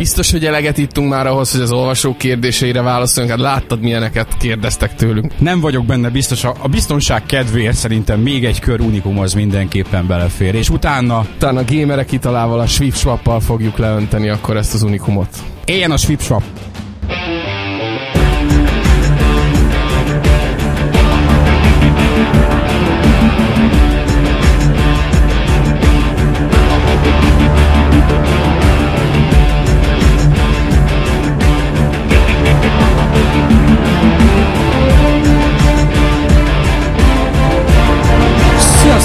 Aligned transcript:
Biztos, 0.00 0.30
hogy 0.30 0.46
eleget 0.46 0.78
ittunk 0.78 1.10
már 1.10 1.26
ahhoz, 1.26 1.52
hogy 1.52 1.60
az 1.60 1.72
olvasók 1.72 2.18
kérdéseire 2.18 2.82
válaszoljunk. 2.82 3.34
Hát 3.34 3.52
láttad, 3.52 3.80
milyeneket 3.80 4.36
kérdeztek 4.38 4.94
tőlünk. 4.94 5.32
Nem 5.38 5.60
vagyok 5.60 5.84
benne 5.86 6.08
biztos. 6.08 6.44
A 6.44 6.68
biztonság 6.70 7.26
kedvéért 7.26 7.76
szerintem 7.76 8.20
még 8.20 8.44
egy 8.44 8.60
kör 8.60 8.80
unikum 8.80 9.18
az 9.18 9.34
mindenképpen 9.34 10.06
belefér. 10.06 10.54
És 10.54 10.68
utána... 10.68 11.26
Utána 11.36 11.60
a 11.60 11.64
gamerek 11.68 12.12
italával, 12.12 12.60
a 12.60 12.66
Swipswappal 12.66 13.40
fogjuk 13.40 13.76
leönteni 13.76 14.28
akkor 14.28 14.56
ezt 14.56 14.74
az 14.74 14.82
unikumot. 14.82 15.28
Éljen 15.64 15.90
a 15.90 15.96
Swipswap! 15.96 16.42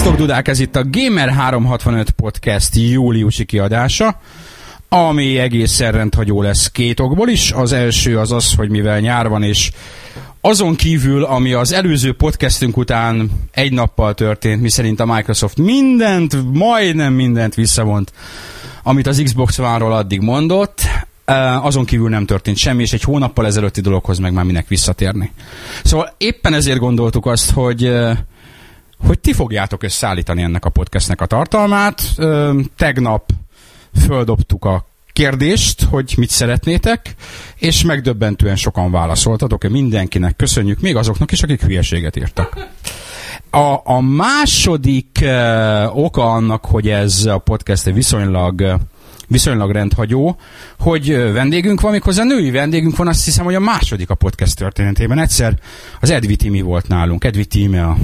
Sziasztok, 0.05 0.27
Dudák! 0.27 0.47
Ez 0.47 0.59
itt 0.59 0.75
a 0.75 0.83
Gamer365 0.83 2.07
Podcast 2.15 2.75
júliusi 2.75 3.45
kiadása, 3.45 4.19
ami 4.89 5.37
egészen 5.37 5.91
rendhagyó 5.91 6.41
lesz 6.41 6.71
két 6.71 6.99
okból 6.99 7.29
is. 7.29 7.51
Az 7.51 7.71
első 7.71 8.19
az 8.19 8.31
az, 8.31 8.53
hogy 8.53 8.69
mivel 8.69 8.99
nyár 8.99 9.29
van, 9.29 9.43
és 9.43 9.71
azon 10.41 10.75
kívül, 10.75 11.23
ami 11.23 11.53
az 11.53 11.73
előző 11.73 12.13
podcastünk 12.13 12.77
után 12.77 13.31
egy 13.51 13.71
nappal 13.71 14.13
történt, 14.13 14.61
miszerint 14.61 14.99
a 14.99 15.05
Microsoft 15.05 15.57
mindent, 15.57 16.53
majdnem 16.53 17.13
mindent 17.13 17.55
visszavont, 17.55 18.13
amit 18.83 19.07
az 19.07 19.21
Xbox 19.23 19.59
One-ról 19.59 19.93
addig 19.93 20.21
mondott, 20.21 20.81
azon 21.61 21.85
kívül 21.85 22.09
nem 22.09 22.25
történt 22.25 22.57
semmi, 22.57 22.81
és 22.81 22.93
egy 22.93 23.03
hónappal 23.03 23.45
ezelőtti 23.45 23.81
dologhoz 23.81 24.19
meg 24.19 24.33
már 24.33 24.45
minek 24.45 24.67
visszatérni. 24.67 25.31
Szóval 25.83 26.13
éppen 26.17 26.53
ezért 26.53 26.79
gondoltuk 26.79 27.25
azt, 27.25 27.51
hogy 27.51 27.91
hogy 28.97 29.19
ti 29.19 29.33
fogjátok 29.33 29.83
összeállítani 29.83 30.41
ennek 30.41 30.65
a 30.65 30.69
podcastnek 30.69 31.21
a 31.21 31.25
tartalmát. 31.25 32.01
Tegnap 32.77 33.31
földobtuk 34.05 34.65
a 34.65 34.85
kérdést, 35.13 35.83
hogy 35.83 36.13
mit 36.17 36.29
szeretnétek, 36.29 37.15
és 37.55 37.83
megdöbbentően 37.83 38.55
sokan 38.55 38.91
válaszoltatok. 38.91 39.63
Mindenkinek 39.63 40.35
köszönjük, 40.35 40.79
még 40.79 40.95
azoknak 40.95 41.31
is, 41.31 41.43
akik 41.43 41.61
hülyeséget 41.61 42.15
írtak. 42.15 42.67
A, 43.49 43.79
a 43.83 43.99
második 44.01 45.19
uh, 45.21 45.97
oka 45.97 46.31
annak, 46.33 46.65
hogy 46.65 46.89
ez 46.89 47.25
a 47.25 47.37
podcast 47.37 47.83
viszonylag 47.83 48.79
viszonylag 49.27 49.71
rendhagyó, 49.71 50.37
hogy 50.79 51.07
vendégünk 51.15 51.81
van, 51.81 51.91
méghozzá 51.91 52.23
női 52.23 52.51
vendégünk 52.51 52.97
van, 52.97 53.07
azt 53.07 53.25
hiszem, 53.25 53.45
hogy 53.45 53.55
a 53.55 53.59
második 53.59 54.09
a 54.09 54.15
podcast 54.15 54.55
történetében. 54.55 55.19
Egyszer 55.19 55.53
az 55.99 56.09
Edvi 56.09 56.35
Timi 56.35 56.61
volt 56.61 56.87
nálunk. 56.87 57.23
Edvi 57.23 57.45
Timi 57.45 57.77
a, 57.77 57.97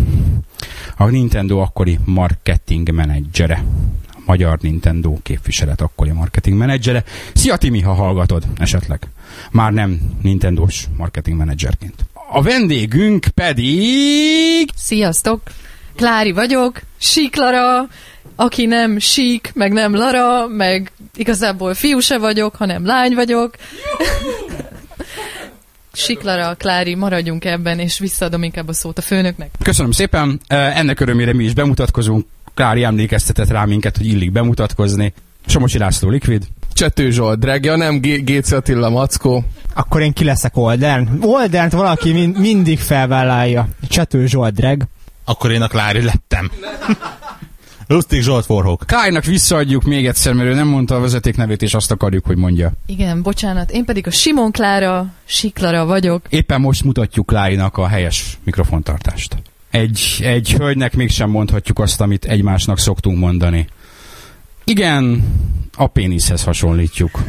a 0.98 1.06
Nintendo 1.06 1.58
akkori 1.58 2.00
marketing 2.06 2.92
menedzsere. 2.92 3.64
A 4.08 4.20
magyar 4.26 4.58
Nintendo 4.62 5.18
képviselet 5.24 5.82
akkori 5.82 6.12
marketing 6.12 6.58
menedzsere. 6.58 7.04
Szia 7.34 7.58
Timi, 7.58 7.82
ha 7.82 7.94
hallgatod 7.94 8.44
esetleg. 8.58 9.00
Már 9.52 9.72
nem 9.72 10.00
Nintendo-s 10.22 10.86
marketing 10.98 11.38
menedzserként. 11.38 12.06
A 12.34 12.42
vendégünk 12.42 13.28
pedig... 13.28 14.70
Sziasztok! 14.76 15.42
Klári 15.96 16.32
vagyok, 16.32 16.82
Siklara, 16.98 17.88
aki 18.36 18.66
nem 18.66 19.00
sík, 19.00 19.52
meg 19.54 19.72
nem 19.72 19.96
Lara, 19.96 20.48
meg 20.48 20.92
igazából 21.16 21.74
fiú 21.74 22.00
se 22.00 22.18
vagyok, 22.18 22.56
hanem 22.56 22.86
lány 22.86 23.14
vagyok. 23.14 23.56
Siklara, 25.94 26.56
Klári, 26.56 26.96
maradjunk 26.96 27.46
ebben, 27.46 27.80
és 27.80 28.00
visszaadom 28.00 28.44
inkább 28.44 28.68
a 28.68 28.74
szót 28.74 28.98
a 28.98 29.02
főnöknek. 29.02 29.50
Köszönöm 29.64 29.92
szépen, 29.92 30.42
ennek 30.48 31.00
örömére 31.00 31.34
mi 31.34 31.44
is 31.44 31.54
bemutatkozunk. 31.54 32.26
Klári 32.54 32.84
emlékeztetett 32.84 33.50
rá 33.50 33.66
minket, 33.66 33.98
hogy 33.98 34.06
illik 34.06 34.32
bemutatkozni. 34.32 35.14
Somocsi 35.46 35.78
László 35.78 36.10
Liquid. 36.10 36.44
Csető 36.74 37.10
Zsolt, 37.12 37.40
Dregja, 37.40 37.76
nem 37.76 38.00
G- 38.00 38.24
Géci 38.26 38.56
Attila 38.56 38.90
Mackó. 38.90 39.44
Akkor 39.74 40.02
én 40.02 40.14
ki 40.14 40.24
leszek 40.24 40.58
Oldern. 40.58 41.24
Oldernt 41.24 41.72
valaki 41.72 42.12
min- 42.12 42.38
mindig 42.38 42.80
felvállalja. 42.80 43.68
Csető 43.90 44.26
Zsolt, 44.26 44.54
Dreg. 44.54 44.84
Akkor 45.26 45.52
én 45.52 45.62
a 45.62 45.68
Klári 45.68 46.04
lettem. 46.04 46.52
Lustig 47.92 48.22
Zsolt 48.22 48.46
forhok. 48.46 48.84
Klájnak 48.88 49.24
visszaadjuk 49.24 49.84
még 49.84 50.08
egyszer, 50.08 50.34
mert 50.34 50.50
ő 50.50 50.54
nem 50.54 50.68
mondta 50.68 50.96
a 50.96 51.00
vezeték 51.00 51.36
nevét, 51.36 51.62
és 51.62 51.74
azt 51.74 51.92
akarjuk, 51.92 52.26
hogy 52.26 52.38
mondja. 52.38 52.72
Igen, 52.86 53.22
bocsánat, 53.22 53.72
én 53.72 53.86
pedig 53.86 54.08
a 54.08 54.12
Simon 54.12 54.52
Klára, 54.52 55.06
Siklara 55.26 55.86
vagyok. 55.86 56.26
Éppen 56.30 56.62
most 56.62 56.84
mutatjuk 56.84 57.26
Klájnak 57.26 57.78
a 57.78 57.88
helyes 57.88 58.38
mikrofontartást. 58.44 59.38
Egy, 59.70 60.20
egy 60.24 60.54
hölgynek 60.54 60.96
mégsem 60.96 61.30
mondhatjuk 61.30 61.80
azt, 61.80 62.02
amit 62.02 62.26
egymásnak 62.26 62.80
szoktunk 62.80 63.18
mondani. 63.18 63.68
Igen, 64.64 65.24
a 65.76 65.88
péniszhez 65.88 66.44
hasonlítjuk. 66.44 67.20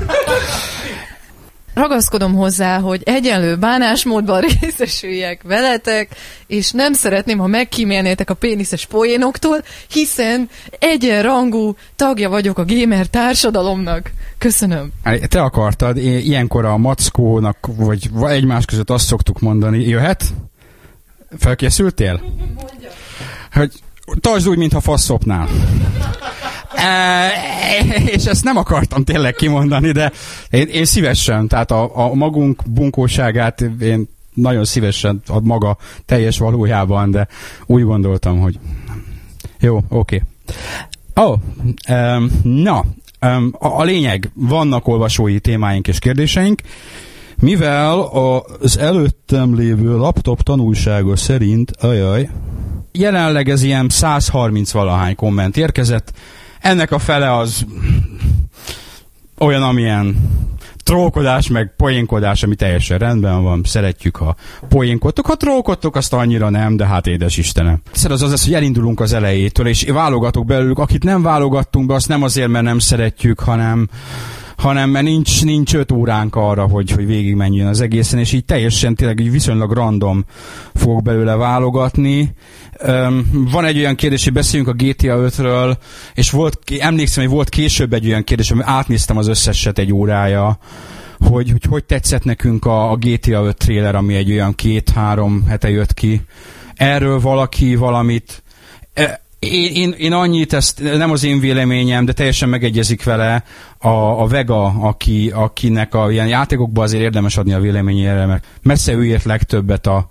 Ragaszkodom 1.75 2.34
hozzá, 2.34 2.78
hogy 2.78 3.03
egyenlő 3.05 3.56
bánásmódban 3.56 4.41
részesüljek 4.60 5.43
veletek, 5.43 6.09
és 6.47 6.71
nem 6.71 6.93
szeretném, 6.93 7.38
ha 7.38 7.47
megkímélnétek 7.47 8.31
a 8.31 8.34
péniszes 8.34 8.87
poénoktól, 8.87 9.62
hiszen 9.88 10.49
egyenrangú 10.78 11.77
tagja 11.97 12.28
vagyok 12.28 12.59
a 12.59 12.65
gamer 12.65 13.06
társadalomnak. 13.06 14.11
Köszönöm. 14.38 14.93
Te 15.28 15.43
akartad, 15.43 15.97
én 15.97 16.19
ilyenkor 16.19 16.65
a 16.65 16.77
mackónak, 16.77 17.69
vagy 17.77 18.11
egymás 18.22 18.65
között 18.65 18.91
azt 18.91 19.06
szoktuk 19.06 19.41
mondani, 19.41 19.88
jöhet? 19.88 20.25
Felkészültél? 21.38 22.21
Mondja. 22.38 22.88
Hogy 23.53 23.72
tartsd 24.21 24.49
úgy, 24.49 24.59
mintha 24.59 24.81
faszopnál. 24.81 25.49
És 28.06 28.25
ezt 28.25 28.44
nem 28.44 28.56
akartam 28.56 29.04
tényleg 29.04 29.34
kimondani, 29.34 29.93
de 29.93 30.12
én, 30.50 30.66
én 30.66 30.84
szívesen, 30.84 31.48
tehát 31.48 31.70
a, 31.70 31.91
a 31.97 32.15
magunk 32.15 32.62
bunkóságát 32.66 33.60
én 33.81 34.09
nagyon 34.34 34.65
szívesen 34.65 35.22
a 35.26 35.41
maga 35.41 35.76
teljes 36.06 36.38
valójában, 36.38 37.10
de 37.10 37.28
úgy 37.66 37.82
gondoltam, 37.82 38.41
hogy 38.41 38.59
jó, 39.60 39.76
oké. 39.76 39.88
Okay. 39.88 40.20
Oh, 41.15 41.38
um, 41.88 42.31
na, 42.43 42.84
um, 43.20 43.54
a, 43.59 43.66
a 43.66 43.82
lényeg, 43.82 44.31
vannak 44.34 44.88
olvasói 44.88 45.38
témáink 45.38 45.88
és 45.88 45.99
kérdéseink, 45.99 46.60
mivel 47.37 48.00
az 48.60 48.78
előttem 48.78 49.54
lévő 49.54 49.97
laptop 49.97 50.43
tanulsága 50.43 51.16
szerint, 51.16 51.70
ajaj, 51.70 52.28
jelenleg 52.93 53.49
ez 53.49 53.62
ilyen 53.62 53.88
130 53.88 54.72
valahány 54.72 55.14
komment 55.14 55.56
érkezett, 55.56 56.12
ennek 56.62 56.93
a 56.93 56.99
fele 56.99 57.37
az 57.37 57.67
olyan, 59.39 59.62
amilyen 59.62 60.17
trollkodás, 60.83 61.49
meg 61.49 61.75
poénkodás, 61.77 62.43
ami 62.43 62.55
teljesen 62.55 62.99
rendben 62.99 63.43
van, 63.43 63.62
szeretjük, 63.65 64.17
ha 64.17 64.37
poénkodtok, 64.69 65.27
ha 65.27 65.34
trollkodtok, 65.34 65.97
azt 65.97 66.12
annyira 66.12 66.50
nem, 66.50 66.77
de 66.77 66.87
hát 66.87 67.06
édes 67.06 67.37
Istenem. 67.37 67.83
Egyszer 67.93 68.11
az 68.11 68.23
az, 68.23 68.45
hogy 68.45 68.55
elindulunk 68.55 69.00
az 69.00 69.12
elejétől, 69.12 69.67
és 69.67 69.84
válogatok 69.84 70.47
belőlük, 70.47 70.78
akit 70.78 71.05
nem 71.05 71.23
válogattunk 71.23 71.87
be, 71.87 71.95
azt 71.95 72.09
nem 72.09 72.23
azért, 72.23 72.49
mert 72.49 72.65
nem 72.65 72.79
szeretjük, 72.79 73.41
hanem 73.41 73.89
hanem 74.62 74.91
mert 74.91 75.05
nincs, 75.05 75.45
nincs 75.45 75.75
öt 75.75 75.93
óránk 75.93 76.37
arra, 76.37 76.67
hogy, 76.67 76.91
hogy 76.91 77.06
végigmenjön 77.06 77.67
az 77.67 77.81
egészen, 77.81 78.19
és 78.19 78.33
így 78.33 78.45
teljesen 78.45 78.95
tényleg 78.95 79.21
így 79.21 79.31
viszonylag 79.31 79.73
random 79.73 80.25
fogok 80.75 81.03
belőle 81.03 81.34
válogatni. 81.37 82.34
Um, 82.87 83.49
van 83.50 83.65
egy 83.65 83.78
olyan 83.78 83.95
kérdés, 83.95 84.25
hogy 84.25 84.33
beszéljünk 84.33 84.71
a 84.71 84.84
GTA 84.84 85.17
5-ről, 85.19 85.76
és 86.14 86.31
volt, 86.31 86.59
emlékszem, 86.79 87.25
hogy 87.25 87.32
volt 87.32 87.49
később 87.49 87.93
egy 87.93 88.06
olyan 88.06 88.25
kérdés, 88.25 88.50
ami 88.50 88.61
átnéztem 88.64 89.17
az 89.17 89.26
összeset 89.26 89.79
egy 89.79 89.93
órája, 89.93 90.59
hogy 91.19 91.50
hogy, 91.50 91.64
hogy 91.69 91.85
tetszett 91.85 92.25
nekünk 92.25 92.64
a, 92.64 92.91
a 92.91 92.97
GTA 92.97 93.44
5 93.44 93.56
trailer, 93.56 93.94
ami 93.94 94.14
egy 94.14 94.31
olyan 94.31 94.55
két-három 94.55 95.44
hete 95.49 95.70
jött 95.70 95.94
ki. 95.94 96.23
Erről 96.75 97.20
valaki 97.20 97.75
valamit 97.75 98.43
e, 98.94 99.23
én, 99.43 99.75
én, 99.75 99.94
én 99.99 100.12
annyit, 100.12 100.53
ezt 100.53 100.83
nem 100.83 101.11
az 101.11 101.25
én 101.25 101.41
véleményem, 101.41 102.05
de 102.05 102.12
teljesen 102.12 102.49
megegyezik 102.49 103.05
vele 103.05 103.44
a, 103.79 103.89
a 103.89 104.27
Vega, 104.27 104.65
aki, 104.65 105.31
akinek 105.35 105.94
a 105.94 106.11
ilyen 106.11 106.29
játékokban 106.29 106.85
azért 106.85 107.03
érdemes 107.03 107.37
adni 107.37 107.53
a 107.53 107.61
véleményére, 107.61 108.27
mert 108.27 108.44
messze 108.62 108.93
ő 108.93 109.19
legtöbbet 109.25 109.87
a 109.87 110.09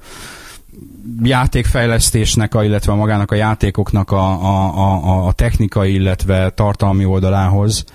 játékfejlesztésnek, 1.24 2.56
a, 2.56 2.64
illetve 2.64 2.94
magának 2.94 3.32
a 3.32 3.36
játékoknak 3.36 4.12
a, 4.12 4.30
a, 4.42 4.78
a, 4.78 5.28
a 5.28 5.32
technikai, 5.32 5.94
illetve 5.94 6.50
tartalmi 6.50 7.06
oldalához. 7.06 7.86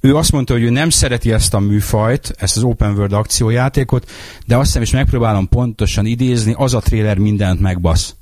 Ő 0.00 0.16
azt 0.16 0.32
mondta, 0.32 0.52
hogy 0.52 0.62
ő 0.62 0.70
nem 0.70 0.90
szereti 0.90 1.32
ezt 1.32 1.54
a 1.54 1.58
műfajt, 1.58 2.34
ezt 2.38 2.56
az 2.56 2.62
open 2.62 2.92
world 2.92 3.12
akciójátékot, 3.12 4.10
de 4.46 4.56
azt 4.56 4.66
hiszem, 4.66 4.82
és 4.82 4.90
megpróbálom 4.90 5.48
pontosan 5.48 6.06
idézni, 6.06 6.54
az 6.56 6.74
a 6.74 6.80
trailer 6.80 7.18
mindent 7.18 7.60
megbasz 7.60 8.14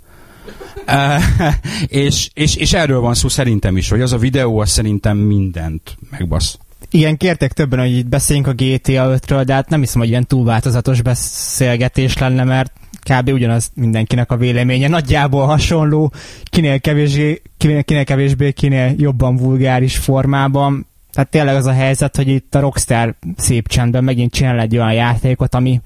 és, 1.87 2.31
és, 2.35 2.57
és 2.57 2.73
erről 2.73 3.01
van 3.01 3.15
szó 3.15 3.29
szerintem 3.29 3.77
is, 3.77 3.89
hogy 3.89 4.01
az 4.01 4.13
a 4.13 4.19
videó 4.19 4.59
az 4.59 4.71
szerintem 4.71 5.17
mindent 5.17 5.97
megbasz. 6.11 6.59
Igen, 6.91 7.17
kértek 7.17 7.53
többen, 7.53 7.79
hogy 7.79 7.97
itt 7.97 8.07
beszéljünk 8.07 8.49
a 8.49 8.53
GTA 8.53 9.19
5-ről, 9.19 9.43
de 9.47 9.53
hát 9.53 9.69
nem 9.69 9.81
hiszem, 9.81 10.01
hogy 10.01 10.09
ilyen 10.09 10.27
túl 10.27 10.45
változatos 10.45 11.03
beszélgetés 11.03 12.19
lenne, 12.19 12.45
mert 12.45 12.73
kb. 13.11 13.29
ugyanaz 13.29 13.71
mindenkinek 13.75 14.31
a 14.31 14.37
véleménye. 14.37 14.89
Nagyjából 14.89 15.47
hasonló, 15.47 16.13
kinél 16.45 16.81
kevésbé, 16.81 17.43
kinél, 17.57 17.83
kinél 17.83 18.05
kevésbé, 18.05 18.53
kinél 18.53 18.95
jobban 18.97 19.37
vulgáris 19.37 19.97
formában. 19.97 20.87
Tehát 21.13 21.31
tényleg 21.31 21.57
az 21.57 21.67
a 21.67 21.73
helyzet, 21.73 22.17
hogy 22.17 22.29
itt 22.29 22.55
a 22.55 22.61
Rockstar 22.61 23.15
szép 23.37 23.69
csendben 23.69 24.05
megint 24.05 24.33
csinál 24.33 24.61
egy 24.61 24.77
olyan 24.77 24.93
játékot, 24.93 25.55
ami 25.55 25.81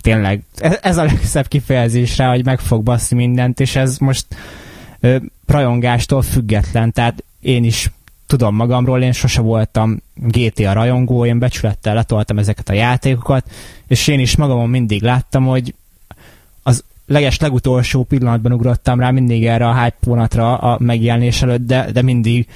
tényleg, 0.00 0.42
ez 0.80 0.96
a 0.96 1.04
legszebb 1.04 1.48
kifejezés 1.48 2.16
rá, 2.16 2.30
hogy 2.30 2.44
meg 2.44 2.58
fog 2.58 2.82
baszni 2.82 3.16
mindent, 3.16 3.60
és 3.60 3.76
ez 3.76 3.98
most 3.98 4.26
rajongástól 5.46 6.22
független, 6.22 6.92
tehát 6.92 7.24
én 7.40 7.64
is 7.64 7.90
tudom 8.26 8.54
magamról, 8.54 9.02
én 9.02 9.12
sose 9.12 9.40
voltam 9.40 10.02
GTA 10.14 10.72
rajongó, 10.72 11.24
én 11.24 11.38
becsülettel 11.38 11.94
letoltam 11.94 12.38
ezeket 12.38 12.68
a 12.68 12.72
játékokat, 12.72 13.50
és 13.86 14.06
én 14.06 14.20
is 14.20 14.36
magamon 14.36 14.68
mindig 14.68 15.02
láttam, 15.02 15.46
hogy 15.46 15.74
az 16.62 16.84
leges 17.06 17.38
legutolsó 17.38 18.02
pillanatban 18.02 18.52
ugrottam 18.52 19.00
rá 19.00 19.10
mindig 19.10 19.46
erre 19.46 19.68
a 19.68 19.82
hype 19.82 19.96
vonatra 20.04 20.56
a 20.56 20.78
megjelenés 20.80 21.42
előtt, 21.42 21.66
de, 21.66 21.90
de 21.92 22.02
mindig 22.02 22.46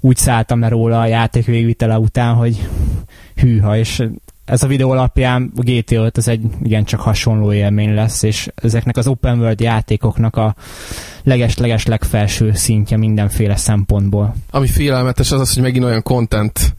úgy 0.00 0.16
szálltam 0.16 0.60
le 0.60 0.68
róla 0.68 1.00
a 1.00 1.06
játék 1.06 1.44
végvitele 1.44 1.98
után, 1.98 2.34
hogy 2.34 2.68
hűha, 3.34 3.76
és 3.76 4.02
ez 4.44 4.62
a 4.62 4.66
videó 4.66 4.90
alapján 4.90 5.52
a 5.56 5.62
GTA 5.62 6.04
5 6.04 6.16
az 6.16 6.28
egy 6.28 6.42
igencsak 6.62 7.00
hasonló 7.00 7.52
élmény 7.52 7.94
lesz, 7.94 8.22
és 8.22 8.48
ezeknek 8.54 8.96
az 8.96 9.06
open 9.06 9.38
world 9.38 9.60
játékoknak 9.60 10.36
a 10.36 10.54
leges-leges 11.24 11.86
legfelső 11.86 12.52
szintje 12.54 12.96
mindenféle 12.96 13.56
szempontból. 13.56 14.34
Ami 14.50 14.66
félelmetes 14.66 15.32
az 15.32 15.40
az, 15.40 15.54
hogy 15.54 15.62
megint 15.62 15.84
olyan 15.84 16.02
content 16.02 16.74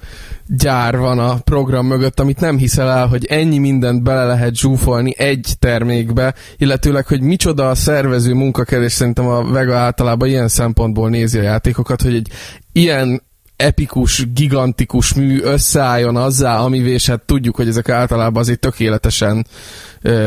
gyár 0.48 0.98
van 0.98 1.20
a 1.20 1.36
program 1.36 1.86
mögött, 1.86 2.20
amit 2.20 2.40
nem 2.40 2.58
hiszel 2.58 2.90
el, 2.90 3.08
hogy 3.08 3.26
ennyi 3.26 3.58
mindent 3.58 4.04
bele 4.04 4.26
lehet 4.26 4.56
zsúfolni 4.56 5.14
egy 5.18 5.54
termékbe, 5.60 6.34
illetőleg, 6.58 7.08
hogy 7.08 7.22
micsoda 7.22 7.70
a 7.70 7.76
szervező 7.76 8.34
munkakerés, 8.34 8.92
szerintem 8.92 9.28
a 9.28 9.52
Vega 9.52 9.76
általában 9.76 10.28
ilyen 10.28 10.48
szempontból 10.48 11.10
nézi 11.10 11.38
a 11.38 11.42
játékokat, 11.42 12.02
hogy 12.02 12.16
egy 12.16 12.28
ilyen 12.72 13.22
epikus, 13.64 14.34
gigantikus 14.34 15.14
mű 15.14 15.42
összeálljon 15.42 16.16
azzá, 16.16 16.58
amivé 16.58 16.98
hát 17.08 17.22
tudjuk, 17.22 17.56
hogy 17.56 17.68
ezek 17.68 17.90
általában 17.90 18.42
azért 18.42 18.60
tökéletesen 18.60 19.46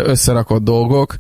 összerakott 0.05 0.63
dolgok, 0.63 1.17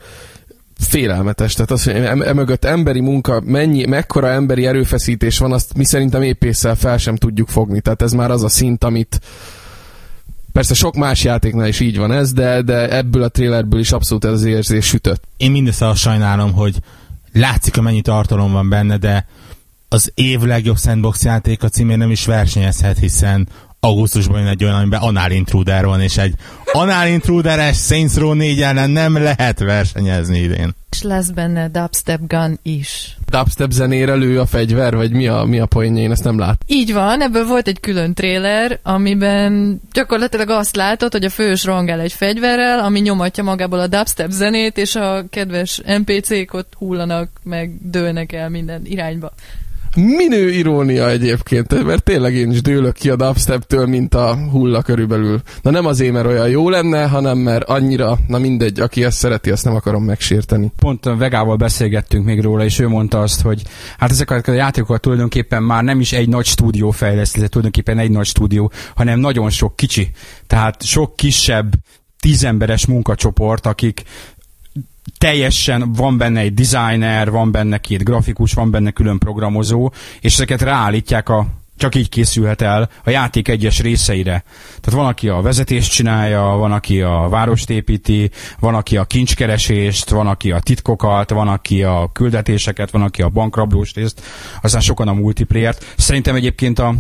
félelmetes. 0.78 1.54
Tehát 1.54 1.70
az, 1.70 1.84
hogy 1.84 1.94
emögött 2.24 2.64
emberi 2.64 3.00
munka, 3.00 3.40
mennyi, 3.44 3.86
mekkora 3.86 4.28
emberi 4.28 4.66
erőfeszítés 4.66 5.38
van, 5.38 5.52
azt 5.52 5.76
mi 5.76 5.84
szerintem 5.84 6.22
épésszel 6.22 6.74
fel 6.74 6.98
sem 6.98 7.16
tudjuk 7.16 7.48
fogni. 7.48 7.80
Tehát 7.80 8.02
ez 8.02 8.12
már 8.12 8.30
az 8.30 8.42
a 8.42 8.48
szint, 8.48 8.84
amit 8.84 9.20
Persze 10.56 10.74
sok 10.74 10.94
más 10.94 11.24
játéknál 11.24 11.68
is 11.68 11.80
így 11.80 11.98
van 11.98 12.12
ez, 12.12 12.32
de, 12.32 12.62
de 12.62 12.96
ebből 12.96 13.22
a 13.22 13.28
trailerből 13.28 13.80
is 13.80 13.92
abszolút 13.92 14.24
ez 14.24 14.32
az 14.32 14.44
érzés 14.44 14.86
sütött. 14.86 15.22
Én 15.36 15.50
mindössze 15.50 15.88
azt 15.88 16.00
sajnálom, 16.00 16.52
hogy 16.52 16.76
látszik, 17.32 17.74
hogy 17.74 17.82
mennyi 17.82 18.00
tartalom 18.00 18.52
van 18.52 18.68
benne, 18.68 18.96
de 18.96 19.26
az 19.88 20.12
év 20.14 20.40
legjobb 20.40 20.78
sandbox 20.78 21.24
játéka 21.24 21.68
címén 21.68 21.98
nem 21.98 22.10
is 22.10 22.26
versenyezhet, 22.26 22.98
hiszen 22.98 23.48
augusztusban 23.80 24.40
jön 24.40 24.48
egy 24.48 24.64
olyan, 24.64 24.74
amiben 24.74 25.00
Anal 25.00 25.30
Intruder 25.30 25.84
van, 25.84 26.00
és 26.00 26.16
egy 26.16 26.34
Anal 26.72 27.06
Intruderes 27.06 27.76
Saints 27.76 28.14
Row 28.14 28.32
4 28.32 28.62
ellen 28.62 28.90
nem 28.90 29.16
lehet 29.16 29.58
versenyezni 29.58 30.38
idén. 30.38 30.74
És 30.90 31.02
lesz 31.02 31.30
benne 31.30 31.68
dubstep 31.68 32.20
gun 32.28 32.58
is. 32.62 33.16
Dubstep 33.30 33.70
zenére 33.70 34.14
lő 34.14 34.40
a 34.40 34.46
fegyver, 34.46 34.94
vagy 34.94 35.12
mi 35.12 35.26
a, 35.26 35.44
mi 35.44 35.58
a 35.58 35.66
poénja, 35.66 36.02
én 36.02 36.10
ezt 36.10 36.24
nem 36.24 36.38
lát. 36.38 36.62
Így 36.66 36.92
van, 36.92 37.22
ebből 37.22 37.46
volt 37.46 37.68
egy 37.68 37.80
külön 37.80 38.14
tréler, 38.14 38.78
amiben 38.82 39.80
gyakorlatilag 39.92 40.50
azt 40.50 40.76
látod, 40.76 41.12
hogy 41.12 41.24
a 41.24 41.30
fős 41.30 41.64
rongál 41.64 42.00
egy 42.00 42.12
fegyverrel, 42.12 42.78
ami 42.78 43.00
nyomatja 43.00 43.42
magából 43.42 43.78
a 43.80 43.86
dubstep 43.86 44.30
zenét, 44.30 44.76
és 44.76 44.94
a 44.94 45.24
kedves 45.30 45.80
NPC-k 45.86 46.54
ott 46.54 46.72
hullanak, 46.78 47.30
meg 47.42 47.90
dőlnek 47.90 48.32
el 48.32 48.48
minden 48.48 48.80
irányba. 48.84 49.32
Minő 49.96 50.50
irónia 50.50 51.10
egyébként, 51.10 51.84
mert 51.84 52.02
tényleg 52.02 52.34
én 52.34 52.50
is 52.50 52.62
dőlök 52.62 52.94
ki 52.94 53.10
a 53.10 53.16
dubstep-től, 53.16 53.86
mint 53.86 54.14
a 54.14 54.36
hulla 54.50 54.82
körülbelül. 54.82 55.40
Na 55.62 55.70
nem 55.70 55.86
azért, 55.86 56.12
mert 56.12 56.26
olyan 56.26 56.48
jó 56.48 56.68
lenne, 56.68 57.06
hanem 57.06 57.38
mert 57.38 57.64
annyira, 57.64 58.18
na 58.26 58.38
mindegy, 58.38 58.80
aki 58.80 59.04
ezt 59.04 59.16
szereti, 59.16 59.50
azt 59.50 59.64
nem 59.64 59.74
akarom 59.74 60.04
megsérteni. 60.04 60.72
Pont 60.78 61.06
a 61.06 61.16
Vegával 61.16 61.56
beszélgettünk 61.56 62.24
még 62.24 62.40
róla, 62.40 62.64
és 62.64 62.78
ő 62.78 62.88
mondta 62.88 63.20
azt, 63.20 63.40
hogy 63.40 63.62
hát 63.98 64.10
ezeket 64.10 64.48
a 64.48 64.52
játékokat 64.52 65.00
tulajdonképpen 65.00 65.62
már 65.62 65.82
nem 65.82 66.00
is 66.00 66.12
egy 66.12 66.28
nagy 66.28 66.46
stúdió 66.46 66.90
fejleszti, 66.90 67.38
tulajdonképpen 67.38 67.98
egy 67.98 68.10
nagy 68.10 68.26
stúdió, 68.26 68.72
hanem 68.94 69.18
nagyon 69.18 69.50
sok 69.50 69.76
kicsi. 69.76 70.10
Tehát 70.46 70.82
sok 70.82 71.16
kisebb 71.16 71.74
tízemberes 72.20 72.86
munkacsoport, 72.86 73.66
akik 73.66 74.02
teljesen 75.18 75.92
van 75.92 76.18
benne 76.18 76.40
egy 76.40 76.54
designer, 76.54 77.30
van 77.30 77.50
benne 77.50 77.78
két 77.78 78.04
grafikus, 78.04 78.52
van 78.52 78.70
benne 78.70 78.90
külön 78.90 79.18
programozó, 79.18 79.92
és 80.20 80.32
ezeket 80.32 80.62
ráállítják 80.62 81.28
a 81.28 81.46
csak 81.76 81.94
így 81.94 82.08
készülhet 82.08 82.62
el 82.62 82.90
a 83.04 83.10
játék 83.10 83.48
egyes 83.48 83.80
részeire. 83.80 84.44
Tehát 84.80 85.00
van, 85.00 85.06
aki 85.06 85.28
a 85.28 85.40
vezetést 85.40 85.92
csinálja, 85.92 86.42
van, 86.42 86.72
aki 86.72 87.00
a 87.00 87.26
várost 87.30 87.70
építi, 87.70 88.30
van, 88.58 88.74
aki 88.74 88.96
a 88.96 89.04
kincskeresést, 89.04 90.10
van, 90.10 90.26
aki 90.26 90.50
a 90.50 90.60
titkokat, 90.60 91.30
van, 91.30 91.48
aki 91.48 91.82
a 91.82 92.10
küldetéseket, 92.12 92.90
van, 92.90 93.02
aki 93.02 93.22
a 93.22 93.28
bankrablós 93.28 93.94
részt, 93.94 94.22
aztán 94.62 94.80
sokan 94.80 95.08
a 95.08 95.12
multiplayer-t. 95.12 95.94
Szerintem 95.96 96.34
egyébként 96.34 96.78
a 96.78 96.94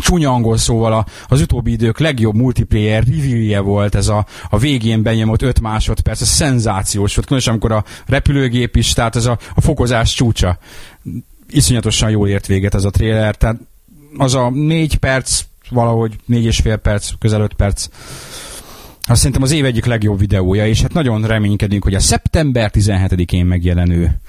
csúnya 0.00 0.30
angol 0.30 0.56
szóval 0.56 0.92
a, 0.92 1.06
az 1.28 1.40
utóbbi 1.40 1.72
idők 1.72 1.98
legjobb 1.98 2.34
multiplayer 2.34 3.04
reviewje 3.04 3.60
volt 3.60 3.94
ez 3.94 4.08
a, 4.08 4.26
a 4.50 4.58
végén 4.58 5.02
benyomott 5.02 5.42
5 5.42 5.60
másodperc, 5.60 6.20
ez 6.20 6.28
szenzációs 6.28 7.14
volt, 7.14 7.26
különösen 7.26 7.52
amikor 7.52 7.72
a 7.72 7.84
repülőgép 8.06 8.76
is, 8.76 8.92
tehát 8.92 9.16
ez 9.16 9.26
a, 9.26 9.38
a 9.54 9.60
fokozás 9.60 10.14
csúcsa. 10.14 10.58
Iszonyatosan 11.48 12.10
jól 12.10 12.28
ért 12.28 12.46
véget 12.46 12.74
ez 12.74 12.84
a 12.84 12.90
trailer, 12.90 13.36
tehát 13.36 13.56
az 14.16 14.34
a 14.34 14.50
4 14.50 14.96
perc, 14.96 15.40
valahogy 15.70 16.16
4 16.24 16.44
és 16.44 16.62
perc, 16.82 17.10
közel 17.18 17.40
5 17.40 17.54
perc, 17.54 17.88
azt 19.08 19.18
szerintem 19.18 19.42
az 19.42 19.52
év 19.52 19.64
egyik 19.64 19.84
legjobb 19.84 20.18
videója, 20.18 20.66
és 20.66 20.82
hát 20.82 20.92
nagyon 20.92 21.26
reménykedünk, 21.26 21.82
hogy 21.82 21.94
a 21.94 22.00
szeptember 22.00 22.70
17-én 22.74 23.46
megjelenő 23.46 24.20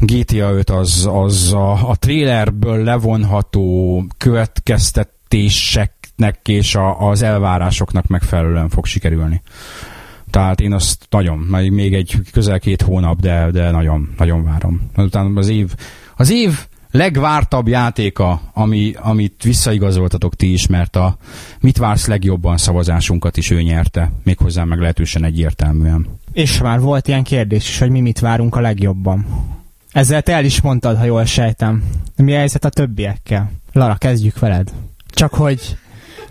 GTA 0.00 0.52
5 0.52 0.70
az, 0.70 1.08
az 1.12 1.52
a, 1.52 1.88
a 1.88 1.96
trailerből 1.96 2.84
levonható 2.84 4.04
következtetéseknek 4.16 6.40
és 6.44 6.74
a, 6.74 7.08
az 7.08 7.22
elvárásoknak 7.22 8.06
megfelelően 8.06 8.68
fog 8.68 8.86
sikerülni. 8.86 9.42
Tehát 10.30 10.60
én 10.60 10.72
azt 10.72 11.06
nagyon, 11.10 11.38
még 11.70 11.94
egy 11.94 12.16
közel 12.32 12.58
két 12.58 12.82
hónap, 12.82 13.20
de, 13.20 13.50
de 13.50 13.70
nagyon, 13.70 14.14
nagyon 14.18 14.44
várom. 14.44 14.90
Azután 14.94 15.36
az 15.36 15.48
év, 15.48 15.74
az 16.16 16.30
év 16.30 16.66
legvártabb 16.90 17.68
játéka, 17.68 18.40
ami, 18.52 18.94
amit 18.98 19.42
visszaigazoltatok 19.42 20.34
ti 20.34 20.52
is, 20.52 20.66
mert 20.66 20.96
a 20.96 21.16
mit 21.60 21.78
vársz 21.78 22.06
legjobban 22.06 22.56
szavazásunkat 22.56 23.36
is 23.36 23.50
ő 23.50 23.62
nyerte, 23.62 24.12
méghozzá 24.24 24.64
meg 24.64 24.78
lehetősen 24.78 25.24
egyértelműen. 25.24 26.06
És 26.32 26.60
már 26.60 26.80
volt 26.80 27.08
ilyen 27.08 27.22
kérdés 27.22 27.68
is, 27.68 27.78
hogy 27.78 27.90
mi 27.90 28.00
mit 28.00 28.18
várunk 28.18 28.56
a 28.56 28.60
legjobban. 28.60 29.26
Ezzel 29.92 30.22
te 30.22 30.32
el 30.32 30.44
is 30.44 30.60
mondtad, 30.60 30.96
ha 30.96 31.04
jól 31.04 31.24
sejtem. 31.24 31.82
Mi 32.16 32.34
a 32.34 32.36
helyzet 32.36 32.64
a 32.64 32.68
többiekkel? 32.68 33.50
Lara, 33.72 33.94
kezdjük 33.94 34.38
veled. 34.38 34.72
Csak 35.08 35.34
hogy, 35.34 35.76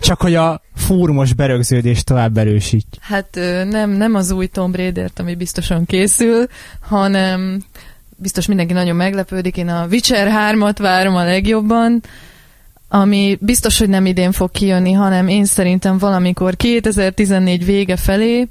csak 0.00 0.20
hogy 0.20 0.34
a 0.34 0.62
fórumos 0.74 1.32
berögződést 1.32 2.04
tovább 2.04 2.36
erősít. 2.36 2.86
Hát 3.00 3.38
nem, 3.68 3.90
nem 3.90 4.14
az 4.14 4.30
új 4.30 4.46
Tomb 4.46 4.76
Raider-t, 4.76 5.18
ami 5.18 5.34
biztosan 5.34 5.86
készül, 5.86 6.46
hanem 6.80 7.62
biztos 8.16 8.46
mindenki 8.46 8.72
nagyon 8.72 8.96
meglepődik. 8.96 9.56
Én 9.56 9.68
a 9.68 9.86
Witcher 9.86 10.54
3-at 10.54 10.76
várom 10.78 11.16
a 11.16 11.24
legjobban, 11.24 12.02
ami 12.88 13.38
biztos, 13.40 13.78
hogy 13.78 13.88
nem 13.88 14.06
idén 14.06 14.32
fog 14.32 14.50
kijönni, 14.50 14.92
hanem 14.92 15.28
én 15.28 15.44
szerintem 15.44 15.98
valamikor 15.98 16.56
2014 16.56 17.64
vége 17.64 17.96
felé, 17.96 18.48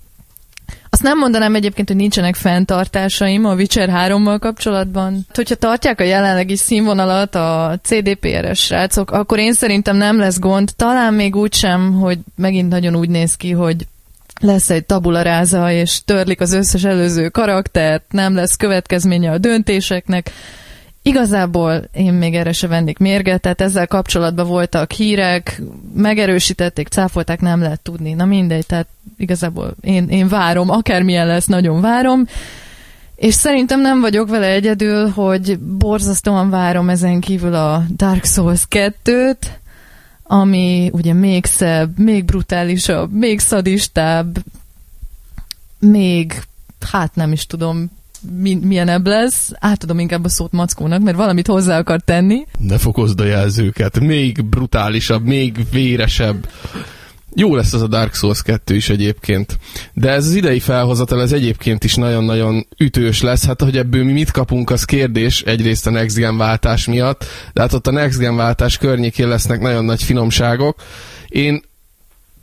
azt 0.89 1.03
nem 1.03 1.17
mondanám 1.17 1.55
egyébként, 1.55 1.87
hogy 1.87 1.97
nincsenek 1.97 2.35
fenntartásaim 2.35 3.45
a 3.45 3.53
Witcher 3.53 3.89
3-mal 3.93 4.37
kapcsolatban. 4.39 5.25
Hogyha 5.33 5.55
tartják 5.55 5.99
a 5.99 6.03
jelenlegi 6.03 6.55
színvonalat 6.55 7.35
a 7.35 7.79
CDPR-es 7.83 8.59
srácok, 8.59 9.11
akkor 9.11 9.39
én 9.39 9.53
szerintem 9.53 9.95
nem 9.95 10.17
lesz 10.17 10.39
gond. 10.39 10.69
Talán 10.75 11.13
még 11.13 11.35
úgy 11.35 11.53
sem, 11.53 11.93
hogy 11.93 12.17
megint 12.35 12.69
nagyon 12.69 12.95
úgy 12.95 13.09
néz 13.09 13.35
ki, 13.35 13.51
hogy 13.51 13.87
lesz 14.41 14.69
egy 14.69 14.85
tabularáza, 14.85 15.71
és 15.71 16.03
törlik 16.05 16.41
az 16.41 16.53
összes 16.53 16.83
előző 16.83 17.29
karaktert, 17.29 18.03
nem 18.11 18.35
lesz 18.35 18.55
következménye 18.55 19.31
a 19.31 19.37
döntéseknek. 19.37 20.31
Igazából 21.09 21.83
én 21.93 22.13
még 22.13 22.35
erre 22.35 22.51
se 22.51 22.67
vennék 22.67 22.97
mérget, 22.97 23.41
tehát 23.41 23.61
ezzel 23.61 23.87
kapcsolatban 23.87 24.47
voltak 24.47 24.91
hírek, 24.91 25.61
megerősítették, 25.93 26.87
cáfolták, 26.87 27.41
nem 27.41 27.61
lehet 27.61 27.81
tudni. 27.81 28.13
Na 28.13 28.25
mindegy, 28.25 28.65
tehát 28.65 28.87
igazából 29.17 29.75
én, 29.81 30.07
én 30.09 30.27
várom, 30.27 30.69
akármilyen 30.69 31.27
lesz, 31.27 31.45
nagyon 31.45 31.81
várom. 31.81 32.25
És 33.15 33.33
szerintem 33.33 33.81
nem 33.81 33.99
vagyok 33.99 34.29
vele 34.29 34.47
egyedül, 34.47 35.09
hogy 35.09 35.59
borzasztóan 35.59 36.49
várom 36.49 36.89
ezen 36.89 37.19
kívül 37.19 37.53
a 37.53 37.83
Dark 37.95 38.25
Souls 38.25 38.65
2-t, 38.69 39.45
ami 40.23 40.89
ugye 40.93 41.13
még 41.13 41.45
szebb, 41.45 41.97
még 41.97 42.25
brutálisabb, 42.25 43.11
még 43.11 43.39
szadistább, 43.39 44.37
még, 45.79 46.41
hát 46.91 47.15
nem 47.15 47.31
is 47.31 47.45
tudom, 47.45 47.91
mi, 48.39 48.55
milyenebb 48.55 49.07
lesz. 49.07 49.51
Átadom 49.59 49.99
inkább 49.99 50.25
a 50.25 50.29
szót 50.29 50.51
Mackónak, 50.51 51.01
mert 51.01 51.17
valamit 51.17 51.47
hozzá 51.47 51.77
akar 51.77 52.01
tenni. 52.01 52.45
Ne 52.59 52.77
fokozd 52.77 53.19
a 53.19 53.25
jelzőket. 53.25 53.99
Még 53.99 54.45
brutálisabb, 54.45 55.25
még 55.25 55.65
véresebb. 55.71 56.47
Jó 57.35 57.55
lesz 57.55 57.73
az 57.73 57.81
a 57.81 57.87
Dark 57.87 58.13
Souls 58.13 58.41
2 58.41 58.75
is 58.75 58.89
egyébként. 58.89 59.57
De 59.93 60.09
ez 60.09 60.25
az 60.25 60.35
idei 60.35 60.59
felhozatal, 60.59 61.21
ez 61.21 61.31
egyébként 61.31 61.83
is 61.83 61.95
nagyon-nagyon 61.95 62.67
ütős 62.77 63.21
lesz. 63.21 63.45
Hát, 63.45 63.61
hogy 63.61 63.77
ebből 63.77 64.03
mi 64.03 64.11
mit 64.11 64.31
kapunk, 64.31 64.69
az 64.69 64.83
kérdés. 64.83 65.41
Egyrészt 65.41 65.87
a 65.87 65.89
Next 65.89 66.17
Gen 66.17 66.37
váltás 66.37 66.87
miatt, 66.87 67.25
de 67.53 67.61
hát 67.61 67.73
ott 67.73 67.87
a 67.87 67.91
Next 67.91 68.19
Gen 68.19 68.35
váltás 68.35 68.77
környékén 68.77 69.27
lesznek 69.27 69.59
nagyon 69.59 69.85
nagy 69.85 70.03
finomságok. 70.03 70.81
Én 71.27 71.61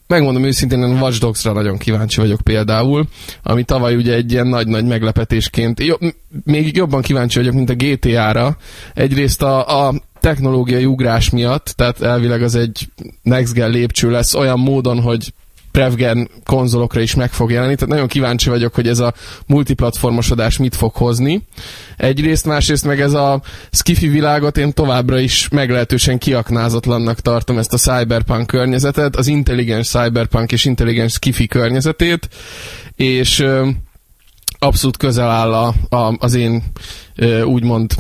megmondom 0.07 0.45
őszintén, 0.45 0.83
én 0.83 0.97
a 0.97 1.01
Watch 1.01 1.21
Dogs-ra 1.21 1.53
nagyon 1.53 1.79
kíváncsi 1.79 2.21
vagyok 2.21 2.41
például, 2.41 3.07
ami 3.43 3.63
tavaly 3.63 3.95
ugye 3.95 4.15
egy 4.15 4.33
ilyen 4.33 4.47
nagy-nagy 4.47 4.85
meglepetésként, 4.85 5.81
jobb, 5.81 6.01
még 6.45 6.77
jobban 6.77 7.03
kíváncsi 7.03 7.39
vagyok, 7.39 7.55
mint 7.55 7.71
a 7.71 7.75
GTA-ra. 7.75 8.57
Egyrészt 8.95 9.43
a, 9.43 9.87
a 9.87 9.95
technológiai 10.21 10.85
ugrás 10.85 11.31
miatt, 11.31 11.73
tehát 11.77 12.03
elvileg 12.03 12.43
az 12.43 12.55
egy 12.55 12.89
next 13.23 13.53
gen 13.53 13.71
lépcső 13.71 14.11
lesz 14.11 14.35
olyan 14.35 14.59
módon, 14.59 15.01
hogy 15.01 15.33
Prevgen 15.77 16.29
konzolokra 16.45 17.01
is 17.01 17.15
meg 17.15 17.33
fog 17.33 17.51
jelenni, 17.51 17.75
tehát 17.75 17.91
nagyon 17.91 18.07
kíváncsi 18.07 18.49
vagyok, 18.49 18.75
hogy 18.75 18.89
ez 18.89 18.99
a 18.99 19.15
multiplatformosodás 19.47 20.57
mit 20.57 20.75
fog 20.75 20.95
hozni. 20.95 21.43
Egyrészt, 21.97 22.47
másrészt 22.47 22.85
meg 22.85 23.01
ez 23.01 23.13
a 23.13 23.43
skifi 23.71 24.09
világot 24.09 24.57
én 24.57 24.73
továbbra 24.73 25.19
is 25.19 25.49
meglehetősen 25.49 26.19
kiaknázatlannak 26.19 27.21
tartom 27.21 27.59
ezt 27.59 27.73
a 27.73 27.77
cyberpunk 27.77 28.47
környezetet, 28.47 29.17
az 29.17 29.27
intelligens 29.27 29.89
cyberpunk 29.89 30.53
és 30.53 30.65
intelligens 30.65 31.13
skifi 31.13 31.47
környezetét, 31.47 32.29
és 32.95 33.45
abszolút 34.59 34.97
közel 34.97 35.31
áll 35.31 35.53
a, 35.53 35.75
a, 35.97 36.17
az 36.19 36.35
én 36.35 36.63
úgymond 37.45 37.95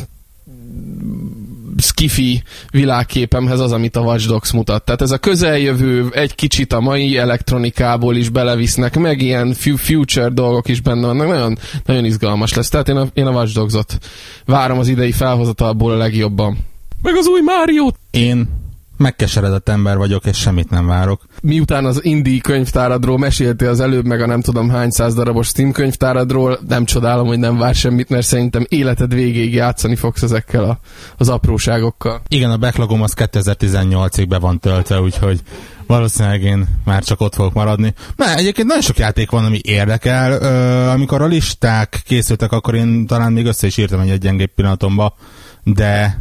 skifi 1.96 2.42
világképemhez 2.70 3.60
az, 3.60 3.72
amit 3.72 3.96
a 3.96 4.00
Watch 4.00 4.26
Dogs 4.26 4.52
mutat. 4.52 4.84
Tehát 4.84 5.02
ez 5.02 5.10
a 5.10 5.18
közeljövő 5.18 6.08
egy 6.12 6.34
kicsit 6.34 6.72
a 6.72 6.80
mai 6.80 7.18
elektronikából 7.18 8.16
is 8.16 8.28
belevisznek, 8.28 8.98
meg 8.98 9.22
ilyen 9.22 9.54
future 9.76 10.28
dolgok 10.28 10.68
is 10.68 10.80
benne 10.80 11.06
vannak. 11.06 11.26
Nagyon, 11.26 11.58
nagyon 11.84 12.04
izgalmas 12.04 12.54
lesz. 12.54 12.68
Tehát 12.68 12.88
én 12.88 12.96
a, 12.96 13.06
én 13.14 13.26
a 13.26 13.30
Watch 13.30 13.54
Dogs-ot 13.54 13.98
várom 14.44 14.78
az 14.78 14.88
idei 14.88 15.12
felhozatalból 15.12 15.92
a 15.92 15.96
legjobban. 15.96 16.58
Meg 17.02 17.14
az 17.16 17.26
új 17.26 17.40
Mario! 17.40 17.88
Én 18.10 18.48
megkeseredett 18.96 19.68
ember 19.68 19.96
vagyok, 19.96 20.24
és 20.24 20.36
semmit 20.36 20.70
nem 20.70 20.86
várok. 20.86 21.22
Miután 21.42 21.84
az 21.84 22.04
indie 22.04 22.40
könyvtáradról 22.40 23.18
meséltél 23.18 23.68
az 23.68 23.80
előbb, 23.80 24.04
meg 24.04 24.20
a 24.20 24.26
nem 24.26 24.40
tudom 24.40 24.70
hány 24.70 24.90
száz 24.90 25.14
darabos 25.14 25.46
Steam 25.46 25.72
könyvtáradról, 25.72 26.58
nem 26.68 26.84
csodálom, 26.84 27.26
hogy 27.26 27.38
nem 27.38 27.58
vár 27.58 27.74
semmit, 27.74 28.08
mert 28.08 28.26
szerintem 28.26 28.66
életed 28.68 29.14
végéig 29.14 29.54
játszani 29.54 29.96
fogsz 29.96 30.22
ezekkel 30.22 30.64
a, 30.64 30.78
az 31.16 31.28
apróságokkal. 31.28 32.22
Igen, 32.28 32.50
a 32.50 32.56
backlogom 32.56 33.02
az 33.02 33.14
2018-ig 33.16 34.26
be 34.28 34.38
van 34.38 34.58
töltve, 34.58 35.00
úgyhogy 35.00 35.40
valószínűleg 35.86 36.42
én 36.42 36.66
már 36.84 37.04
csak 37.04 37.20
ott 37.20 37.34
fogok 37.34 37.52
maradni. 37.52 37.94
Mert 38.16 38.38
egyébként 38.38 38.66
nagyon 38.66 38.82
sok 38.82 38.98
játék 38.98 39.30
van, 39.30 39.44
ami 39.44 39.60
érdekel. 39.62 40.32
Ö, 40.32 40.88
amikor 40.88 41.22
a 41.22 41.26
listák 41.26 42.02
készültek, 42.04 42.52
akkor 42.52 42.74
én 42.74 43.06
talán 43.06 43.32
még 43.32 43.46
össze 43.46 43.66
is 43.66 43.76
írtam 43.76 44.00
egy 44.00 44.18
gyengébb 44.18 44.54
pillanatomba, 44.54 45.16
de 45.62 46.20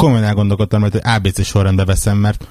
komolyan 0.00 0.24
elgondolkodtam, 0.24 0.80
hogy 0.80 1.00
ABC 1.02 1.44
sorrendbe 1.44 1.84
veszem, 1.84 2.16
mert 2.16 2.46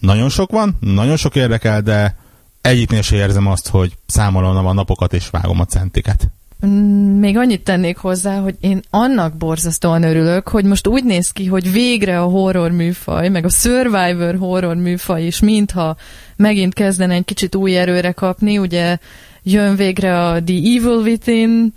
nagyon 0.00 0.28
sok 0.28 0.50
van, 0.50 0.76
nagyon 0.80 1.16
sok 1.16 1.36
érdekel, 1.36 1.80
de 1.82 2.16
egyiknél 2.60 3.02
se 3.02 3.16
érzem 3.16 3.46
azt, 3.46 3.68
hogy 3.68 3.92
számolom 4.06 4.66
a 4.66 4.72
napokat 4.72 5.12
és 5.12 5.28
vágom 5.30 5.60
a 5.60 5.64
centiket. 5.64 6.28
Mm, 6.66 7.18
Még 7.18 7.36
annyit 7.36 7.64
tennék 7.64 7.96
hozzá, 7.96 8.40
hogy 8.40 8.56
én 8.60 8.82
annak 8.90 9.36
borzasztóan 9.36 10.02
örülök, 10.02 10.48
hogy 10.48 10.64
most 10.64 10.86
úgy 10.86 11.04
néz 11.04 11.30
ki, 11.30 11.46
hogy 11.46 11.72
végre 11.72 12.20
a 12.20 12.24
horror 12.24 12.70
műfaj, 12.70 13.28
meg 13.28 13.44
a 13.44 13.48
survivor 13.48 14.36
horror 14.38 14.76
műfaj 14.76 15.22
is, 15.24 15.40
mintha 15.40 15.96
megint 16.36 16.74
kezdene 16.74 17.14
egy 17.14 17.24
kicsit 17.24 17.54
új 17.54 17.76
erőre 17.76 18.12
kapni, 18.12 18.58
ugye 18.58 18.98
jön 19.42 19.76
végre 19.76 20.26
a 20.26 20.42
The 20.42 20.56
Evil 20.56 21.00
Within, 21.02 21.72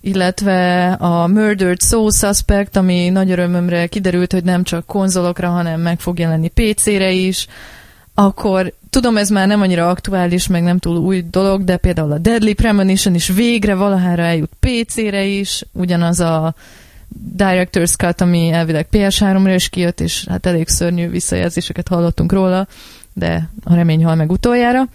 illetve 0.00 0.92
a 0.92 1.26
Murdered 1.26 1.80
Soul 1.80 2.10
Suspect, 2.10 2.76
ami 2.76 3.08
nagy 3.08 3.30
örömömre 3.30 3.86
kiderült, 3.86 4.32
hogy 4.32 4.44
nem 4.44 4.62
csak 4.62 4.86
konzolokra, 4.86 5.48
hanem 5.48 5.80
meg 5.80 6.00
fog 6.00 6.18
jelenni 6.18 6.48
PC-re 6.48 7.10
is, 7.10 7.46
akkor 8.14 8.72
tudom, 8.90 9.16
ez 9.16 9.28
már 9.28 9.46
nem 9.46 9.60
annyira 9.60 9.88
aktuális, 9.88 10.46
meg 10.46 10.62
nem 10.62 10.78
túl 10.78 10.96
új 10.96 11.24
dolog, 11.30 11.64
de 11.64 11.76
például 11.76 12.12
a 12.12 12.18
Deadly 12.18 12.52
Premonition 12.52 13.14
is 13.14 13.28
végre 13.28 13.74
valahára 13.74 14.22
eljut 14.22 14.50
PC-re 14.60 15.24
is, 15.24 15.64
ugyanaz 15.72 16.20
a 16.20 16.54
Director's 17.36 17.96
Cut, 17.96 18.20
ami 18.20 18.50
elvileg 18.50 18.86
PS3-ra 18.90 19.52
is 19.54 19.68
kijött, 19.68 20.00
és 20.00 20.24
hát 20.28 20.46
elég 20.46 20.68
szörnyű 20.68 21.08
visszajelzéseket 21.08 21.88
hallottunk 21.88 22.32
róla, 22.32 22.66
de 23.12 23.48
a 23.64 23.74
remény 23.74 24.04
hal 24.04 24.14
meg 24.14 24.30
utoljára. 24.30 24.88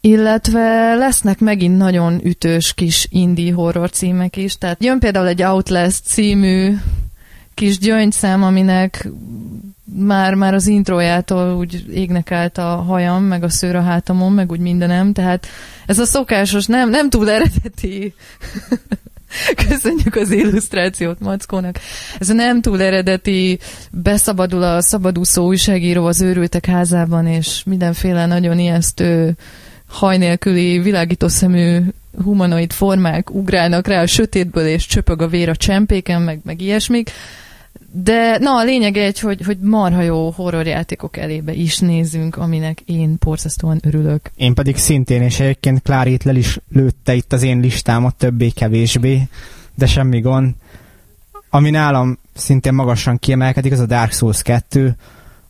Illetve 0.00 0.94
lesznek 0.94 1.38
megint 1.38 1.76
nagyon 1.76 2.20
ütős 2.24 2.74
kis 2.74 3.06
indie 3.10 3.54
horror 3.54 3.90
címek 3.90 4.36
is, 4.36 4.58
tehát 4.58 4.84
jön 4.84 4.98
például 4.98 5.26
egy 5.26 5.42
Outlast 5.42 6.04
című 6.04 6.74
kis 7.54 7.78
gyöngyszám, 7.78 8.42
aminek 8.42 9.08
már, 9.84 10.34
már 10.34 10.54
az 10.54 10.66
introjától 10.66 11.56
úgy 11.56 11.84
égnek 11.94 12.32
állt 12.32 12.58
a 12.58 12.76
hajam, 12.76 13.24
meg 13.24 13.42
a 13.42 13.48
szőr 13.48 13.76
a 13.76 13.82
hátamon, 13.82 14.32
meg 14.32 14.50
úgy 14.50 14.60
mindenem, 14.60 15.12
tehát 15.12 15.46
ez 15.86 15.98
a 15.98 16.04
szokásos, 16.04 16.66
nem, 16.66 16.90
nem 16.90 17.10
túl 17.10 17.30
eredeti. 17.30 18.14
Köszönjük 19.68 20.14
az 20.14 20.30
illusztrációt 20.30 21.20
Mackónak. 21.20 21.78
Ez 22.18 22.28
a 22.28 22.32
nem 22.32 22.60
túl 22.60 22.82
eredeti, 22.82 23.58
beszabadul 23.90 24.62
a 24.62 24.80
szabadúszó 24.80 25.46
újságíró 25.46 26.04
az 26.04 26.20
őrültek 26.20 26.66
házában, 26.66 27.26
és 27.26 27.62
mindenféle 27.64 28.26
nagyon 28.26 28.58
ijesztő 28.58 29.36
haj 29.90 30.18
nélküli, 30.18 30.78
világító 30.78 31.28
szemű 31.28 31.80
humanoid 32.22 32.72
formák 32.72 33.34
ugrálnak 33.34 33.86
rá 33.86 34.02
a 34.02 34.06
sötétből, 34.06 34.66
és 34.66 34.86
csöpög 34.86 35.22
a 35.22 35.28
vér 35.28 35.48
a 35.48 35.56
csempéken, 35.56 36.22
meg, 36.22 36.40
meg 36.44 36.60
ilyesmik. 36.60 37.10
De 37.92 38.38
na, 38.38 38.56
a 38.56 38.64
lényeg 38.64 38.96
egy, 38.96 39.20
hogy, 39.20 39.42
hogy 39.44 39.58
marha 39.58 40.02
jó 40.02 40.30
horrorjátékok 40.30 41.16
elébe 41.16 41.52
is 41.52 41.78
nézzünk, 41.78 42.36
aminek 42.36 42.80
én 42.80 43.16
borzasztóan 43.20 43.80
örülök. 43.84 44.30
Én 44.36 44.54
pedig 44.54 44.76
szintén, 44.76 45.22
és 45.22 45.40
egyébként 45.40 45.82
Klári 45.82 46.12
itt 46.12 46.22
le 46.22 46.32
is 46.32 46.58
lőtte 46.72 47.14
itt 47.14 47.32
az 47.32 47.42
én 47.42 47.60
listámat 47.60 48.14
többé-kevésbé, 48.14 49.22
de 49.74 49.86
semmi 49.86 50.20
gond. 50.20 50.54
Ami 51.50 51.70
nálam 51.70 52.18
szintén 52.34 52.74
magasan 52.74 53.18
kiemelkedik, 53.18 53.72
az 53.72 53.80
a 53.80 53.86
Dark 53.86 54.12
Souls 54.12 54.42
2, 54.42 54.96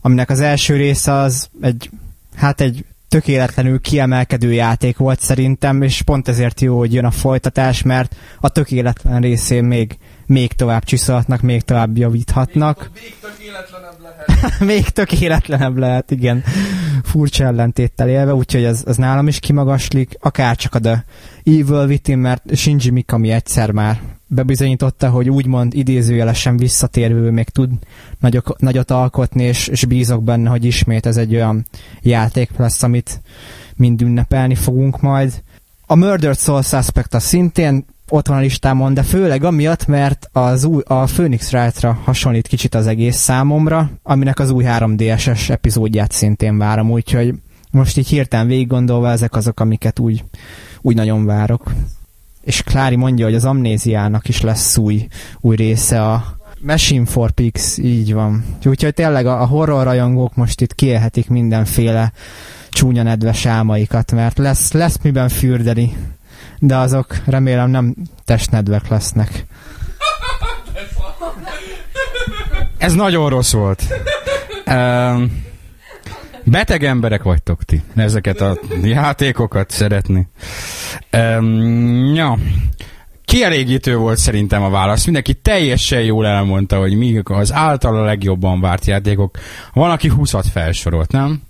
aminek 0.00 0.30
az 0.30 0.40
első 0.40 0.76
része 0.76 1.12
az 1.12 1.48
egy, 1.60 1.90
hát 2.34 2.60
egy 2.60 2.84
tökéletlenül 3.10 3.80
kiemelkedő 3.80 4.52
játék 4.52 4.96
volt 4.96 5.20
szerintem, 5.20 5.82
és 5.82 6.02
pont 6.02 6.28
ezért 6.28 6.60
jó, 6.60 6.78
hogy 6.78 6.92
jön 6.94 7.04
a 7.04 7.10
folytatás, 7.10 7.82
mert 7.82 8.16
a 8.40 8.48
tökéletlen 8.48 9.20
részén 9.20 9.64
még, 9.64 9.98
még 10.26 10.52
tovább 10.52 10.84
csiszolhatnak, 10.84 11.40
még 11.40 11.62
tovább 11.62 11.96
javíthatnak. 11.96 12.90
Még, 12.94 13.02
még 13.02 13.14
tökéletlenebb 13.20 14.00
lehet. 14.06 14.60
még 14.60 14.88
tökéletlenebb 14.88 15.78
lehet, 15.78 16.10
igen. 16.10 16.44
Furcsa 17.02 17.44
ellentéttel 17.44 18.08
élve, 18.08 18.34
úgyhogy 18.34 18.64
ez, 18.64 18.82
ez 18.86 18.96
nálam 18.96 19.28
is 19.28 19.38
kimagaslik, 19.38 20.16
akár 20.20 20.56
csak 20.56 20.74
a 20.74 20.80
The 20.80 21.04
Evil 21.44 21.86
Within, 21.86 22.18
mert 22.18 22.56
Shinji 22.56 22.90
Mikami 22.90 23.30
egyszer 23.30 23.70
már 23.70 24.00
bebizonyította, 24.30 25.10
hogy 25.10 25.30
úgymond 25.30 25.74
idézőjelesen 25.74 26.56
visszatérő 26.56 27.30
még 27.30 27.48
tud 27.48 27.70
nagyok, 28.18 28.58
nagyot 28.58 28.90
alkotni, 28.90 29.42
és, 29.42 29.68
és 29.68 29.84
bízok 29.84 30.22
benne, 30.22 30.50
hogy 30.50 30.64
ismét 30.64 31.06
ez 31.06 31.16
egy 31.16 31.34
olyan 31.34 31.66
játék 32.02 32.50
lesz, 32.56 32.82
amit 32.82 33.20
mind 33.76 34.02
ünnepelni 34.02 34.54
fogunk 34.54 35.00
majd. 35.00 35.42
A 35.86 35.94
Murdered 35.94 36.38
Soul 36.38 36.62
Suspect 36.62 37.14
a 37.14 37.20
szintén 37.20 37.84
ott 38.08 38.26
van 38.26 38.36
a 38.36 38.40
listámon, 38.40 38.94
de 38.94 39.02
főleg 39.02 39.44
amiatt, 39.44 39.86
mert 39.86 40.28
az 40.32 40.64
új, 40.64 40.82
a 40.86 41.04
Phoenix 41.04 41.52
Wright-ra 41.52 42.00
hasonlít 42.04 42.46
kicsit 42.46 42.74
az 42.74 42.86
egész 42.86 43.16
számomra, 43.16 43.90
aminek 44.02 44.38
az 44.38 44.50
új 44.50 44.64
3DSS 44.66 45.50
epizódját 45.50 46.12
szintén 46.12 46.58
várom, 46.58 46.90
úgyhogy 46.90 47.34
most 47.70 47.96
így 47.96 48.08
hirtelen 48.08 48.46
végig 48.46 48.66
gondolva 48.66 49.10
ezek 49.10 49.34
azok, 49.34 49.60
amiket 49.60 49.98
úgy, 49.98 50.24
úgy 50.80 50.94
nagyon 50.94 51.24
várok. 51.24 51.72
És 52.40 52.62
Klári 52.62 52.96
mondja, 52.96 53.24
hogy 53.24 53.34
az 53.34 53.44
amnéziának 53.44 54.28
is 54.28 54.40
lesz 54.40 54.76
új, 54.76 55.06
új 55.40 55.56
része 55.56 56.02
a 56.02 56.38
Machine 56.60 57.06
for 57.06 57.30
Pigs, 57.30 57.78
így 57.78 58.12
van. 58.12 58.44
Úgyhogy 58.64 58.94
tényleg 58.94 59.26
a, 59.26 59.40
a 59.40 59.46
horror 59.46 59.84
rajongók 59.84 60.34
most 60.34 60.60
itt 60.60 60.74
kiélhetik 60.74 61.28
mindenféle 61.28 62.12
csúnya 62.70 63.02
nedves 63.02 63.46
álmaikat, 63.46 64.12
mert 64.12 64.38
lesz, 64.38 64.72
lesz 64.72 64.98
miben 65.02 65.28
fürdeni 65.28 65.96
de 66.60 66.76
azok 66.76 67.16
remélem 67.26 67.70
nem 67.70 67.94
testnedvek 68.24 68.88
lesznek. 68.88 69.46
Ez 72.78 72.92
nagyon 72.92 73.28
rossz 73.28 73.52
volt. 73.52 73.82
Um, 74.66 75.48
Beteg 76.50 76.84
emberek 76.84 77.22
vagytok 77.22 77.64
ti, 77.64 77.82
ezeket 77.94 78.40
a 78.40 78.58
játékokat 78.82 79.70
szeretni. 79.70 80.28
Um, 81.12 82.14
ja. 82.14 82.38
Kielégítő 83.24 83.96
volt 83.96 84.18
szerintem 84.18 84.62
a 84.62 84.70
válasz. 84.70 85.04
Mindenki 85.04 85.34
teljesen 85.34 86.02
jól 86.02 86.26
elmondta, 86.26 86.78
hogy 86.78 86.96
mi 86.96 87.20
az 87.24 87.52
általa 87.52 88.04
legjobban 88.04 88.60
várt 88.60 88.86
játékok. 88.86 89.38
Van, 89.72 89.90
aki 89.90 90.12
20-at 90.16 90.44
felsorolt, 90.52 91.12
nem? 91.12 91.42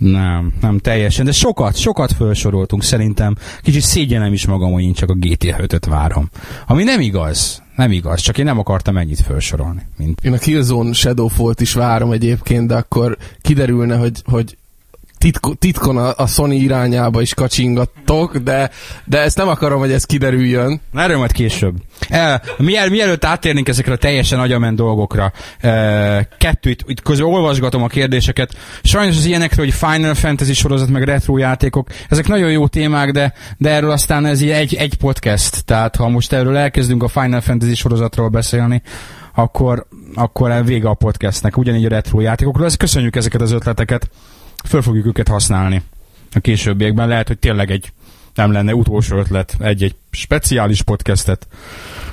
Nem, 0.00 0.52
nem 0.60 0.78
teljesen, 0.78 1.24
de 1.24 1.32
sokat, 1.32 1.76
sokat 1.76 2.12
felsoroltunk 2.12 2.82
szerintem. 2.82 3.36
Kicsit 3.62 3.82
szégyenem 3.82 4.32
is 4.32 4.46
magam, 4.46 4.72
hogy 4.72 4.82
én 4.82 4.92
csak 4.92 5.10
a 5.10 5.14
GTA 5.14 5.56
5-öt 5.58 5.84
várom. 5.84 6.30
Ami 6.66 6.82
nem 6.82 7.00
igaz, 7.00 7.62
nem 7.76 7.92
igaz, 7.92 8.20
csak 8.20 8.38
én 8.38 8.44
nem 8.44 8.58
akartam 8.58 8.96
ennyit 8.96 9.20
felsorolni. 9.20 9.86
Mint... 9.96 10.20
Én 10.22 10.32
a 10.32 10.38
Killzone 10.38 10.92
Shadowfall-t 10.92 11.60
is 11.60 11.72
várom 11.72 12.12
egyébként, 12.12 12.66
de 12.66 12.74
akkor 12.74 13.16
kiderülne, 13.42 13.96
hogy, 13.96 14.22
hogy 14.24 14.56
titko, 15.20 15.54
titkon 15.54 15.96
a, 15.96 16.26
Sony 16.26 16.52
irányába 16.52 17.20
is 17.20 17.34
kacsingattok, 17.34 18.36
de, 18.36 18.70
de 19.04 19.18
ezt 19.18 19.36
nem 19.36 19.48
akarom, 19.48 19.78
hogy 19.78 19.92
ez 19.92 20.04
kiderüljön. 20.04 20.80
Na 20.90 21.00
erről 21.02 21.18
majd 21.18 21.32
később. 21.32 21.74
E, 22.08 22.42
miel, 22.58 22.88
mielőtt 22.88 23.24
átérnénk 23.24 23.68
ezekre 23.68 23.92
a 23.92 23.96
teljesen 23.96 24.38
agyament 24.38 24.76
dolgokra, 24.76 25.32
e, 25.60 26.28
kettő, 26.38 26.70
itt, 26.70 26.84
itt 26.86 27.02
közül 27.02 27.26
olvasgatom 27.26 27.82
a 27.82 27.86
kérdéseket. 27.86 28.54
Sajnos 28.82 29.16
az 29.16 29.24
ilyenekről, 29.24 29.64
hogy 29.64 29.74
Final 29.74 30.14
Fantasy 30.14 30.52
sorozat, 30.52 30.88
meg 30.88 31.02
retro 31.02 31.38
játékok, 31.38 31.88
ezek 32.08 32.28
nagyon 32.28 32.50
jó 32.50 32.66
témák, 32.66 33.10
de, 33.10 33.32
de 33.56 33.70
erről 33.70 33.90
aztán 33.90 34.26
ez 34.26 34.40
egy, 34.42 34.74
egy 34.74 34.94
podcast. 34.94 35.64
Tehát 35.64 35.96
ha 35.96 36.08
most 36.08 36.32
erről 36.32 36.56
elkezdünk 36.56 37.02
a 37.02 37.08
Final 37.08 37.40
Fantasy 37.40 37.74
sorozatról 37.74 38.28
beszélni, 38.28 38.82
akkor, 39.34 39.86
akkor 40.14 40.64
vége 40.64 40.88
a 40.88 40.94
podcastnek, 40.94 41.56
ugyanígy 41.56 41.84
a 41.84 41.88
retro 41.88 42.20
játékokról. 42.20 42.66
Ezt 42.66 42.76
köszönjük 42.76 43.16
ezeket 43.16 43.40
az 43.40 43.52
ötleteket 43.52 44.10
föl 44.64 44.82
fogjuk 44.82 45.06
őket 45.06 45.28
használni 45.28 45.82
a 46.32 46.38
későbbiekben. 46.38 47.08
Lehet, 47.08 47.26
hogy 47.26 47.38
tényleg 47.38 47.70
egy 47.70 47.92
nem 48.34 48.52
lenne 48.52 48.74
utolsó 48.74 49.16
ötlet 49.16 49.56
egy-egy 49.58 49.94
speciális 50.10 50.82
podcastet 50.82 51.46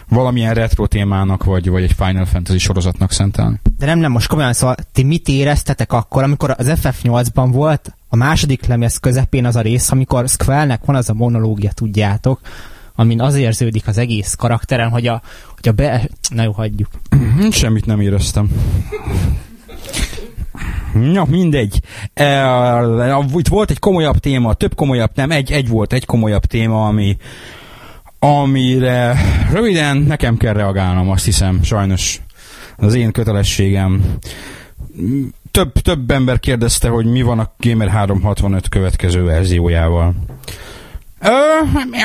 valamilyen 0.09 0.53
retro 0.53 0.87
témának, 0.87 1.43
vagy, 1.43 1.69
vagy 1.69 1.83
egy 1.83 1.93
Final 1.97 2.25
Fantasy 2.25 2.57
sorozatnak 2.57 3.11
szentelni. 3.11 3.59
De 3.77 3.85
nem, 3.85 3.99
nem, 3.99 4.11
most 4.11 4.27
komolyan 4.27 4.53
szóval 4.53 4.75
ti 4.93 5.03
mit 5.03 5.27
éreztetek 5.27 5.93
akkor, 5.93 6.23
amikor 6.23 6.55
az 6.57 6.71
FF8-ban 6.83 7.49
volt 7.51 7.95
a 8.09 8.15
második 8.15 8.65
lemez 8.65 8.97
közepén 8.97 9.45
az 9.45 9.55
a 9.55 9.61
rész, 9.61 9.91
amikor 9.91 10.29
Square-nek 10.29 10.85
van 10.85 10.95
az 10.95 11.09
a 11.09 11.13
monológia, 11.13 11.71
tudjátok, 11.71 12.39
amin 12.95 13.21
az 13.21 13.35
érződik 13.35 13.87
az 13.87 13.97
egész 13.97 14.33
karakteren, 14.33 14.89
hogy 14.89 15.07
a, 15.07 15.21
hogy 15.55 15.67
a 15.67 15.71
be... 15.71 16.09
Na 16.29 16.43
jó, 16.43 16.51
hagyjuk. 16.51 16.89
Semmit 17.51 17.85
nem 17.85 18.01
éreztem. 18.01 18.49
Na, 20.99 21.25
mindegy. 21.29 21.79
E, 22.13 23.21
itt 23.35 23.47
volt 23.47 23.69
egy 23.69 23.79
komolyabb 23.79 24.17
téma, 24.17 24.53
több 24.53 24.75
komolyabb, 24.75 25.11
nem, 25.15 25.31
egy, 25.31 25.51
egy 25.51 25.67
volt 25.67 25.93
egy 25.93 26.05
komolyabb 26.05 26.45
téma, 26.45 26.87
ami 26.87 27.17
amire 28.19 29.17
röviden 29.51 29.97
nekem 29.97 30.37
kell 30.37 30.53
reagálnom, 30.53 31.09
azt 31.09 31.25
hiszem, 31.25 31.63
sajnos 31.63 32.19
az 32.77 32.93
én 32.93 33.11
kötelességem. 33.11 34.17
Több, 35.51 35.71
több 35.71 36.11
ember 36.11 36.39
kérdezte, 36.39 36.89
hogy 36.89 37.05
mi 37.05 37.21
van 37.21 37.39
a 37.39 37.51
Gamer 37.59 37.87
365 37.87 38.69
következő 38.69 39.23
verziójával. 39.23 40.13
Ö, 41.21 41.29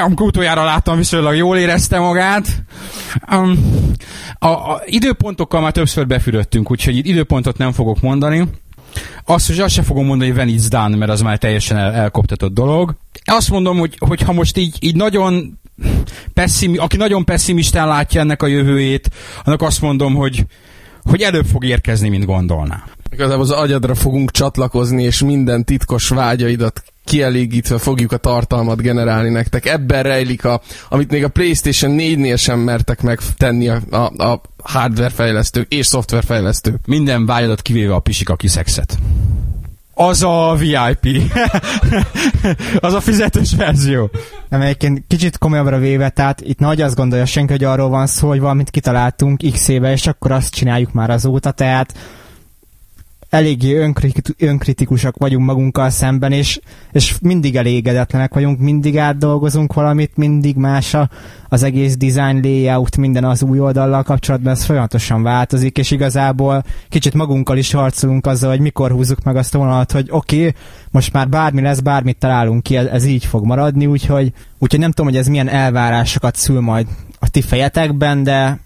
amikor 0.04 0.26
utoljára 0.26 0.64
láttam, 0.64 0.96
viszonylag 0.96 1.36
jól 1.36 1.56
érezte 1.56 1.98
magát. 1.98 2.62
Um, 3.32 3.58
a, 4.38 4.46
a 4.46 4.82
időpontokkal 4.84 5.60
már 5.60 5.72
többször 5.72 6.06
befürödtünk, 6.06 6.70
úgyhogy 6.70 7.06
időpontot 7.06 7.58
nem 7.58 7.72
fogok 7.72 8.00
mondani. 8.00 8.48
Azt, 9.24 9.46
hogy 9.46 9.60
azt 9.60 9.74
sem 9.74 9.84
fogom 9.84 10.06
mondani, 10.06 10.30
hogy 10.30 10.38
when 10.38 10.58
it's 10.58 10.66
done, 10.68 10.96
mert 10.96 11.10
az 11.10 11.20
már 11.20 11.38
teljesen 11.38 11.76
el, 11.76 11.92
elkoptatott 11.92 12.54
dolog. 12.54 12.94
Azt 13.24 13.50
mondom, 13.50 13.78
hogy, 13.78 13.96
hogy 13.98 14.20
ha 14.20 14.32
most 14.32 14.56
így, 14.56 14.76
így 14.80 14.96
nagyon 14.96 15.58
pessim, 16.34 16.74
aki 16.78 16.96
nagyon 16.96 17.24
pessimistán 17.24 17.88
látja 17.88 18.20
ennek 18.20 18.42
a 18.42 18.46
jövőjét, 18.46 19.10
annak 19.44 19.62
azt 19.62 19.80
mondom, 19.80 20.14
hogy, 20.14 20.46
hogy 21.02 21.22
előbb 21.22 21.46
fog 21.46 21.64
érkezni, 21.64 22.08
mint 22.08 22.24
gondolná. 22.24 22.84
Igazából 23.12 23.42
az 23.42 23.50
agyadra 23.50 23.94
fogunk 23.94 24.30
csatlakozni, 24.30 25.02
és 25.02 25.22
minden 25.22 25.64
titkos 25.64 26.08
vágyaidat 26.08 26.82
kielégítve 27.04 27.78
fogjuk 27.78 28.12
a 28.12 28.16
tartalmat 28.16 28.82
generálni 28.82 29.28
nektek. 29.28 29.66
Ebben 29.66 30.02
rejlik, 30.02 30.44
a, 30.44 30.60
amit 30.88 31.10
még 31.10 31.24
a 31.24 31.28
PlayStation 31.28 31.96
4-nél 31.98 32.38
sem 32.38 32.58
mertek 32.58 33.02
megtenni 33.02 33.68
a, 33.68 33.80
a, 33.90 34.24
a 34.24 34.40
hardware 34.62 35.08
fejlesztők 35.08 35.72
és 35.72 35.86
szoftver 35.86 36.24
fejlesztők. 36.24 36.86
Minden 36.86 37.26
vágyadat 37.26 37.62
kivéve 37.62 37.94
a 37.94 38.00
pisika 38.00 38.36
kiszexet. 38.36 38.98
Az 39.94 40.22
a 40.22 40.56
VIP. 40.58 41.32
az 42.80 42.94
a 42.94 43.00
fizetős 43.00 43.54
verzió. 43.54 44.10
Nem, 44.48 44.60
egyébként 44.60 45.04
kicsit 45.08 45.38
komolyabbra 45.38 45.78
véve, 45.78 46.08
tehát 46.08 46.40
itt 46.40 46.58
nagy 46.58 46.80
azt 46.80 46.96
gondolja 46.96 47.24
senki, 47.24 47.52
hogy 47.52 47.64
arról 47.64 47.88
van 47.88 48.06
szó, 48.06 48.28
hogy 48.28 48.40
valamit 48.40 48.70
kitaláltunk 48.70 49.40
x 49.52 49.68
éve, 49.68 49.92
és 49.92 50.06
akkor 50.06 50.30
azt 50.32 50.54
csináljuk 50.54 50.92
már 50.92 51.10
azóta, 51.10 51.50
tehát 51.50 51.94
eléggé 53.32 53.90
önkritikusak 54.38 55.16
vagyunk 55.16 55.46
magunkkal 55.46 55.90
szemben, 55.90 56.32
és, 56.32 56.60
és 56.92 57.16
mindig 57.22 57.56
elégedetlenek 57.56 58.34
vagyunk, 58.34 58.58
mindig 58.58 58.98
átdolgozunk 58.98 59.72
valamit, 59.72 60.16
mindig 60.16 60.56
más 60.56 60.94
a, 60.94 61.08
az 61.48 61.62
egész 61.62 61.96
design 61.96 62.40
layout, 62.42 62.96
minden 62.96 63.24
az 63.24 63.42
új 63.42 63.60
oldallal 63.60 64.02
kapcsolatban, 64.02 64.52
ez 64.52 64.64
folyamatosan 64.64 65.22
változik, 65.22 65.78
és 65.78 65.90
igazából 65.90 66.64
kicsit 66.88 67.14
magunkkal 67.14 67.56
is 67.56 67.72
harcolunk 67.72 68.26
azzal, 68.26 68.50
hogy 68.50 68.60
mikor 68.60 68.90
húzzuk 68.90 69.22
meg 69.22 69.36
azt 69.36 69.54
a 69.54 69.58
vonalat, 69.58 69.92
hogy 69.92 70.06
oké, 70.10 70.38
okay, 70.38 70.54
most 70.90 71.12
már 71.12 71.28
bármi 71.28 71.60
lesz, 71.60 71.80
bármit 71.80 72.18
találunk 72.18 72.62
ki, 72.62 72.76
ez 72.76 73.04
így 73.04 73.24
fog 73.24 73.44
maradni, 73.44 73.86
úgyhogy, 73.86 74.32
úgyhogy 74.58 74.80
nem 74.80 74.90
tudom, 74.90 75.10
hogy 75.10 75.20
ez 75.20 75.26
milyen 75.26 75.48
elvárásokat 75.48 76.36
szül 76.36 76.60
majd 76.60 76.86
a 77.18 77.28
ti 77.28 77.42
fejetekben, 77.42 78.22
de 78.22 78.58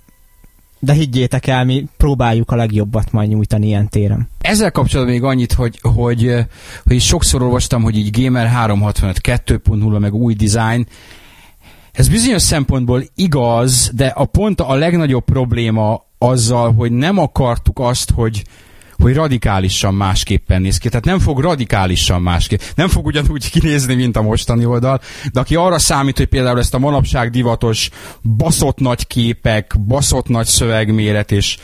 de 0.79 0.93
higgyétek 0.93 1.47
el, 1.47 1.65
mi 1.65 1.87
próbáljuk 1.97 2.51
a 2.51 2.57
legjobbat 2.57 3.13
majd 3.13 3.29
nyújtani 3.29 3.67
ilyen 3.67 3.89
téren. 3.89 4.29
Ezzel 4.41 4.71
kapcsolatban 4.71 5.15
még 5.15 5.25
annyit, 5.25 5.53
hogy, 5.53 5.79
hogy, 5.83 6.35
hogy 6.85 7.01
sokszor 7.01 7.43
olvastam, 7.43 7.83
hogy 7.83 7.97
így 7.97 8.23
Gamer 8.23 8.47
365 8.47 9.19
2.0 9.23 9.99
meg 9.99 10.15
új 10.15 10.35
design, 10.35 10.87
ez 11.93 12.09
bizonyos 12.09 12.43
szempontból 12.43 13.03
igaz, 13.15 13.91
de 13.95 14.07
a 14.07 14.25
pont 14.25 14.61
a 14.61 14.75
legnagyobb 14.75 15.25
probléma 15.25 16.05
azzal, 16.19 16.73
hogy 16.73 16.93
nem 16.93 17.19
akartuk 17.19 17.79
azt, 17.79 18.11
hogy, 18.11 18.45
hogy 18.99 19.15
radikálisan 19.15 19.95
másképpen 19.95 20.61
néz 20.61 20.79
ki. 20.79 20.89
Tehát 20.89 21.05
nem 21.05 21.19
fog 21.19 21.41
radikálisan 21.41 22.23
másképp. 22.23 22.61
Nem 22.75 22.89
fog 22.89 23.07
ugyanúgy 23.07 23.51
kinézni, 23.51 23.95
mint 23.95 24.17
a 24.17 24.23
mostani 24.23 24.65
oldal, 24.65 25.01
de 25.33 25.41
aki 25.41 25.55
arra 25.55 25.79
számít, 25.79 26.17
hogy 26.17 26.27
például 26.27 26.59
ezt 26.59 26.75
a 26.75 26.79
manapság 26.79 27.31
divatos 27.31 27.91
baszott 28.37 28.79
nagy 28.79 29.07
képek, 29.07 29.75
baszott 29.87 30.29
nagy 30.29 30.47
szövegméret 30.47 31.33
és 31.33 31.57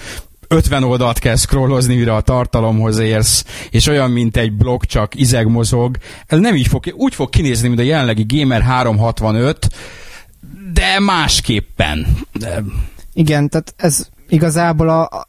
50 0.53 0.83
oldalt 0.85 1.19
kell 1.19 1.37
scrollozni, 1.37 1.95
mire 1.95 2.15
a 2.15 2.21
tartalomhoz 2.21 2.99
érsz, 2.99 3.45
és 3.71 3.87
olyan, 3.87 4.11
mint 4.11 4.37
egy 4.37 4.53
blog, 4.53 4.85
csak 4.85 5.15
izeg 5.15 5.47
mozog. 5.47 5.97
Ez 6.27 6.39
nem 6.39 6.55
így 6.55 6.67
fog, 6.67 6.85
úgy 6.97 7.15
fog 7.15 7.31
kinézni, 7.31 7.69
mint 7.69 7.81
a 7.81 7.85
jelenlegi 7.85 8.27
Gamer 8.29 8.63
365, 8.63 9.69
de 10.73 11.01
másképpen. 11.01 12.07
De... 12.33 12.63
Igen, 13.13 13.49
tehát 13.49 13.75
ez 13.77 14.09
igazából 14.29 14.89
a, 14.89 15.29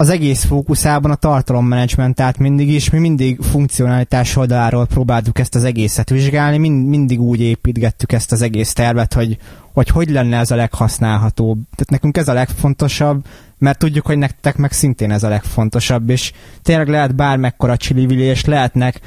az 0.00 0.08
egész 0.08 0.44
fókuszában 0.44 1.10
a 1.10 1.14
tartalommenedzsment, 1.14 2.14
tehát 2.14 2.38
mindig 2.38 2.68
is, 2.68 2.90
mi 2.90 2.98
mindig 2.98 3.40
funkcionalitás 3.40 4.36
oldaláról 4.36 4.86
próbáltuk 4.86 5.38
ezt 5.38 5.54
az 5.54 5.64
egészet 5.64 6.10
vizsgálni, 6.10 6.58
mind, 6.58 6.86
mindig 6.86 7.20
úgy 7.20 7.40
építgettük 7.40 8.12
ezt 8.12 8.32
az 8.32 8.42
egész 8.42 8.72
tervet, 8.72 9.14
hogy, 9.14 9.38
hogy 9.72 9.88
hogy 9.88 10.10
lenne 10.10 10.38
ez 10.38 10.50
a 10.50 10.56
leghasználhatóbb. 10.56 11.58
Tehát 11.70 11.90
nekünk 11.90 12.16
ez 12.16 12.28
a 12.28 12.32
legfontosabb, 12.32 13.24
mert 13.58 13.78
tudjuk, 13.78 14.06
hogy 14.06 14.18
nektek 14.18 14.56
meg 14.56 14.72
szintén 14.72 15.10
ez 15.10 15.22
a 15.22 15.28
legfontosabb, 15.28 16.10
és 16.10 16.32
tényleg 16.62 16.88
lehet 16.88 17.14
bármekkora 17.14 17.76
csili 17.76 18.20
és 18.20 18.44
lehetnek 18.44 19.00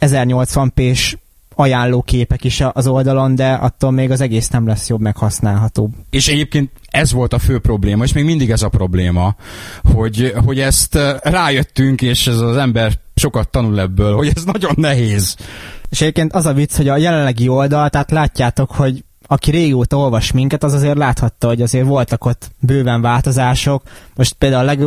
1080p-s 0.00 1.16
ajánlóképek 1.54 2.44
is 2.44 2.62
az 2.72 2.86
oldalon, 2.86 3.34
de 3.34 3.52
attól 3.52 3.90
még 3.90 4.10
az 4.10 4.20
egész 4.20 4.48
nem 4.48 4.66
lesz 4.66 4.88
jobb, 4.88 5.00
meg 5.00 5.16
használhatóbb. 5.16 5.92
És 6.10 6.28
egyébként 6.28 6.70
ez 6.96 7.12
volt 7.12 7.32
a 7.32 7.38
fő 7.38 7.58
probléma, 7.58 8.04
és 8.04 8.12
még 8.12 8.24
mindig 8.24 8.50
ez 8.50 8.62
a 8.62 8.68
probléma, 8.68 9.34
hogy, 9.92 10.34
hogy 10.44 10.60
ezt 10.60 10.98
rájöttünk, 11.22 12.02
és 12.02 12.26
ez 12.26 12.38
az 12.38 12.56
ember 12.56 12.92
sokat 13.14 13.48
tanul 13.48 13.80
ebből, 13.80 14.16
hogy 14.16 14.32
ez 14.34 14.44
nagyon 14.44 14.72
nehéz. 14.76 15.36
És 15.90 16.00
egyébként 16.00 16.32
az 16.32 16.46
a 16.46 16.52
vicc, 16.52 16.76
hogy 16.76 16.88
a 16.88 16.96
jelenlegi 16.96 17.48
oldal, 17.48 17.88
tehát 17.88 18.10
látjátok, 18.10 18.70
hogy 18.70 19.04
aki 19.26 19.50
régóta 19.50 19.96
olvas 19.96 20.32
minket, 20.32 20.64
az 20.64 20.72
azért 20.72 20.96
láthatta, 20.96 21.46
hogy 21.46 21.62
azért 21.62 21.86
voltak 21.86 22.24
ott 22.24 22.50
bőven 22.58 23.00
változások. 23.00 23.82
Most 24.14 24.32
például 24.32 24.68
a 24.68 24.74
leg, 24.74 24.80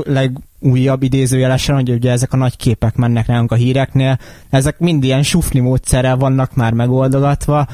legújabb 0.61 1.03
idézőjelesen, 1.03 1.75
hogy 1.75 1.89
ugye 1.89 2.11
ezek 2.11 2.33
a 2.33 2.37
nagy 2.37 2.57
képek 2.57 2.95
mennek 2.95 3.27
nálunk 3.27 3.51
a 3.51 3.55
híreknél, 3.55 4.19
ezek 4.49 4.79
mind 4.79 5.03
ilyen 5.03 5.23
sufni 5.23 5.59
módszerrel 5.59 6.17
vannak 6.17 6.55
már 6.55 6.73
megoldogatva, 6.73 7.67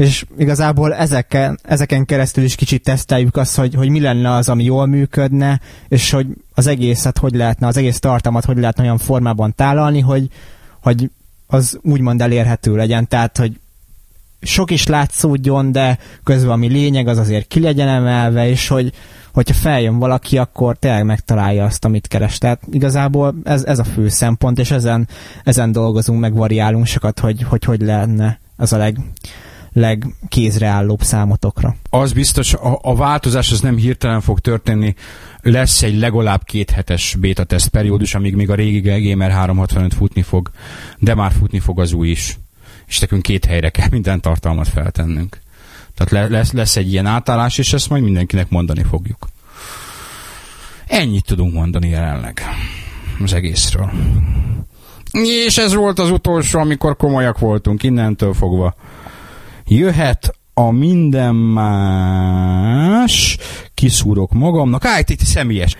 és 0.00 0.24
igazából 0.38 0.94
ezeken, 0.94 1.58
ezeken 1.62 2.04
keresztül 2.04 2.44
is 2.44 2.54
kicsit 2.54 2.82
teszteljük 2.82 3.36
azt, 3.36 3.56
hogy, 3.56 3.74
hogy 3.74 3.88
mi 3.88 4.00
lenne 4.00 4.32
az, 4.32 4.48
ami 4.48 4.64
jól 4.64 4.86
működne, 4.86 5.60
és 5.88 6.10
hogy 6.10 6.26
az 6.54 6.66
egészet 6.66 7.18
hogy 7.18 7.34
lehetne, 7.34 7.66
az 7.66 7.76
egész 7.76 7.98
tartalmat 7.98 8.44
hogy 8.44 8.58
lehetne 8.58 8.82
olyan 8.82 8.98
formában 8.98 9.54
tálalni, 9.54 10.00
hogy, 10.00 10.28
hogy 10.82 11.10
az 11.46 11.78
úgymond 11.82 12.22
elérhető 12.22 12.76
legyen, 12.76 13.08
tehát 13.08 13.36
hogy 13.36 13.60
sok 14.42 14.70
is 14.70 14.86
látszódjon, 14.86 15.72
de 15.72 15.98
közben 16.24 16.50
ami 16.50 16.68
lényeg, 16.68 17.08
az 17.08 17.18
azért 17.18 17.46
ki 17.46 17.60
legyen 17.60 17.88
emelve, 17.88 18.48
és 18.48 18.68
hogy 18.68 18.92
hogyha 19.32 19.54
feljön 19.54 19.98
valaki, 19.98 20.38
akkor 20.38 20.76
tényleg 20.76 21.04
megtalálja 21.04 21.64
azt, 21.64 21.84
amit 21.84 22.06
keres. 22.06 22.38
Tehát 22.38 22.60
igazából 22.70 23.34
ez, 23.44 23.64
ez 23.64 23.78
a 23.78 23.84
fő 23.84 24.08
szempont, 24.08 24.58
és 24.58 24.70
ezen, 24.70 25.08
ezen 25.44 25.72
dolgozunk, 25.72 26.20
meg 26.20 26.34
variálunk 26.34 26.86
sokat, 26.86 27.18
hogy 27.18 27.42
hogy, 27.42 27.64
hogy 27.64 27.80
lenne 27.80 28.38
az 28.56 28.72
a 28.72 28.76
leg, 28.76 28.96
legkézreállóbb 29.72 31.02
számotokra. 31.02 31.76
Az 31.90 32.12
biztos, 32.12 32.54
a, 32.54 32.78
a 32.82 32.96
változás 32.96 33.52
az 33.52 33.60
nem 33.60 33.76
hirtelen 33.76 34.20
fog 34.20 34.38
történni, 34.38 34.94
lesz 35.42 35.82
egy 35.82 35.98
legalább 35.98 36.44
két 36.44 36.70
hetes 36.70 37.16
beta 37.20 37.44
test 37.44 37.68
periódus, 37.68 38.14
amíg 38.14 38.34
még 38.34 38.50
a 38.50 38.54
régi 38.54 39.08
Gamer 39.10 39.30
365 39.30 39.94
futni 39.94 40.22
fog, 40.22 40.50
de 40.98 41.14
már 41.14 41.32
futni 41.32 41.58
fog 41.58 41.80
az 41.80 41.92
új 41.92 42.08
is. 42.08 42.38
És 42.86 42.98
nekünk 42.98 43.22
két 43.22 43.44
helyre 43.44 43.70
kell 43.70 43.88
minden 43.90 44.20
tartalmat 44.20 44.68
feltennünk. 44.68 45.38
Tehát 45.94 46.30
lesz, 46.30 46.52
lesz 46.52 46.76
egy 46.76 46.92
ilyen 46.92 47.06
átállás, 47.06 47.58
és 47.58 47.72
ezt 47.72 47.88
majd 47.88 48.02
mindenkinek 48.02 48.48
mondani 48.48 48.82
fogjuk. 48.82 49.28
Ennyit 50.86 51.24
tudunk 51.24 51.52
mondani 51.54 51.88
jelenleg 51.88 52.42
az 53.22 53.32
egészről. 53.32 53.90
És 55.12 55.58
ez 55.58 55.74
volt 55.74 55.98
az 55.98 56.10
utolsó, 56.10 56.58
amikor 56.58 56.96
komolyak 56.96 57.38
voltunk, 57.38 57.82
innentől 57.82 58.34
fogva. 58.34 58.74
Jöhet 59.72 60.34
a 60.54 60.70
minden 60.70 61.34
más, 61.34 63.38
kiszúrok 63.74 64.32
magamnak. 64.32 64.84
Á, 64.84 64.98
itt, 64.98 65.10
itt 65.10 65.20
személyes. 65.20 65.76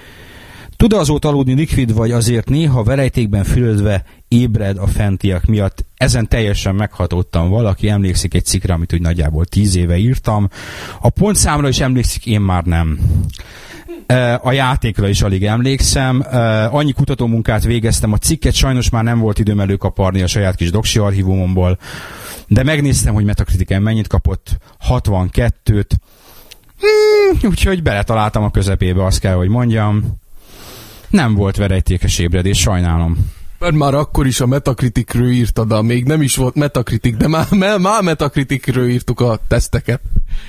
Tud 0.76 0.92
azóta 0.92 1.28
aludni 1.28 1.54
likvid, 1.54 1.94
vagy 1.94 2.10
azért 2.10 2.48
néha 2.48 2.82
verejtékben 2.82 3.44
fülödve 3.44 4.04
ébred 4.28 4.78
a 4.78 4.86
fentiak 4.86 5.44
miatt. 5.44 5.84
Ezen 5.96 6.28
teljesen 6.28 6.74
meghatódtam. 6.74 7.48
Valaki 7.48 7.88
emlékszik 7.88 8.34
egy 8.34 8.44
cikkre, 8.44 8.72
amit 8.72 8.92
úgy 8.92 9.00
nagyjából 9.00 9.44
tíz 9.44 9.76
éve 9.76 9.96
írtam. 9.96 10.48
A 11.00 11.08
pontszámra 11.08 11.68
is 11.68 11.80
emlékszik, 11.80 12.26
én 12.26 12.40
már 12.40 12.64
nem. 12.64 12.98
A 14.42 14.52
játékra 14.52 15.08
is 15.08 15.22
alig 15.22 15.44
emlékszem. 15.44 16.24
Annyi 16.70 16.92
kutatómunkát 16.92 17.64
végeztem, 17.64 18.12
a 18.12 18.16
cikket 18.16 18.54
sajnos 18.54 18.90
már 18.90 19.04
nem 19.04 19.18
volt 19.18 19.38
időm 19.38 19.60
előkaparni 19.60 20.22
a 20.22 20.26
saját 20.26 20.54
kis 20.54 20.70
doksi 20.70 20.98
archívumomból, 20.98 21.78
de 22.46 22.62
megnéztem, 22.62 23.14
hogy 23.14 23.24
Metacritiken 23.24 23.82
mennyit 23.82 24.06
kapott, 24.06 24.58
62-t, 24.88 25.90
hmm, 26.80 27.50
úgyhogy 27.50 27.82
beletaláltam 27.82 28.42
a 28.42 28.50
közepébe, 28.50 29.04
azt 29.04 29.20
kell, 29.20 29.34
hogy 29.34 29.48
mondjam. 29.48 30.18
Nem 31.10 31.34
volt 31.34 31.56
verejtékes 31.56 32.18
ébredés, 32.18 32.58
sajnálom. 32.58 33.16
Mert 33.60 33.74
már 33.74 33.94
akkor 33.94 34.26
is 34.26 34.40
a 34.40 34.46
Metacriticről 34.46 35.30
írtad, 35.30 35.68
de 35.68 35.82
még 35.82 36.04
nem 36.04 36.22
is 36.22 36.36
volt 36.36 36.54
Metacritic, 36.54 37.16
de 37.16 37.28
már, 37.28 37.46
már 37.78 38.02
Metacriticről 38.02 38.88
írtuk 38.88 39.20
a 39.20 39.38
teszteket. 39.48 40.00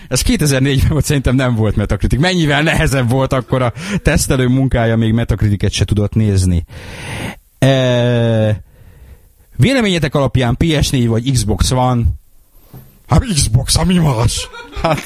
Ez 0.08 0.22
2004-ben 0.28 0.90
volt, 0.90 1.06
szerintem 1.06 1.36
nem 1.36 1.56
volt 1.56 1.76
Metacritic. 1.76 2.20
Mennyivel 2.20 2.62
nehezebb 2.62 3.10
volt 3.10 3.34
akkor 3.34 3.62
a 3.62 3.74
tesztelő 4.04 4.48
munkája, 4.48 4.96
még 4.96 5.14
Metacriticet 5.14 5.72
se 5.72 5.86
tudott 5.86 6.14
nézni. 6.14 6.66
E... 7.60 8.64
Véleményetek 9.56 10.16
alapján 10.16 10.58
PS4 10.60 11.06
vagy 11.08 11.32
Xbox 11.32 11.70
van? 11.70 12.20
Hát 13.08 13.26
Xbox, 13.26 13.78
ami 13.78 13.98
más? 13.98 14.50
Hát, 14.82 15.04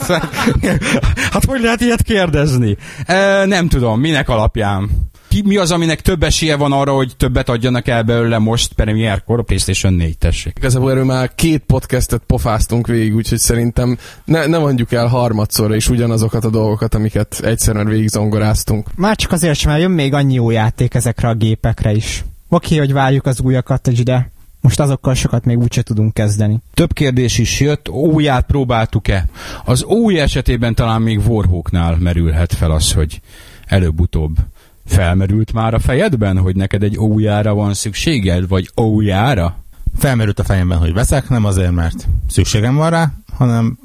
hát 1.31 1.45
hogy 1.45 1.61
lehet 1.61 1.81
ilyet 1.81 2.01
kérdezni? 2.01 2.77
E, 3.05 3.45
nem 3.45 3.67
tudom, 3.67 3.99
minek 3.99 4.29
alapján? 4.29 4.89
Ki, 5.35 5.41
mi 5.45 5.57
az, 5.57 5.71
aminek 5.71 6.01
több 6.01 6.23
esélye 6.23 6.55
van 6.55 6.71
arra, 6.71 6.93
hogy 6.93 7.13
többet 7.17 7.49
adjanak 7.49 7.87
el 7.87 8.03
belőle 8.03 8.37
most 8.37 8.73
premierkor 8.73 9.39
a 9.39 9.43
PlayStation 9.43 9.93
4, 9.93 10.17
tessék. 10.17 10.53
Igazából 10.57 10.91
erről 10.91 11.03
már 11.03 11.35
két 11.35 11.63
podcastet 11.67 12.21
pofáztunk 12.25 12.87
végig, 12.87 13.15
úgyhogy 13.15 13.37
szerintem 13.37 13.97
ne, 14.25 14.45
ne 14.45 14.57
mondjuk 14.57 14.91
el 14.91 15.07
harmadszorra 15.07 15.75
is 15.75 15.89
ugyanazokat 15.89 16.45
a 16.45 16.49
dolgokat, 16.49 16.95
amiket 16.95 17.39
egyszerűen 17.43 17.87
végig 17.87 18.07
zongoráztunk. 18.07 18.89
Már 18.95 19.15
csak 19.15 19.31
azért 19.31 19.57
sem, 19.57 19.71
mert 19.71 19.83
jön 19.83 19.91
még 19.91 20.13
annyi 20.13 20.33
jó 20.33 20.49
játék 20.49 20.93
ezekre 20.93 21.27
a 21.27 21.33
gépekre 21.33 21.91
is. 21.91 22.23
Oké, 22.49 22.77
hogy 22.77 22.93
várjuk 22.93 23.25
az 23.25 23.41
újakat, 23.41 24.03
de 24.03 24.31
most 24.61 24.79
azokkal 24.79 25.13
sokat 25.13 25.45
még 25.45 25.57
úgyse 25.57 25.81
tudunk 25.81 26.13
kezdeni. 26.13 26.59
Több 26.73 26.93
kérdés 26.93 27.37
is 27.37 27.59
jött, 27.59 27.89
újját 27.89 28.45
próbáltuk-e? 28.45 29.25
Az 29.65 29.83
új 29.83 30.19
esetében 30.19 30.75
talán 30.75 31.01
még 31.01 31.27
Warhawknál 31.27 31.97
merülhet 31.99 32.53
fel 32.53 32.71
az, 32.71 32.91
hogy 32.91 33.21
előbb-utóbb 33.65 34.37
Felmerült 34.85 35.53
már 35.53 35.73
a 35.73 35.79
fejedben, 35.79 36.37
hogy 36.37 36.55
neked 36.55 36.83
egy 36.83 36.97
ójára 36.97 37.53
van 37.53 37.73
szükséged, 37.73 38.47
vagy 38.47 38.69
ójára? 38.81 39.57
Felmerült 39.97 40.39
a 40.39 40.43
fejemben, 40.43 40.77
hogy 40.77 40.93
veszek, 40.93 41.29
nem 41.29 41.45
azért, 41.45 41.71
mert 41.71 42.07
szükségem 42.29 42.75
van 42.75 42.89
rá, 42.89 43.11
hanem 43.33 43.77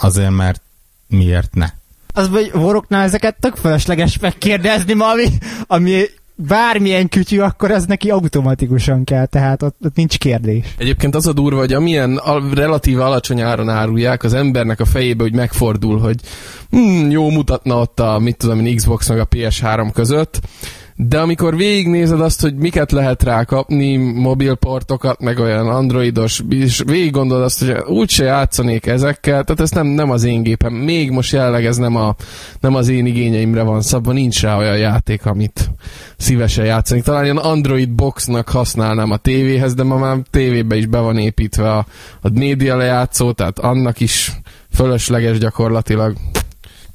azért, 0.00 0.30
mert 0.30 0.60
miért 1.08 1.54
ne. 1.54 1.66
Az, 2.12 2.28
hogy 2.28 2.50
voroknál 2.52 3.02
ezeket 3.02 3.36
tök 3.40 3.56
fölösleges 3.56 4.18
megkérdezni, 4.18 4.94
ma, 4.94 5.10
ami, 5.10 5.28
ami 5.66 6.02
bármilyen 6.36 7.08
kütyű, 7.08 7.38
akkor 7.38 7.70
ez 7.70 7.84
neki 7.84 8.10
automatikusan 8.10 9.04
kell, 9.04 9.26
tehát 9.26 9.62
ott, 9.62 9.76
ott 9.84 9.94
nincs 9.94 10.18
kérdés. 10.18 10.74
Egyébként 10.78 11.14
az 11.14 11.26
a 11.26 11.32
durva, 11.32 11.58
hogy 11.58 11.72
amilyen 11.72 12.16
al- 12.16 12.54
relatív 12.54 13.00
alacsony 13.00 13.40
áron 13.40 13.68
árulják, 13.68 14.22
az 14.22 14.34
embernek 14.34 14.80
a 14.80 14.84
fejébe 14.84 15.22
hogy 15.22 15.34
megfordul, 15.34 15.98
hogy 15.98 16.20
hmm, 16.70 17.10
jó 17.10 17.30
mutatna 17.30 17.80
ott 17.80 18.00
a, 18.00 18.18
mit 18.18 18.36
tudom, 18.36 18.74
Xbox 18.74 19.08
meg 19.08 19.18
a 19.18 19.26
PS3 19.26 19.90
között, 19.92 20.40
de 20.96 21.18
amikor 21.18 21.56
végignézed 21.56 22.20
azt, 22.20 22.40
hogy 22.40 22.54
miket 22.54 22.92
lehet 22.92 23.22
rá 23.22 23.44
kapni, 23.44 23.96
mobilportokat, 23.96 25.20
meg 25.20 25.38
olyan 25.38 25.68
androidos, 25.68 26.42
és 26.48 26.82
végig 26.86 27.10
gondolod 27.10 27.44
azt, 27.44 27.64
hogy 27.64 27.76
úgyse 27.86 28.24
játszanék 28.24 28.86
ezekkel, 28.86 29.44
tehát 29.44 29.60
ez 29.60 29.70
nem, 29.70 29.86
nem 29.86 30.10
az 30.10 30.24
én 30.24 30.42
gépem. 30.42 30.72
Még 30.72 31.10
most 31.10 31.32
jelenleg 31.32 31.66
ez 31.66 31.76
nem, 31.76 31.96
a, 31.96 32.14
nem 32.60 32.74
az 32.74 32.88
én 32.88 33.06
igényeimre 33.06 33.62
van 33.62 33.82
szabva, 33.82 34.12
nincs 34.12 34.42
rá 34.42 34.58
olyan 34.58 34.76
játék, 34.76 35.26
amit 35.26 35.70
szívesen 36.16 36.64
játszanék. 36.64 37.04
Talán 37.04 37.24
ilyen 37.24 37.36
Android 37.36 37.90
boxnak 37.90 38.48
használnám 38.48 39.10
a 39.10 39.16
tévéhez, 39.16 39.74
de 39.74 39.82
ma 39.82 39.96
már 39.96 40.16
tévébe 40.30 40.76
is 40.76 40.86
be 40.86 40.98
van 40.98 41.18
építve 41.18 41.72
a, 41.72 41.86
a 42.20 42.28
média 42.32 42.76
lejátszó, 42.76 43.32
tehát 43.32 43.58
annak 43.58 44.00
is 44.00 44.32
fölösleges 44.70 45.38
gyakorlatilag. 45.38 46.16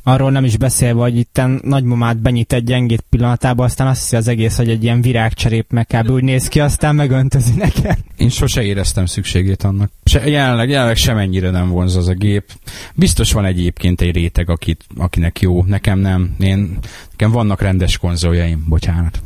Arról 0.04 0.32
nem 0.32 0.44
is 0.44 0.58
beszélve, 0.58 1.02
hogy 1.02 1.18
itt 1.18 1.42
nagymamát 1.62 2.18
benyit 2.18 2.54
egy 2.54 2.64
gyengét 2.64 3.04
pillanatában, 3.10 3.66
aztán 3.66 3.88
azt 3.88 4.02
hiszi 4.02 4.16
az 4.16 4.28
egész, 4.28 4.58
hogy 4.58 4.70
egy 4.70 4.84
ilyen 4.84 5.02
virágcserép 5.02 5.72
meg 5.72 5.88
kell 5.88 6.08
úgy 6.08 6.24
néz 6.24 6.48
ki, 6.48 6.60
aztán 6.60 6.96
megöntözi 6.96 7.54
nekem. 7.56 7.96
Én 8.18 8.30
sose 8.30 8.64
éreztem 8.64 9.06
szükségét 9.06 9.64
annak. 9.64 9.92
Se, 10.04 10.28
jelenleg, 10.28 10.70
jelenleg 10.70 10.96
semennyire 10.96 11.50
nem 11.50 11.70
vonz 11.70 11.96
az 11.96 12.08
a 12.08 12.14
gép. 12.14 12.52
Biztos 12.96 13.32
van 13.32 13.46
egyébként 13.46 14.02
egy 14.02 14.16
réteg, 14.16 14.50
akit, 14.50 14.86
akinek 14.98 15.40
jó. 15.40 15.64
Nekem 15.64 16.00
nem. 16.00 16.36
Én, 16.40 16.78
nekem 17.12 17.32
vannak 17.32 17.62
rendes 17.62 17.98
konzoljaim, 17.98 18.66
bocsánat. 18.70 19.22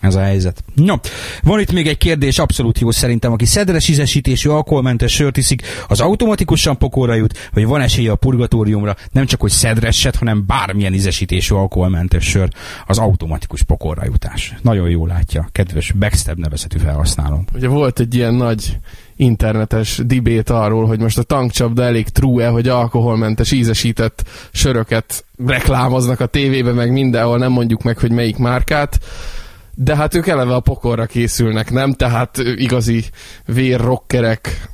Ez 0.00 0.14
a 0.14 0.20
helyzet. 0.20 0.64
No, 0.74 0.94
van 1.42 1.60
itt 1.60 1.72
még 1.72 1.86
egy 1.86 1.98
kérdés, 1.98 2.38
abszolút 2.38 2.78
jó 2.78 2.90
szerintem, 2.90 3.32
aki 3.32 3.44
szedres 3.44 3.88
ízesítésű 3.88 4.48
alkoholmentes 4.48 5.12
sört 5.12 5.36
iszik, 5.36 5.62
az 5.88 6.00
automatikusan 6.00 6.78
pokóra 6.78 7.14
jut, 7.14 7.50
vagy 7.52 7.66
van 7.66 7.80
esélye 7.80 8.10
a 8.10 8.16
purgatóriumra, 8.16 8.96
nem 9.12 9.26
csak 9.26 9.40
hogy 9.40 9.50
szedreset, 9.50 10.16
hanem 10.16 10.44
bármilyen 10.46 10.94
ízesítésű 10.94 11.54
alkoholmentes 11.54 12.24
sör, 12.24 12.48
az 12.86 12.98
automatikus 12.98 13.62
pokorra 13.62 14.02
jutás. 14.04 14.54
Nagyon 14.62 14.88
jól 14.88 15.08
látja, 15.08 15.48
kedves 15.52 15.92
Backstab 15.92 16.38
nevezetű 16.38 16.78
felhasználó. 16.78 17.44
Ugye 17.54 17.68
volt 17.68 18.00
egy 18.00 18.14
ilyen 18.14 18.34
nagy 18.34 18.78
internetes 19.16 20.00
dibét 20.04 20.50
arról, 20.50 20.86
hogy 20.86 21.00
most 21.00 21.18
a 21.18 21.22
tankcsapda 21.22 21.82
elég 21.82 22.08
true-e, 22.08 22.48
hogy 22.48 22.68
alkoholmentes 22.68 23.52
ízesített 23.52 24.24
söröket 24.52 25.24
reklámoznak 25.46 26.20
a 26.20 26.26
tévébe, 26.26 26.72
meg 26.72 26.92
mindenhol, 26.92 27.38
nem 27.38 27.52
mondjuk 27.52 27.82
meg, 27.82 27.98
hogy 27.98 28.10
melyik 28.10 28.36
márkát 28.36 29.00
de 29.80 29.96
hát 29.96 30.14
ők 30.14 30.26
eleve 30.26 30.54
a 30.54 30.60
pokorra 30.60 31.06
készülnek, 31.06 31.70
nem? 31.70 31.92
Tehát 31.92 32.36
igazi 32.36 33.04
vérrokkerek, 33.46 34.68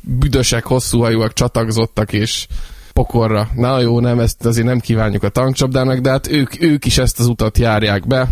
büdösek, 0.00 0.64
hosszúhajúak, 0.64 1.32
csatagzottak 1.32 2.12
és 2.12 2.46
pokorra. 2.92 3.48
Na 3.54 3.80
jó, 3.80 4.00
nem, 4.00 4.18
ezt 4.18 4.44
azért 4.46 4.66
nem 4.66 4.80
kívánjuk 4.80 5.22
a 5.22 5.28
tankcsapdának, 5.28 5.98
de 5.98 6.10
hát 6.10 6.30
ők, 6.30 6.62
ők 6.62 6.84
is 6.84 6.98
ezt 6.98 7.20
az 7.20 7.26
utat 7.26 7.58
járják 7.58 8.06
be. 8.06 8.28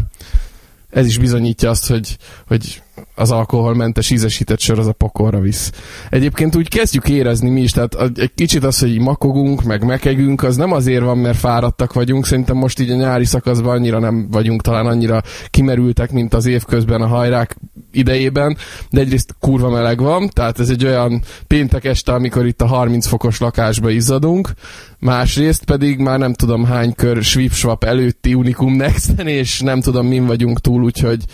Ez 0.91 1.07
is 1.07 1.19
bizonyítja 1.19 1.71
azt, 1.71 1.89
hogy, 1.89 2.17
hogy 2.47 2.83
az 3.15 3.31
alkoholmentes 3.31 4.11
ízesített 4.11 4.61
sör 4.61 4.79
az 4.79 4.87
a 4.87 4.93
pokorra 4.93 5.41
visz. 5.41 5.73
Egyébként 6.11 6.57
úgy 6.57 6.69
kezdjük 6.69 7.09
érezni 7.09 7.51
mi 7.51 7.61
is, 7.61 7.73
tehát 7.73 8.19
egy 8.19 8.33
kicsit 8.35 8.65
az, 8.65 8.79
hogy 8.79 8.99
makogunk, 8.99 9.63
meg 9.63 9.85
mekegünk, 9.85 10.43
az 10.43 10.57
nem 10.57 10.73
azért 10.73 11.03
van, 11.03 11.19
mert 11.19 11.39
fáradtak 11.39 11.93
vagyunk, 11.93 12.27
szerintem 12.27 12.57
most 12.57 12.81
így 12.81 12.91
a 12.91 12.97
nyári 12.97 13.25
szakaszban 13.25 13.77
annyira 13.77 13.99
nem 13.99 14.29
vagyunk 14.31 14.63
talán 14.63 14.87
annyira 14.87 15.23
kimerültek, 15.51 16.11
mint 16.11 16.35
az 16.35 16.47
évközben 16.47 17.01
a 17.01 17.07
hajrák 17.07 17.57
idejében, 17.99 18.57
de 18.91 19.01
egyrészt 19.01 19.35
kurva 19.41 19.71
meleg 19.71 20.01
van, 20.01 20.29
tehát 20.29 20.61
ez 20.61 20.69
egy 20.69 20.85
olyan 20.85 21.23
péntek 21.47 21.85
este, 21.85 22.13
amikor 22.13 22.47
itt 22.47 22.63
a 22.63 22.67
30 22.67 23.07
fokos 23.07 23.39
lakásba 23.39 23.91
izzadunk, 23.91 24.51
másrészt 24.99 25.65
pedig 25.65 25.99
már 25.99 26.19
nem 26.19 26.33
tudom 26.33 26.65
hány 26.65 26.95
kör 26.95 27.23
swip 27.23 27.53
előtti 27.85 28.35
Unicum 28.35 28.77
next 28.77 29.21
és 29.25 29.61
nem 29.61 29.81
tudom 29.81 30.07
min 30.07 30.27
vagyunk 30.27 30.61
túl, 30.61 30.83
úgyhogy 30.83 31.25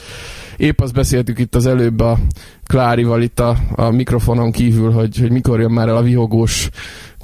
Épp 0.56 0.80
azt 0.80 0.92
beszéltük 0.92 1.38
itt 1.38 1.54
az 1.54 1.66
előbb 1.66 2.00
a 2.00 2.18
Klárival 2.66 3.22
itt 3.22 3.40
a, 3.40 3.56
a 3.74 3.90
mikrofonon 3.90 4.52
kívül, 4.52 4.92
hogy, 4.92 5.18
hogy 5.18 5.30
mikor 5.30 5.60
jön 5.60 5.70
már 5.70 5.88
el 5.88 5.96
a 5.96 6.02
vihogós 6.02 6.68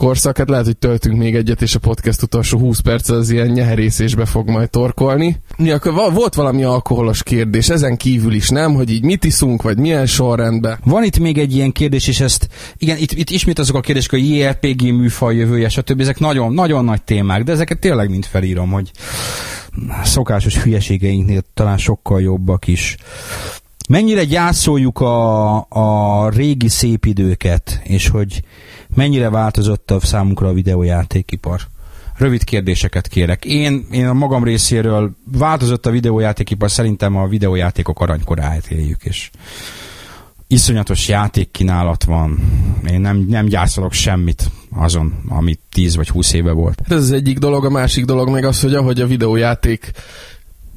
korszak, 0.01 0.38
hát 0.38 0.49
lehet, 0.49 0.64
hogy 0.64 0.77
töltünk 0.77 1.19
még 1.19 1.35
egyet, 1.35 1.62
és 1.62 1.75
a 1.75 1.79
podcast 1.79 2.23
utolsó 2.23 2.59
20 2.59 2.79
perc 2.79 3.09
az 3.09 3.31
ilyen 3.31 3.47
nyeherészésbe 3.47 4.25
fog 4.25 4.49
majd 4.49 4.71
torkolni. 4.71 5.37
Akkor 5.59 6.12
volt 6.12 6.35
valami 6.35 6.64
alkoholos 6.64 7.23
kérdés, 7.23 7.69
ezen 7.69 7.97
kívül 7.97 8.33
is 8.33 8.49
nem, 8.49 8.75
hogy 8.75 8.90
így 8.90 9.03
mit 9.03 9.25
iszunk, 9.25 9.62
vagy 9.62 9.79
milyen 9.79 10.07
sorrendben. 10.07 10.79
Van 10.85 11.05
itt 11.05 11.19
még 11.19 11.38
egy 11.38 11.55
ilyen 11.55 11.73
kérdés, 11.73 12.09
és 12.09 12.21
ezt, 12.21 12.49
igen, 12.77 12.97
itt, 12.97 13.12
itt 13.12 13.31
ismét 13.31 13.59
azok 13.59 13.77
a 13.77 13.81
kérdések, 13.81 14.11
hogy 14.11 14.31
JRPG 14.31 14.83
műfaj 14.83 15.37
jövője, 15.37 15.69
stb. 15.69 16.01
Ezek 16.01 16.19
nagyon, 16.19 16.53
nagyon 16.53 16.85
nagy 16.85 17.03
témák, 17.03 17.43
de 17.43 17.53
ezeket 17.53 17.79
tényleg 17.79 18.11
mind 18.11 18.25
felírom, 18.25 18.71
hogy 18.71 18.90
szokásos 20.05 20.63
hülyeségeinknél 20.63 21.43
talán 21.55 21.79
sokkal 21.79 22.21
jobbak 22.21 22.67
is. 22.67 22.97
Mennyire 23.89 24.25
gyászoljuk 24.25 25.01
a, 25.01 25.57
a 25.69 26.29
régi 26.29 26.69
szép 26.69 27.05
időket, 27.05 27.81
és 27.85 28.09
hogy 28.09 28.43
mennyire 28.95 29.31
változott 29.31 29.91
a 29.91 30.01
számunkra 30.01 30.49
a 30.49 30.53
videójátékipar? 30.53 31.61
Rövid 32.17 32.45
kérdéseket 32.45 33.09
kérek. 33.09 33.45
Én, 33.45 33.87
én 33.91 34.07
a 34.07 34.13
magam 34.13 34.45
részéről 34.45 35.11
változott 35.33 35.87
a 35.87 35.91
videójátékipar, 35.91 36.71
szerintem 36.71 37.17
a 37.17 37.27
videójátékok 37.27 38.01
aranykoráját 38.01 38.67
éljük, 38.67 39.05
és 39.05 39.31
iszonyatos 40.51 41.09
játékkínálat 41.09 42.05
van. 42.05 42.39
Én 42.91 43.01
nem, 43.01 43.25
nem 43.29 43.47
gyászolok 43.47 43.93
semmit 43.93 44.51
azon, 44.77 45.25
amit 45.29 45.61
10 45.71 45.97
vagy 45.97 46.09
20 46.09 46.33
éve 46.33 46.53
volt. 46.53 46.81
Ez 46.89 46.97
az 46.97 47.13
egyik 47.13 47.39
dolog, 47.39 47.65
a 47.65 47.71
másik 47.71 48.05
dolog 48.05 48.29
meg 48.29 48.45
az, 48.45 48.61
hogy 48.61 48.75
ahogy 48.75 49.01
a 49.01 49.07
videójáték 49.07 49.93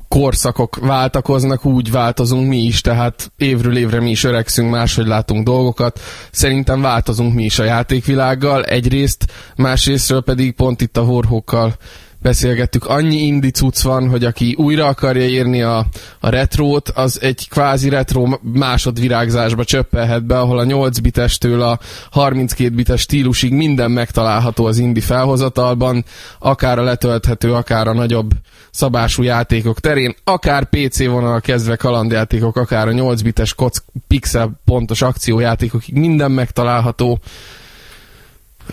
korszakok 0.08 0.76
váltakoznak, 0.76 1.66
úgy 1.66 1.92
változunk 1.92 2.48
mi 2.48 2.58
is, 2.58 2.82
tehát 2.82 3.32
évről 3.38 3.78
évre 3.78 4.00
mi 4.00 4.10
is 4.10 4.24
öregszünk, 4.24 4.70
máshogy 4.70 5.08
látunk 5.08 5.46
dolgokat. 5.46 6.00
Szerintem 6.32 6.82
változunk 6.82 7.34
mi 7.34 7.44
is 7.44 7.60
a 7.60 7.64
játékvilággal 7.64 8.64
egyrészt, 8.64 9.32
másrésztről 9.56 10.22
pedig 10.22 10.56
pont 10.56 10.82
itt 10.82 10.98
a 10.98 11.04
horhókkal 11.04 11.76
beszélgettük, 12.24 12.86
annyi 12.86 13.18
indi 13.18 13.52
cucc 13.52 13.82
van, 13.82 14.10
hogy 14.10 14.26
aki 14.26 14.56
újra 14.58 14.86
akarja 14.86 15.26
írni 15.26 15.62
a, 15.62 15.86
a 16.20 16.30
retrót, 16.30 16.90
az 16.90 17.22
egy 17.22 17.50
kvázi 17.50 17.90
retro 17.90 18.28
másodvirágzásba 18.42 19.64
csöppelhet 19.64 20.26
be, 20.26 20.40
ahol 20.40 20.60
a 20.60 20.64
8 20.64 21.00
bitestől 21.00 21.62
a 21.62 21.80
32 22.12 22.76
bites 22.76 23.02
stílusig 23.02 23.52
minden 23.52 23.92
megtalálható 23.92 24.66
az 24.66 24.78
indi 24.78 25.00
felhozatalban, 25.00 26.06
akár 26.40 26.80
a 26.80 26.84
letölthető, 26.84 27.54
akár 27.54 27.88
a 27.88 27.94
nagyobb 27.94 28.32
szabású 28.72 29.24
játékok 29.24 29.80
terén, 29.80 30.16
akár 30.24 30.70
PC 30.70 31.06
vonal 31.06 31.42
kezdve 31.42 31.76
kalandjátékok, 31.76 32.58
akár 32.58 32.88
a 32.88 32.92
8 32.92 33.22
bites 33.22 33.54
kock 33.54 33.84
pixel 34.08 34.62
pontos 34.66 35.02
akciójátékokig 35.02 35.96
minden 35.96 36.32
megtalálható 36.32 37.20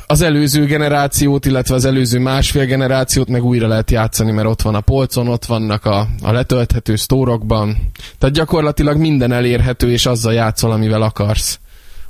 az 0.07 0.21
előző 0.21 0.65
generációt, 0.65 1.47
illetve 1.47 1.75
az 1.75 1.85
előző 1.85 2.19
másfél 2.19 2.65
generációt 2.65 3.29
meg 3.29 3.45
újra 3.45 3.67
lehet 3.67 3.91
játszani, 3.91 4.31
mert 4.31 4.49
ott 4.49 4.63
van 4.63 4.75
a 4.75 4.81
polcon, 4.81 5.29
ott 5.29 5.45
vannak 5.45 5.85
a, 5.85 6.09
a 6.23 6.33
letölthető 6.33 6.97
sztórokban. 6.97 7.77
Tehát 8.19 8.35
gyakorlatilag 8.35 8.97
minden 8.97 9.33
elérhető, 9.33 9.91
és 9.91 10.07
azzal 10.07 10.33
játszol, 10.33 10.71
amivel 10.71 11.03
akarsz. 11.03 11.61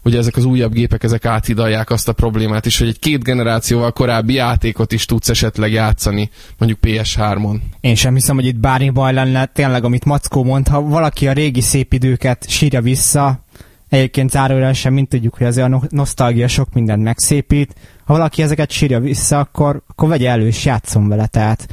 Ugye 0.02 0.18
ezek 0.18 0.36
az 0.36 0.44
újabb 0.44 0.72
gépek, 0.72 1.02
ezek 1.02 1.24
áthidalják 1.24 1.90
azt 1.90 2.08
a 2.08 2.12
problémát 2.12 2.66
is, 2.66 2.78
hogy 2.78 2.88
egy 2.88 2.98
két 2.98 3.22
generációval 3.22 3.92
korábbi 3.92 4.34
játékot 4.34 4.92
is 4.92 5.04
tudsz 5.04 5.28
esetleg 5.28 5.72
játszani, 5.72 6.30
mondjuk 6.58 6.80
PS3-on. 6.82 7.56
Én 7.80 7.94
sem 7.94 8.14
hiszem, 8.14 8.34
hogy 8.34 8.46
itt 8.46 8.58
bármi 8.58 8.90
baj 8.90 9.12
lenne, 9.12 9.46
tényleg, 9.46 9.84
amit 9.84 10.04
Mackó 10.04 10.44
mond, 10.44 10.68
ha 10.68 10.80
valaki 10.80 11.28
a 11.28 11.32
régi 11.32 11.60
szép 11.60 11.92
időket 11.92 12.48
sírja 12.48 12.80
vissza, 12.80 13.44
Egyébként 13.90 14.30
zárójelesen, 14.30 14.92
mint 14.92 15.08
tudjuk, 15.08 15.36
hogy 15.36 15.46
azért 15.46 15.72
a 15.72 15.82
nosztalgia 15.88 16.48
sok 16.48 16.72
mindent 16.72 17.02
megszépít. 17.02 17.74
Ha 18.04 18.12
valaki 18.12 18.42
ezeket 18.42 18.70
sírja 18.70 19.00
vissza, 19.00 19.38
akkor, 19.38 19.82
akkor 19.86 20.08
vegye 20.08 20.30
elő 20.30 20.46
és 20.46 20.64
játszom 20.64 21.08
vele. 21.08 21.26
Tehát 21.26 21.68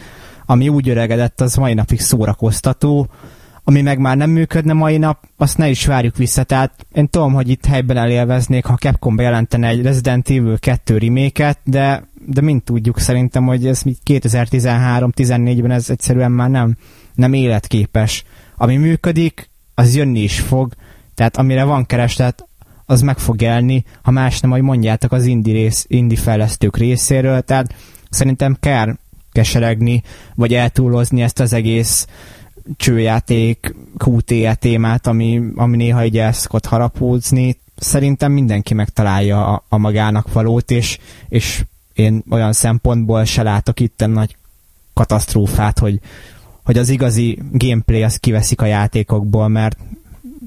ami 0.45 0.69
úgy 0.69 0.89
öregedett, 0.89 1.41
az 1.41 1.55
mai 1.55 1.73
napig 1.73 1.99
szórakoztató. 1.99 3.07
Ami 3.63 3.81
meg 3.81 3.99
már 3.99 4.17
nem 4.17 4.29
működne 4.29 4.73
mai 4.73 4.97
nap, 4.97 5.27
azt 5.37 5.57
ne 5.57 5.69
is 5.69 5.85
várjuk 5.85 6.17
vissza. 6.17 6.43
Tehát 6.43 6.85
én 6.93 7.09
tudom, 7.09 7.33
hogy 7.33 7.49
itt 7.49 7.65
helyben 7.65 7.97
elélveznék, 7.97 8.65
ha 8.65 8.75
Capcom 8.75 9.15
bejelentene 9.15 9.67
egy 9.67 9.81
Resident 9.81 10.29
Evil 10.29 10.57
2 10.59 10.97
reméket, 10.97 11.59
de, 11.63 12.07
de 12.25 12.41
mint 12.41 12.63
tudjuk 12.63 12.99
szerintem, 12.99 13.45
hogy 13.45 13.67
ez 13.67 13.81
2013-14-ben 14.05 15.71
ez 15.71 15.89
egyszerűen 15.89 16.31
már 16.31 16.49
nem, 16.49 16.77
nem 17.13 17.33
életképes. 17.33 18.23
Ami 18.55 18.75
működik, 18.75 19.49
az 19.73 19.95
jönni 19.95 20.19
is 20.19 20.39
fog, 20.39 20.73
tehát 21.17 21.37
amire 21.37 21.63
van 21.63 21.85
kereslet, 21.85 22.47
az 22.85 23.01
meg 23.01 23.17
fog 23.17 23.43
elni, 23.43 23.83
ha 24.01 24.11
más 24.11 24.39
nem, 24.39 24.51
hogy 24.51 24.61
mondjátok 24.61 25.11
az 25.11 25.25
indi, 25.25 25.51
rész, 25.51 25.85
indi 25.87 26.15
fejlesztők 26.15 26.77
részéről, 26.77 27.41
tehát 27.41 27.75
szerintem 28.09 28.57
kell 28.59 28.95
keseregni, 29.31 30.03
vagy 30.35 30.53
eltúlozni 30.53 31.21
ezt 31.21 31.39
az 31.39 31.53
egész 31.53 32.07
csőjáték, 32.75 33.75
QTE 34.05 34.55
témát, 34.55 35.07
ami, 35.07 35.41
ami 35.55 35.77
néha 35.77 36.05
így 36.05 36.17
el 36.17 36.33
szokott 36.33 36.65
harapódzni. 36.65 37.59
Szerintem 37.75 38.31
mindenki 38.31 38.73
megtalálja 38.73 39.45
a, 39.53 39.63
a 39.69 39.77
magának 39.77 40.33
valót, 40.33 40.71
és, 40.71 40.97
és 41.29 41.65
én 41.93 42.23
olyan 42.29 42.53
szempontból 42.53 43.25
se 43.25 43.43
látok 43.43 43.79
itt 43.79 44.03
nagy 44.07 44.35
katasztrófát, 44.93 45.79
hogy, 45.79 45.99
hogy 46.63 46.77
az 46.77 46.89
igazi 46.89 47.39
gameplay 47.51 48.03
az 48.03 48.15
kiveszik 48.15 48.61
a 48.61 48.65
játékokból, 48.65 49.47
mert 49.47 49.77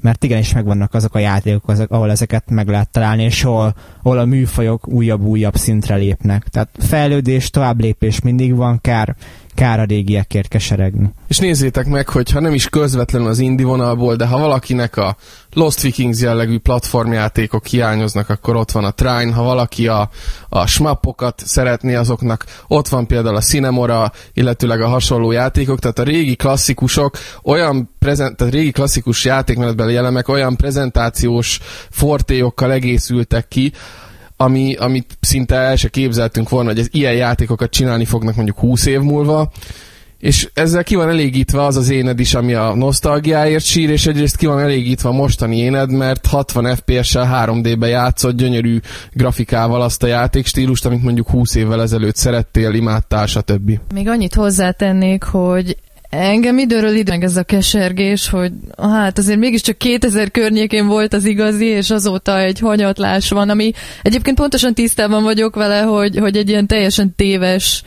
mert 0.02 0.24
igenis 0.24 0.52
megvannak 0.52 0.94
azok 0.94 1.14
a 1.14 1.18
játékok, 1.18 1.68
azok, 1.68 1.90
ahol 1.90 2.10
ezeket 2.10 2.50
meg 2.50 2.68
lehet 2.68 2.90
találni, 2.90 3.22
és 3.22 3.44
ahol, 3.44 3.74
ahol 4.02 4.18
a 4.18 4.24
műfajok 4.24 4.88
újabb-újabb 4.88 5.56
szintre 5.56 5.94
lépnek. 5.94 6.48
Tehát 6.48 6.68
fejlődés, 6.78 7.50
tovább 7.50 7.80
lépés 7.80 8.20
mindig 8.20 8.54
van, 8.54 8.80
kár, 8.80 9.16
kár 9.60 9.80
a 9.80 9.84
régiekért 9.84 10.48
keseregni. 10.48 11.10
És 11.28 11.38
nézzétek 11.38 11.86
meg, 11.86 12.08
hogy 12.08 12.30
ha 12.30 12.40
nem 12.40 12.54
is 12.54 12.68
közvetlenül 12.68 13.28
az 13.28 13.38
indie 13.38 13.66
vonalból, 13.66 14.16
de 14.16 14.26
ha 14.26 14.38
valakinek 14.38 14.96
a 14.96 15.16
Lost 15.52 15.80
Vikings 15.80 16.20
jellegű 16.20 16.58
platformjátékok 16.58 17.66
hiányoznak, 17.66 18.28
akkor 18.28 18.56
ott 18.56 18.70
van 18.70 18.84
a 18.84 18.90
Trine, 18.90 19.32
ha 19.32 19.42
valaki 19.42 19.88
a, 19.88 20.10
a 20.48 20.66
smappokat 20.66 21.42
szeretné, 21.46 21.94
azoknak 21.94 22.44
ott 22.68 22.88
van 22.88 23.06
például 23.06 23.36
a 23.36 23.40
Cinemora, 23.40 24.12
illetőleg 24.32 24.80
a 24.80 24.88
hasonló 24.88 25.30
játékok, 25.30 25.78
tehát 25.78 25.98
a 25.98 26.02
régi 26.02 26.36
klasszikusok 26.36 27.18
olyan 27.42 27.90
prezent, 27.98 28.36
tehát 28.36 28.52
régi 28.52 28.70
klasszikus 28.70 29.24
játékmenetbeli 29.24 29.96
elemek 29.96 30.28
olyan 30.28 30.56
prezentációs 30.56 31.60
fortéjokkal 31.90 32.72
egészültek 32.72 33.48
ki, 33.48 33.72
ami, 34.42 34.74
amit 34.74 35.16
szinte 35.20 35.54
el 35.54 35.76
se 35.76 35.88
képzeltünk 35.88 36.48
volna, 36.48 36.68
hogy 36.68 36.78
ez 36.78 36.86
ilyen 36.90 37.12
játékokat 37.12 37.70
csinálni 37.70 38.04
fognak 38.04 38.34
mondjuk 38.34 38.58
20 38.58 38.86
év 38.86 39.00
múlva, 39.00 39.50
és 40.18 40.48
ezzel 40.54 40.84
ki 40.84 40.94
van 40.94 41.08
elégítve 41.08 41.64
az 41.64 41.76
az 41.76 41.90
éned 41.90 42.20
is, 42.20 42.34
ami 42.34 42.54
a 42.54 42.74
nosztalgiáért 42.74 43.64
sír, 43.64 43.90
és 43.90 44.06
egyrészt 44.06 44.36
ki 44.36 44.46
van 44.46 44.58
elégítve 44.58 45.08
a 45.08 45.12
mostani 45.12 45.56
éned, 45.56 45.90
mert 45.90 46.26
60 46.26 46.76
FPS-sel 46.76 47.46
3D-be 47.46 47.86
játszott 47.86 48.36
gyönyörű 48.36 48.78
grafikával 49.12 49.82
azt 49.82 50.02
a 50.02 50.06
játékstílust, 50.06 50.86
amit 50.86 51.02
mondjuk 51.02 51.28
20 51.28 51.54
évvel 51.54 51.82
ezelőtt 51.82 52.16
szerettél, 52.16 52.74
imádtál, 52.74 53.26
stb. 53.26 53.78
Még 53.94 54.08
annyit 54.08 54.34
hozzátennék, 54.34 55.22
hogy 55.22 55.76
Engem 56.10 56.58
időről 56.58 56.94
idő 56.94 57.12
meg 57.12 57.22
ez 57.22 57.36
a 57.36 57.42
kesergés, 57.42 58.28
hogy 58.28 58.52
hát 58.76 59.18
azért 59.18 59.38
mégiscsak 59.38 59.78
2000 59.78 60.30
környékén 60.30 60.86
volt 60.86 61.14
az 61.14 61.24
igazi, 61.24 61.64
és 61.64 61.90
azóta 61.90 62.38
egy 62.38 62.58
hanyatlás 62.58 63.30
van, 63.30 63.48
ami 63.48 63.72
egyébként 64.02 64.36
pontosan 64.36 64.74
tisztában 64.74 65.22
vagyok 65.22 65.54
vele, 65.54 65.80
hogy, 65.80 66.18
hogy 66.18 66.36
egy 66.36 66.48
ilyen 66.48 66.66
teljesen 66.66 67.14
téves 67.16 67.82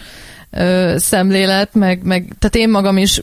ö, 0.50 0.94
szemlélet, 0.98 1.74
meg, 1.74 2.04
meg 2.04 2.36
tehát 2.40 2.56
én 2.56 2.70
magam 2.70 2.98
is 2.98 3.22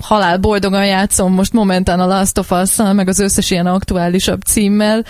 halál 0.00 0.38
boldogan 0.38 0.86
játszom 0.86 1.32
most 1.32 1.52
momentán 1.52 2.00
a 2.00 2.06
Last 2.06 2.38
of 2.38 2.50
us 2.50 2.76
meg 2.76 3.08
az 3.08 3.18
összes 3.18 3.50
ilyen 3.50 3.66
aktuálisabb 3.66 4.40
címmel, 4.40 5.04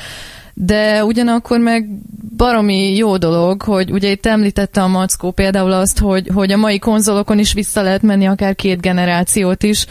de 0.55 1.05
ugyanakkor 1.05 1.59
meg 1.59 1.88
baromi 2.37 2.97
jó 2.97 3.17
dolog, 3.17 3.62
hogy 3.62 3.90
ugye 3.90 4.11
itt 4.11 4.27
említette 4.27 4.83
a 4.83 4.88
Mackó 4.88 5.31
például 5.31 5.73
azt, 5.73 5.99
hogy, 5.99 6.29
hogy 6.35 6.53
a 6.53 6.57
mai 6.57 6.79
konzolokon 6.79 7.38
is 7.38 7.53
vissza 7.53 7.83
lehet 7.83 8.03
menni 8.03 8.27
akár 8.27 8.55
két 8.55 8.81
generációt 8.81 9.62
is, 9.62 9.87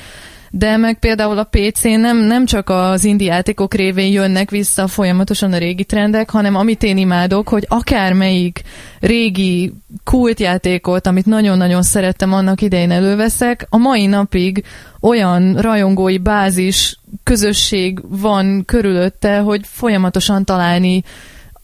de 0.56 0.78
meg 0.78 1.00
például 1.00 1.38
a 1.38 1.50
PC-n 1.50 2.00
nem, 2.00 2.18
nem 2.18 2.46
csak 2.46 2.70
az 2.70 3.04
indie 3.04 3.34
játékok 3.34 3.74
révén 3.74 4.12
jönnek 4.12 4.50
vissza 4.50 4.88
folyamatosan 4.88 5.54
a 5.54 5.58
régi 5.58 5.84
trendek, 5.84 6.30
hanem 6.30 6.56
amit 6.56 6.84
én 6.84 6.98
imádok, 6.98 7.48
hogy 7.50 7.66
akármelyik 7.68 8.62
régi 9.00 9.74
kultjátékot, 10.04 11.08
amit 11.08 11.26
nagyon-nagyon 11.26 11.82
szerettem 11.82 12.34
annak 12.34 12.62
idején 12.62 12.92
előveszek, 12.92 13.68
a 13.70 13.78
mai 13.78 14.06
napig 14.06 14.64
olyan 15.02 15.56
rajongói 15.56 16.18
bázis, 16.18 17.00
közösség 17.24 18.00
van 18.08 18.66
körülötte, 18.66 19.38
hogy 19.38 19.62
folyamatosan 19.64 20.46
találni 20.46 21.04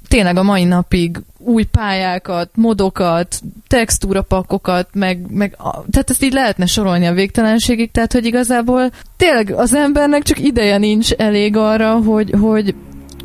tényleg 0.10 0.38
a 0.38 0.44
mai 0.44 0.64
napig 0.64 1.22
új 1.38 1.64
pályákat, 1.64 2.50
modokat, 2.56 3.42
textúrapakokat, 3.68 4.88
meg, 4.94 5.20
meg 5.30 5.58
tehát 5.92 6.10
ezt 6.10 6.24
így 6.24 6.34
lehetne 6.34 6.66
sorolni 6.66 7.06
a 7.06 7.14
végtelenségig, 7.14 7.92
tehát 7.92 8.14
hogy 8.14 8.26
igazából 8.26 8.92
tényleg 9.18 9.52
az 9.52 9.74
embernek 9.74 10.24
csak 10.24 10.40
ideje 10.40 10.78
nincs 10.78 11.12
elég 11.12 11.56
arra, 11.56 11.92
hogy, 11.92 12.34
hogy 12.42 12.76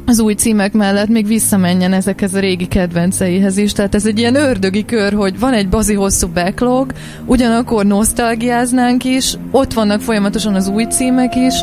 az 0.06 0.20
új 0.20 0.34
címek 0.34 0.72
mellett 0.72 1.08
még 1.08 1.26
visszamenjen 1.26 1.92
ezekhez 1.92 2.34
a 2.34 2.40
régi 2.40 2.66
kedvenceihez 2.66 3.56
is. 3.56 3.72
Tehát 3.72 3.94
ez 3.94 4.06
egy 4.06 4.18
ilyen 4.18 4.34
ördögi 4.34 4.84
kör, 4.84 5.12
hogy 5.12 5.38
van 5.38 5.52
egy 5.52 5.68
bazi 5.68 5.94
hosszú 5.94 6.28
backlog, 6.28 6.92
ugyanakkor 7.26 7.86
nosztalgiáznánk 7.86 9.04
is, 9.04 9.34
ott 9.50 9.72
vannak 9.72 10.00
folyamatosan 10.00 10.54
az 10.54 10.68
új 10.68 10.84
címek 10.84 11.36
is, 11.36 11.54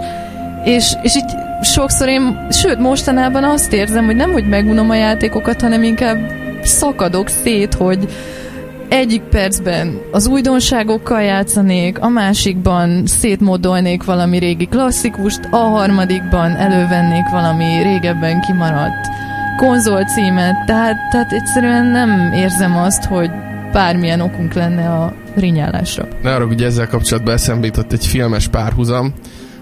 és, 0.64 0.94
és 1.04 1.16
így 1.16 1.51
sokszor 1.62 2.08
én, 2.08 2.48
sőt 2.52 2.80
mostanában 2.80 3.44
azt 3.44 3.74
érzem, 3.74 4.06
hogy 4.06 4.16
nem, 4.16 4.32
hogy 4.32 4.48
megunom 4.48 4.90
a 4.90 4.96
játékokat, 4.96 5.62
hanem 5.62 5.84
inkább 5.84 6.18
szakadok 6.64 7.28
szét, 7.28 7.74
hogy 7.74 8.08
egyik 8.90 9.22
percben 9.22 10.00
az 10.12 10.28
újdonságokkal 10.28 11.22
játszanék, 11.22 12.00
a 12.00 12.08
másikban 12.08 13.06
szétmodolnék 13.06 14.04
valami 14.04 14.38
régi 14.38 14.66
klasszikust, 14.66 15.40
a 15.52 15.58
harmadikban 15.58 16.56
elővennék 16.56 17.30
valami 17.32 17.82
régebben 17.84 18.42
kimaradt 18.42 19.08
konzol 19.58 20.04
címet, 20.04 20.66
tehát, 20.66 21.10
tehát 21.12 21.32
egyszerűen 21.32 21.86
nem 21.86 22.34
érzem 22.34 22.78
azt, 22.78 23.04
hogy 23.04 23.30
bármilyen 23.72 24.22
okunk 24.22 24.54
lenne 24.54 24.90
a 24.90 25.14
rinyálásra. 25.36 26.08
Ne 26.22 26.34
arra, 26.34 26.48
hogy 26.48 26.64
ezzel 26.64 26.88
kapcsolatban 26.88 27.34
eszembe 27.34 27.66
jutott 27.66 27.92
egy 27.92 28.06
filmes 28.06 28.48
párhuzam. 28.48 29.14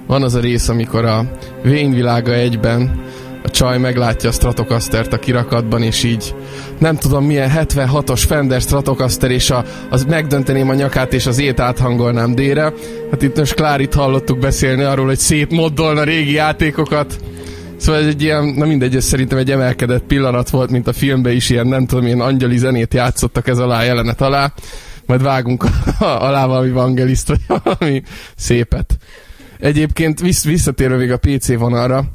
Van 0.10 0.24
az 0.24 0.36
a 0.36 0.40
rész, 0.40 0.70
amikor 0.70 1.06
a 1.06 1.26
vényvilága 1.64 2.34
egyben 2.34 3.04
a 3.44 3.50
csaj 3.50 3.78
meglátja 3.78 4.30
a 4.30 4.32
Stratocastert 4.32 5.14
a 5.14 5.20
kirakatban, 5.20 5.84
és 5.84 6.04
így 6.04 6.36
nem 6.78 6.96
tudom 6.96 7.26
milyen 7.26 7.52
76-os 7.56 8.24
Fender 8.28 8.62
Stratocaster, 8.62 9.32
és 9.32 9.50
a, 9.50 9.66
az 9.90 10.04
megdönteném 10.04 10.70
a 10.70 10.74
nyakát, 10.74 11.14
és 11.14 11.26
az 11.26 11.40
ét 11.40 11.60
áthangolnám 11.60 12.36
délre. 12.36 12.74
Hát 13.12 13.22
itt 13.22 13.38
most 13.38 13.54
Klárit 13.54 13.94
hallottuk 13.94 14.40
beszélni 14.40 14.84
arról, 14.84 15.06
hogy 15.06 15.18
szétmoddolna 15.18 16.04
régi 16.04 16.34
játékokat. 16.34 17.20
Szóval 17.78 18.02
ez 18.02 18.08
egy 18.08 18.22
ilyen, 18.22 18.46
na 18.46 18.66
mindegy, 18.66 18.96
ez 18.96 19.06
szerintem 19.06 19.38
egy 19.38 19.52
emelkedett 19.52 20.04
pillanat 20.04 20.50
volt, 20.50 20.70
mint 20.70 20.88
a 20.88 20.94
filmben 20.94 21.34
is, 21.34 21.50
ilyen 21.50 21.68
nem 21.68 21.86
tudom, 21.86 22.06
ilyen 22.06 22.22
angyali 22.22 22.58
zenét 22.58 22.94
játszottak 22.94 23.48
ez 23.48 23.58
alá, 23.58 23.84
jelenet 23.84 24.22
alá. 24.22 24.54
Majd 25.06 25.22
vágunk 25.22 25.64
alá 26.00 26.46
valami 26.46 26.70
vangeliszt, 26.70 27.28
vagy 27.28 27.62
valami 27.64 28.04
szépet. 28.36 28.98
Egyébként 29.60 30.20
vissz, 30.20 30.44
visszatérve 30.44 30.96
még 30.96 31.12
a 31.12 31.18
PC 31.18 31.58
vonalra, 31.58 32.06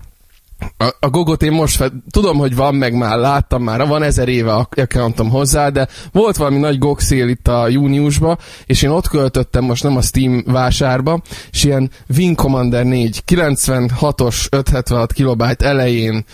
a, 0.76 0.94
a 1.00 1.10
Gogot 1.10 1.42
én 1.42 1.52
most 1.52 1.76
fel, 1.76 1.92
tudom, 2.10 2.36
hogy 2.36 2.54
van, 2.54 2.74
meg 2.74 2.94
már 2.94 3.18
láttam 3.18 3.62
már, 3.62 3.86
van 3.86 4.02
ezer 4.02 4.28
éve 4.28 4.52
accountom 4.52 5.30
hozzá, 5.30 5.68
de 5.68 5.88
volt 6.12 6.36
valami 6.36 6.58
nagy 6.58 6.78
GOG 6.78 7.00
szél 7.00 7.28
itt 7.28 7.48
a 7.48 7.68
júniusba, 7.68 8.38
és 8.66 8.82
én 8.82 8.90
ott 8.90 9.08
költöttem 9.08 9.64
most 9.64 9.82
nem 9.82 9.96
a 9.96 10.02
Steam 10.02 10.42
vásárba, 10.46 11.22
és 11.50 11.64
ilyen 11.64 11.90
Wing 12.16 12.36
Commander 12.36 12.84
4, 12.84 13.22
96-os 13.26 14.46
576 14.50 15.12
kilobájt 15.12 15.62
elején 15.62 16.24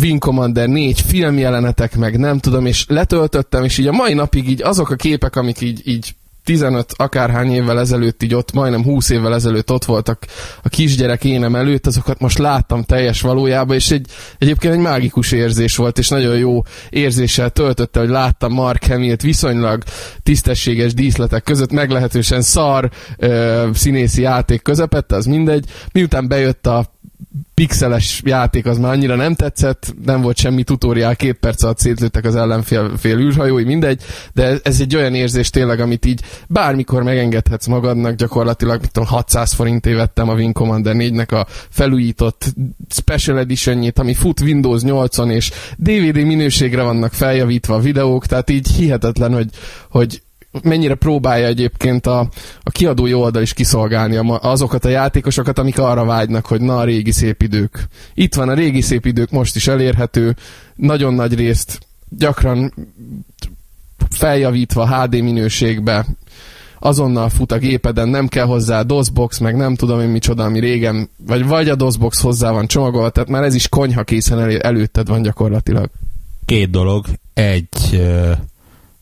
Wing 0.00 0.18
Commander 0.18 0.68
4 0.68 1.00
filmjelenetek, 1.00 1.96
meg 1.96 2.18
nem 2.18 2.38
tudom, 2.38 2.66
és 2.66 2.84
letöltöttem, 2.88 3.64
és 3.64 3.78
így 3.78 3.86
a 3.86 3.92
mai 3.92 4.14
napig 4.14 4.48
így 4.48 4.62
azok 4.62 4.90
a 4.90 4.96
képek, 4.96 5.36
amik 5.36 5.60
így, 5.60 5.80
így 5.84 6.14
15 6.46 6.92
akárhány 6.96 7.52
évvel 7.52 7.80
ezelőtt, 7.80 8.22
így 8.22 8.34
ott 8.34 8.52
majdnem 8.52 8.82
20 8.82 9.10
évvel 9.10 9.34
ezelőtt 9.34 9.72
ott 9.72 9.84
voltak 9.84 10.26
a 10.62 10.68
kisgyerek 10.68 11.24
énem 11.24 11.54
előtt, 11.54 11.86
azokat 11.86 12.20
most 12.20 12.38
láttam 12.38 12.82
teljes 12.82 13.20
valójában, 13.20 13.76
és 13.76 13.90
egy, 13.90 14.06
egyébként 14.38 14.74
egy 14.74 14.80
mágikus 14.80 15.32
érzés 15.32 15.76
volt, 15.76 15.98
és 15.98 16.08
nagyon 16.08 16.36
jó 16.36 16.62
érzéssel 16.90 17.50
töltötte, 17.50 18.00
hogy 18.00 18.08
láttam 18.08 18.52
Mark 18.52 18.86
Hamilt 18.86 19.22
viszonylag 19.22 19.82
tisztességes 20.22 20.94
díszletek 20.94 21.42
között, 21.42 21.72
meglehetősen 21.72 22.42
szar 22.42 22.90
ö, 23.16 23.68
színészi 23.74 24.22
játék 24.22 24.62
közepette, 24.62 25.16
az 25.16 25.24
mindegy. 25.24 25.64
Miután 25.92 26.28
bejött 26.28 26.66
a 26.66 26.95
pixeles 27.54 28.22
játék 28.24 28.66
az 28.66 28.78
már 28.78 28.92
annyira 28.92 29.14
nem 29.14 29.34
tetszett, 29.34 29.94
nem 30.04 30.20
volt 30.20 30.36
semmi 30.36 30.62
tutoriál, 30.62 31.16
két 31.16 31.38
perc 31.38 31.62
alatt 31.62 31.78
szétlőttek 31.78 32.24
az 32.24 32.36
ellenfél 32.36 32.96
fél 32.96 33.18
űrhajói, 33.18 33.64
mindegy, 33.64 34.02
de 34.32 34.58
ez 34.62 34.80
egy 34.80 34.96
olyan 34.96 35.14
érzés 35.14 35.50
tényleg, 35.50 35.80
amit 35.80 36.04
így 36.04 36.20
bármikor 36.48 37.02
megengedhetsz 37.02 37.66
magadnak, 37.66 38.14
gyakorlatilag 38.14 38.80
mit 38.80 38.92
tudom, 38.92 39.08
600 39.08 39.52
forintért 39.52 39.96
vettem 39.96 40.28
a 40.28 40.34
Wing 40.34 40.52
Commander 40.52 40.94
4-nek 40.98 41.32
a 41.32 41.46
felújított 41.68 42.54
Special 42.88 43.38
edition 43.38 43.92
ami 43.94 44.14
fut 44.14 44.40
Windows 44.40 44.82
8-on, 44.84 45.30
és 45.30 45.52
DVD 45.76 46.16
minőségre 46.16 46.82
vannak 46.82 47.12
feljavítva 47.12 47.74
a 47.74 47.80
videók, 47.80 48.26
tehát 48.26 48.50
így 48.50 48.68
hihetetlen, 48.68 49.32
hogy, 49.32 49.48
hogy 49.90 50.22
mennyire 50.62 50.94
próbálja 50.94 51.46
egyébként 51.46 52.06
a, 52.06 52.28
a 52.62 52.70
kiadói 52.70 53.14
oldal 53.14 53.42
is 53.42 53.52
kiszolgálni 53.52 54.20
azokat 54.40 54.84
a 54.84 54.88
játékosokat, 54.88 55.58
amik 55.58 55.78
arra 55.78 56.04
vágynak, 56.04 56.46
hogy 56.46 56.60
na 56.60 56.76
a 56.76 56.84
régi 56.84 57.12
szép 57.12 57.42
idők. 57.42 57.88
Itt 58.14 58.34
van 58.34 58.48
a 58.48 58.54
régi 58.54 58.80
szép 58.80 59.06
idők, 59.06 59.30
most 59.30 59.56
is 59.56 59.66
elérhető, 59.66 60.36
nagyon 60.74 61.14
nagy 61.14 61.34
részt 61.34 61.78
gyakran 62.08 62.74
feljavítva 64.10 65.02
HD 65.02 65.22
minőségbe, 65.22 66.06
azonnal 66.78 67.28
fut 67.28 67.52
a 67.52 67.58
gépeden, 67.58 68.08
nem 68.08 68.28
kell 68.28 68.44
hozzá 68.44 68.82
DOSBox, 68.82 69.38
meg 69.38 69.56
nem 69.56 69.74
tudom 69.74 70.00
én 70.00 70.08
micsoda, 70.08 70.44
ami 70.44 70.60
régen, 70.60 71.10
vagy 71.26 71.46
vagy 71.46 71.68
a 71.68 71.74
DOSBox 71.74 72.20
hozzá 72.20 72.50
van 72.50 72.66
csomagolva, 72.66 73.10
tehát 73.10 73.28
már 73.28 73.42
ez 73.42 73.54
is 73.54 73.68
konyha 73.68 74.02
készen 74.02 74.40
elő, 74.40 74.58
előtted 74.58 75.08
van 75.08 75.22
gyakorlatilag. 75.22 75.90
Két 76.44 76.70
dolog. 76.70 77.06
Egy, 77.34 78.02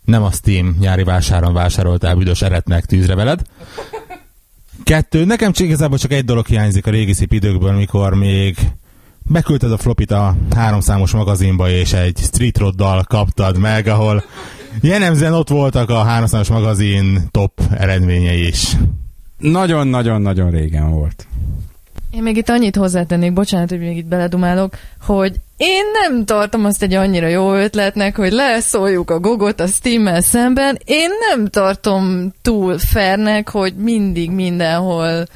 nem 0.04 0.22
a 0.22 0.30
Steam 0.30 0.76
nyári 0.80 1.02
vásáron 1.02 1.52
vásároltál 1.52 2.14
büdös 2.14 2.42
eretnek 2.42 2.84
tűzre 2.84 3.14
veled. 3.14 3.42
Kettő, 4.84 5.24
nekem 5.24 5.52
igazából 5.54 5.98
csak 5.98 6.12
egy 6.12 6.24
dolog 6.24 6.46
hiányzik 6.46 6.86
a 6.86 6.90
régi 6.90 7.12
szép 7.12 7.32
időkből, 7.32 7.68
amikor 7.68 8.14
még 8.14 8.56
beküldted 9.22 9.72
a 9.72 9.78
flopit 9.78 10.10
a 10.10 10.36
háromszámos 10.54 11.12
magazinba, 11.12 11.70
és 11.70 11.92
egy 11.92 12.18
street 12.18 12.58
roddal 12.58 13.02
kaptad 13.02 13.58
meg, 13.58 13.86
ahol 13.86 14.24
jellemzően 14.80 15.32
ott 15.32 15.48
voltak 15.48 15.90
a 15.90 16.02
háromszámos 16.02 16.48
magazin 16.48 17.28
top 17.30 17.60
eredményei 17.70 18.46
is. 18.46 18.76
Nagyon-nagyon-nagyon 19.38 20.50
régen 20.50 20.90
volt. 20.90 21.26
Én 22.14 22.22
még 22.22 22.36
itt 22.36 22.48
annyit 22.48 22.76
hozzátennék, 22.76 23.32
bocsánat, 23.32 23.68
hogy 23.68 23.78
még 23.78 23.96
itt 23.96 24.06
beledumálok, 24.06 24.74
hogy 25.00 25.34
én 25.56 25.84
nem 26.02 26.24
tartom 26.24 26.64
azt 26.64 26.82
egy 26.82 26.94
annyira 26.94 27.26
jó 27.26 27.54
ötletnek, 27.54 28.16
hogy 28.16 28.32
leszóljuk 28.32 29.10
a 29.10 29.20
gogot 29.20 29.60
a 29.60 29.66
Steam-mel 29.66 30.20
szemben. 30.20 30.78
Én 30.84 31.10
nem 31.30 31.46
tartom 31.46 32.32
túl 32.42 32.78
fernek, 32.78 33.48
hogy 33.48 33.74
mindig 33.76 34.30
mindenhol 34.30 35.26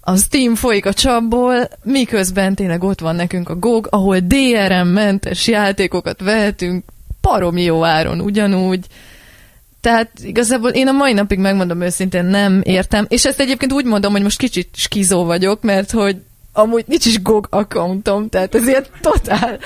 a 0.00 0.16
Steam 0.16 0.54
folyik 0.54 0.86
a 0.86 0.92
csapból, 0.92 1.68
miközben 1.82 2.54
tényleg 2.54 2.82
ott 2.82 3.00
van 3.00 3.16
nekünk 3.16 3.48
a 3.48 3.56
GOG, 3.56 3.86
ahol 3.90 4.18
DRM-mentes 4.18 5.46
játékokat 5.46 6.20
vehetünk 6.20 6.84
paromi 7.20 7.62
jó 7.62 7.84
áron 7.84 8.20
ugyanúgy. 8.20 8.86
Tehát 9.80 10.10
igazából 10.22 10.70
én 10.70 10.88
a 10.88 10.92
mai 10.92 11.12
napig 11.12 11.38
megmondom 11.38 11.80
őszintén 11.80 12.24
nem 12.24 12.60
értem, 12.64 13.06
és 13.08 13.24
ezt 13.24 13.40
egyébként 13.40 13.72
úgy 13.72 13.84
mondom, 13.84 14.12
hogy 14.12 14.22
most 14.22 14.38
kicsit 14.38 14.68
skizó 14.72 15.24
vagyok, 15.24 15.62
mert 15.62 15.90
hogy 15.90 16.16
amúgy 16.52 16.84
nincs 16.86 17.06
is 17.06 17.22
GOG 17.22 17.46
accountom, 17.50 18.28
tehát 18.28 18.54
ez 18.54 18.66
ilyen 18.66 18.84
totál, 19.00 19.58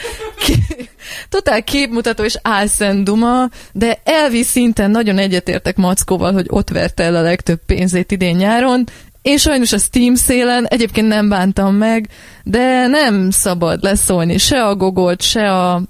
totál 1.29 1.65
képmutató 1.65 2.23
és 2.23 2.39
álszenduma, 2.43 3.49
de 3.73 4.01
elvi 4.05 4.43
szinten 4.43 4.91
nagyon 4.91 5.19
egyetértek 5.19 5.77
Mackóval, 5.77 6.33
hogy 6.33 6.47
ott 6.49 6.69
verte 6.69 7.03
el 7.03 7.17
a 7.17 7.23
legtöbb 7.23 7.61
pénzét 7.67 8.11
idén 8.11 8.37
nyáron, 8.37 8.85
én 9.23 9.37
sajnos 9.37 9.73
a 9.73 9.79
Steam 9.79 10.15
szélen 10.15 10.67
egyébként 10.67 11.09
nem 11.09 11.29
bántam 11.29 11.75
meg, 11.75 12.09
de 12.45 12.87
nem 12.87 13.31
szabad 13.31 13.83
leszólni 13.83 14.39
se 14.39 14.65
a 14.65 14.75
Gogot, 14.75 15.23
se 15.23 15.53
a 15.53 15.83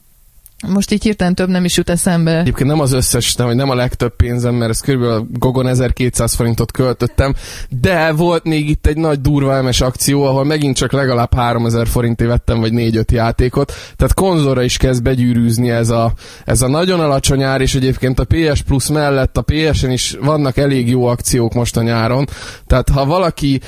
most 0.68 0.92
így 0.92 1.02
hirtelen 1.02 1.34
több 1.34 1.48
nem 1.48 1.64
is 1.64 1.76
jut 1.76 1.90
eszembe. 1.90 2.38
Egyébként 2.38 2.68
nem 2.68 2.80
az 2.80 2.92
összes, 2.92 3.34
nem, 3.34 3.50
nem 3.50 3.70
a 3.70 3.74
legtöbb 3.74 4.16
pénzem, 4.16 4.54
mert 4.54 4.70
ez 4.70 4.80
kb. 4.80 5.02
a 5.02 5.26
Gogon 5.30 5.66
1200 5.66 6.34
forintot 6.34 6.72
költöttem, 6.72 7.34
de 7.68 8.12
volt 8.12 8.44
még 8.44 8.68
itt 8.68 8.86
egy 8.86 8.96
nagy 8.96 9.20
durva 9.20 9.56
emes 9.56 9.80
akció, 9.80 10.24
ahol 10.24 10.44
megint 10.44 10.76
csak 10.76 10.92
legalább 10.92 11.34
3000 11.34 11.86
forintért 11.86 12.30
vettem, 12.30 12.60
vagy 12.60 12.72
4-5 12.74 13.10
játékot, 13.10 13.72
tehát 13.96 14.14
konzolra 14.14 14.62
is 14.62 14.76
kezd 14.76 15.02
begyűrűzni 15.02 15.70
ez 15.70 15.90
a, 15.90 16.12
ez 16.44 16.62
a 16.62 16.68
nagyon 16.68 17.00
alacsony 17.00 17.42
ár, 17.42 17.60
és 17.60 17.74
egyébként 17.74 18.18
a 18.18 18.24
PS 18.24 18.62
Plus 18.62 18.88
mellett 18.88 19.36
a 19.36 19.42
PS-en 19.42 19.90
is 19.90 20.16
vannak 20.20 20.56
elég 20.56 20.88
jó 20.88 21.06
akciók 21.06 21.54
most 21.54 21.76
a 21.76 21.82
nyáron, 21.82 22.26
tehát 22.66 22.88
ha 22.88 23.04
valaki 23.04 23.60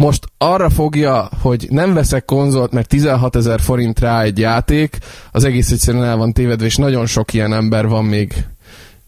most 0.00 0.26
arra 0.38 0.70
fogja, 0.70 1.28
hogy 1.40 1.66
nem 1.70 1.94
veszek 1.94 2.24
konzolt, 2.24 2.72
mert 2.72 2.88
16 2.88 3.36
ezer 3.36 3.60
forint 3.60 4.00
rá 4.00 4.22
egy 4.22 4.38
játék, 4.38 4.98
az 5.30 5.44
egész 5.44 5.70
egyszerűen 5.70 6.04
el 6.04 6.16
van 6.16 6.32
tévedve, 6.32 6.64
és 6.64 6.76
nagyon 6.76 7.06
sok 7.06 7.32
ilyen 7.32 7.52
ember 7.52 7.88
van 7.88 8.04
még 8.04 8.34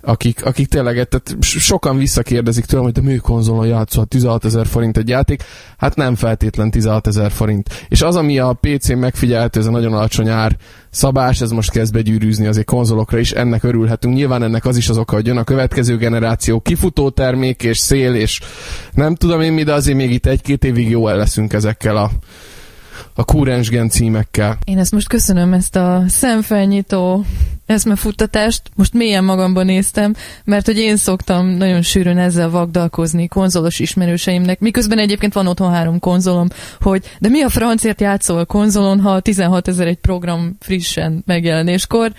akik, 0.02 0.44
akik 0.44 0.68
tényleg, 0.68 0.94
tehát 0.94 1.36
sokan 1.40 1.96
visszakérdezik 1.96 2.64
tőlem, 2.64 2.84
hogy 2.84 2.92
de 2.92 3.00
műkonzolon 3.00 3.66
játszol 3.66 4.04
16 4.04 4.44
ezer 4.44 4.66
forint 4.66 4.96
egy 4.96 5.08
játék, 5.08 5.42
hát 5.76 5.96
nem 5.96 6.14
feltétlen 6.14 6.70
16 6.70 7.06
ezer 7.06 7.30
forint. 7.30 7.86
És 7.88 8.02
az, 8.02 8.16
ami 8.16 8.38
a 8.38 8.58
PC-n 8.60 8.96
megfigyelhető, 8.96 9.60
ez 9.60 9.66
a 9.66 9.70
nagyon 9.70 9.92
alacsony 9.92 10.28
ár 10.28 10.56
szabás, 10.90 11.40
ez 11.40 11.50
most 11.50 11.70
kezd 11.70 11.92
begyűrűzni 11.92 12.46
azért 12.46 12.66
konzolokra 12.66 13.18
is, 13.18 13.32
ennek 13.32 13.62
örülhetünk. 13.62 14.14
Nyilván 14.14 14.42
ennek 14.42 14.64
az 14.64 14.76
is 14.76 14.88
az 14.88 14.98
oka, 14.98 15.14
hogy 15.14 15.26
jön 15.26 15.36
a 15.36 15.44
következő 15.44 15.96
generáció, 15.96 16.60
kifutó 16.60 17.10
termék 17.10 17.62
és 17.62 17.78
szél, 17.78 18.14
és 18.14 18.40
nem 18.92 19.14
tudom 19.14 19.40
én 19.40 19.52
mi, 19.52 19.62
de 19.62 19.72
azért 19.72 19.96
még 19.96 20.10
itt 20.10 20.26
egy-két 20.26 20.64
évig 20.64 20.90
jó 20.90 21.08
el 21.08 21.16
leszünk 21.16 21.52
ezekkel 21.52 21.96
a 21.96 22.10
a 23.14 23.24
Kurensgen 23.24 23.88
címekkel. 23.88 24.58
Én 24.64 24.78
ezt 24.78 24.92
most 24.92 25.08
köszönöm, 25.08 25.52
ezt 25.52 25.76
a 25.76 26.04
szemfelnyitó 26.08 27.24
eszmefuttatást. 27.66 28.62
Most 28.74 28.94
mélyen 28.94 29.24
magamban 29.24 29.64
néztem, 29.64 30.14
mert 30.44 30.66
hogy 30.66 30.78
én 30.78 30.96
szoktam 30.96 31.46
nagyon 31.46 31.82
sűrűn 31.82 32.18
ezzel 32.18 32.50
vagdalkozni 32.50 33.28
konzolos 33.28 33.78
ismerőseimnek, 33.78 34.60
miközben 34.60 34.98
egyébként 34.98 35.32
van 35.32 35.46
otthon 35.46 35.72
három 35.72 35.98
konzolom, 35.98 36.48
hogy 36.80 37.04
de 37.18 37.28
mi 37.28 37.42
a 37.42 37.48
francért 37.48 38.00
játszol 38.00 38.44
konzolon, 38.44 39.00
ha 39.00 39.20
16 39.20 39.68
ezer 39.68 39.86
egy 39.86 39.98
program 39.98 40.56
frissen 40.60 41.22
megjelenéskor, 41.26 42.12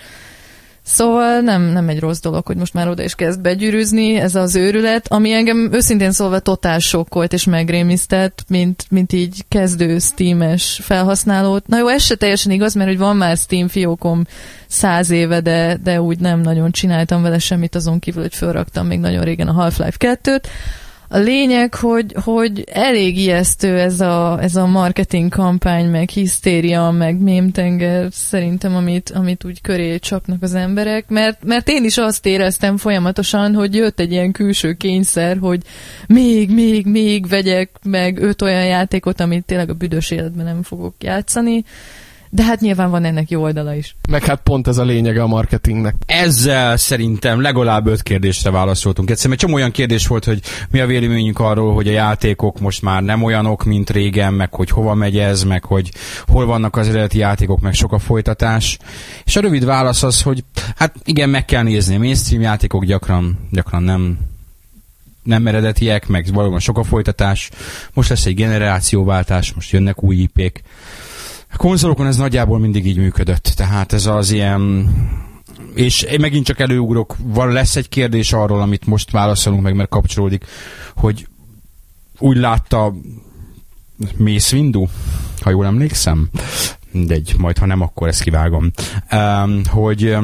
Szóval 0.86 1.40
nem, 1.40 1.62
nem 1.62 1.88
egy 1.88 2.00
rossz 2.00 2.20
dolog, 2.20 2.46
hogy 2.46 2.56
most 2.56 2.74
már 2.74 2.88
oda 2.88 3.02
is 3.02 3.14
kezd 3.14 3.40
begyűrűzni 3.40 4.14
ez 4.14 4.34
az 4.34 4.54
őrület, 4.56 5.06
ami 5.08 5.32
engem 5.32 5.70
őszintén 5.72 6.12
szólva 6.12 6.38
totál 6.38 6.78
sokkolt 6.78 7.32
és 7.32 7.44
megrémisztett, 7.44 8.44
mint, 8.48 8.86
mint 8.90 9.12
így 9.12 9.44
kezdő 9.48 9.98
Steam-es 9.98 10.80
felhasználót. 10.82 11.66
Na 11.66 11.78
jó, 11.78 11.88
ez 11.88 12.02
se 12.02 12.14
teljesen 12.14 12.52
igaz, 12.52 12.74
mert 12.74 12.88
hogy 12.88 12.98
van 12.98 13.16
már 13.16 13.36
Steam 13.36 13.68
fiókom 13.68 14.26
száz 14.66 15.10
éve, 15.10 15.40
de, 15.40 15.78
de 15.82 16.00
úgy 16.00 16.18
nem 16.18 16.40
nagyon 16.40 16.70
csináltam 16.70 17.22
vele 17.22 17.38
semmit, 17.38 17.74
azon 17.74 17.98
kívül, 17.98 18.22
hogy 18.22 18.34
felraktam 18.34 18.86
még 18.86 18.98
nagyon 18.98 19.24
régen 19.24 19.48
a 19.48 19.52
Half-Life 19.52 20.18
2-t. 20.22 20.42
A 21.08 21.18
lényeg, 21.18 21.74
hogy, 21.74 22.14
hogy 22.24 22.64
elég 22.72 23.18
ijesztő 23.18 23.78
ez 23.78 24.00
a, 24.00 24.38
ez 24.40 24.56
a 24.56 24.66
marketing 24.66 25.32
kampány, 25.32 25.90
meg 25.90 26.08
hisztéria, 26.08 26.90
meg 26.90 27.20
mémtenger 27.20 28.08
szerintem, 28.10 28.76
amit, 28.76 29.10
amit 29.10 29.44
úgy 29.44 29.60
köré 29.60 29.98
csapnak 29.98 30.42
az 30.42 30.54
emberek, 30.54 31.08
mert, 31.08 31.44
mert 31.44 31.68
én 31.68 31.84
is 31.84 31.98
azt 31.98 32.26
éreztem 32.26 32.76
folyamatosan, 32.76 33.54
hogy 33.54 33.74
jött 33.74 34.00
egy 34.00 34.12
ilyen 34.12 34.32
külső 34.32 34.72
kényszer, 34.72 35.38
hogy 35.38 35.60
még, 36.06 36.50
még, 36.50 36.86
még 36.86 37.28
vegyek 37.28 37.70
meg 37.82 38.18
öt 38.18 38.42
olyan 38.42 38.66
játékot, 38.66 39.20
amit 39.20 39.44
tényleg 39.44 39.70
a 39.70 39.74
büdös 39.74 40.10
életben 40.10 40.44
nem 40.44 40.62
fogok 40.62 40.94
játszani, 40.98 41.64
de 42.34 42.42
hát 42.42 42.60
nyilván 42.60 42.90
van 42.90 43.04
ennek 43.04 43.30
jó 43.30 43.42
oldala 43.42 43.74
is. 43.74 43.96
Meg 44.08 44.24
hát 44.24 44.40
pont 44.40 44.66
ez 44.66 44.78
a 44.78 44.84
lényege 44.84 45.22
a 45.22 45.26
marketingnek. 45.26 45.94
Ezzel 46.06 46.76
szerintem 46.76 47.40
legalább 47.40 47.86
öt 47.86 48.02
kérdésre 48.02 48.50
válaszoltunk. 48.50 49.10
Egyszerűen 49.10 49.34
egy 49.34 49.40
csomó 49.40 49.54
olyan 49.54 49.70
kérdés 49.70 50.06
volt, 50.06 50.24
hogy 50.24 50.40
mi 50.70 50.80
a 50.80 50.86
véleményünk 50.86 51.38
arról, 51.38 51.74
hogy 51.74 51.88
a 51.88 51.92
játékok 51.92 52.60
most 52.60 52.82
már 52.82 53.02
nem 53.02 53.22
olyanok, 53.22 53.64
mint 53.64 53.90
régen, 53.90 54.34
meg 54.34 54.54
hogy 54.54 54.70
hova 54.70 54.94
megy 54.94 55.18
ez, 55.18 55.42
meg 55.42 55.64
hogy 55.64 55.90
hol 56.26 56.46
vannak 56.46 56.76
az 56.76 56.88
eredeti 56.88 57.18
játékok, 57.18 57.60
meg 57.60 57.74
sok 57.74 57.92
a 57.92 57.98
folytatás. 57.98 58.78
És 59.24 59.36
a 59.36 59.40
rövid 59.40 59.64
válasz 59.64 60.02
az, 60.02 60.22
hogy 60.22 60.44
hát 60.76 60.94
igen, 61.04 61.28
meg 61.28 61.44
kell 61.44 61.62
nézni. 61.62 61.94
A 61.94 61.98
mainstream 61.98 62.42
játékok 62.42 62.84
gyakran, 62.84 63.38
gyakran 63.50 63.82
nem 63.82 64.18
nem 65.22 65.46
eredetiek, 65.46 66.06
meg 66.06 66.26
valóban 66.32 66.58
sok 66.58 66.78
a 66.78 66.84
folytatás. 66.84 67.50
Most 67.92 68.08
lesz 68.08 68.26
egy 68.26 68.34
generációváltás, 68.34 69.52
most 69.52 69.70
jönnek 69.70 70.02
új 70.02 70.16
ipék. 70.16 70.62
Konzolokon 71.56 72.06
ez 72.06 72.16
nagyjából 72.16 72.58
mindig 72.58 72.86
így 72.86 72.96
működött, 72.96 73.52
tehát 73.56 73.92
ez 73.92 74.06
az 74.06 74.30
ilyen 74.30 74.92
és 75.74 76.02
én 76.02 76.20
megint 76.20 76.46
csak 76.46 76.60
előugrok, 76.60 77.16
van 77.22 77.52
lesz 77.52 77.76
egy 77.76 77.88
kérdés 77.88 78.32
arról, 78.32 78.60
amit 78.60 78.86
most 78.86 79.10
válaszolunk 79.10 79.62
meg, 79.62 79.74
mert 79.74 79.88
kapcsolódik, 79.88 80.44
hogy 80.96 81.26
úgy 82.18 82.36
látta 82.36 82.94
Mace 84.16 84.56
Windu, 84.56 84.86
ha 85.40 85.50
jól 85.50 85.66
emlékszem, 85.66 86.28
mindegy, 86.90 87.34
majd 87.38 87.58
ha 87.58 87.66
nem, 87.66 87.80
akkor 87.80 88.08
ezt 88.08 88.22
kivágom, 88.22 88.70
um, 89.12 89.60
hogy 89.64 90.16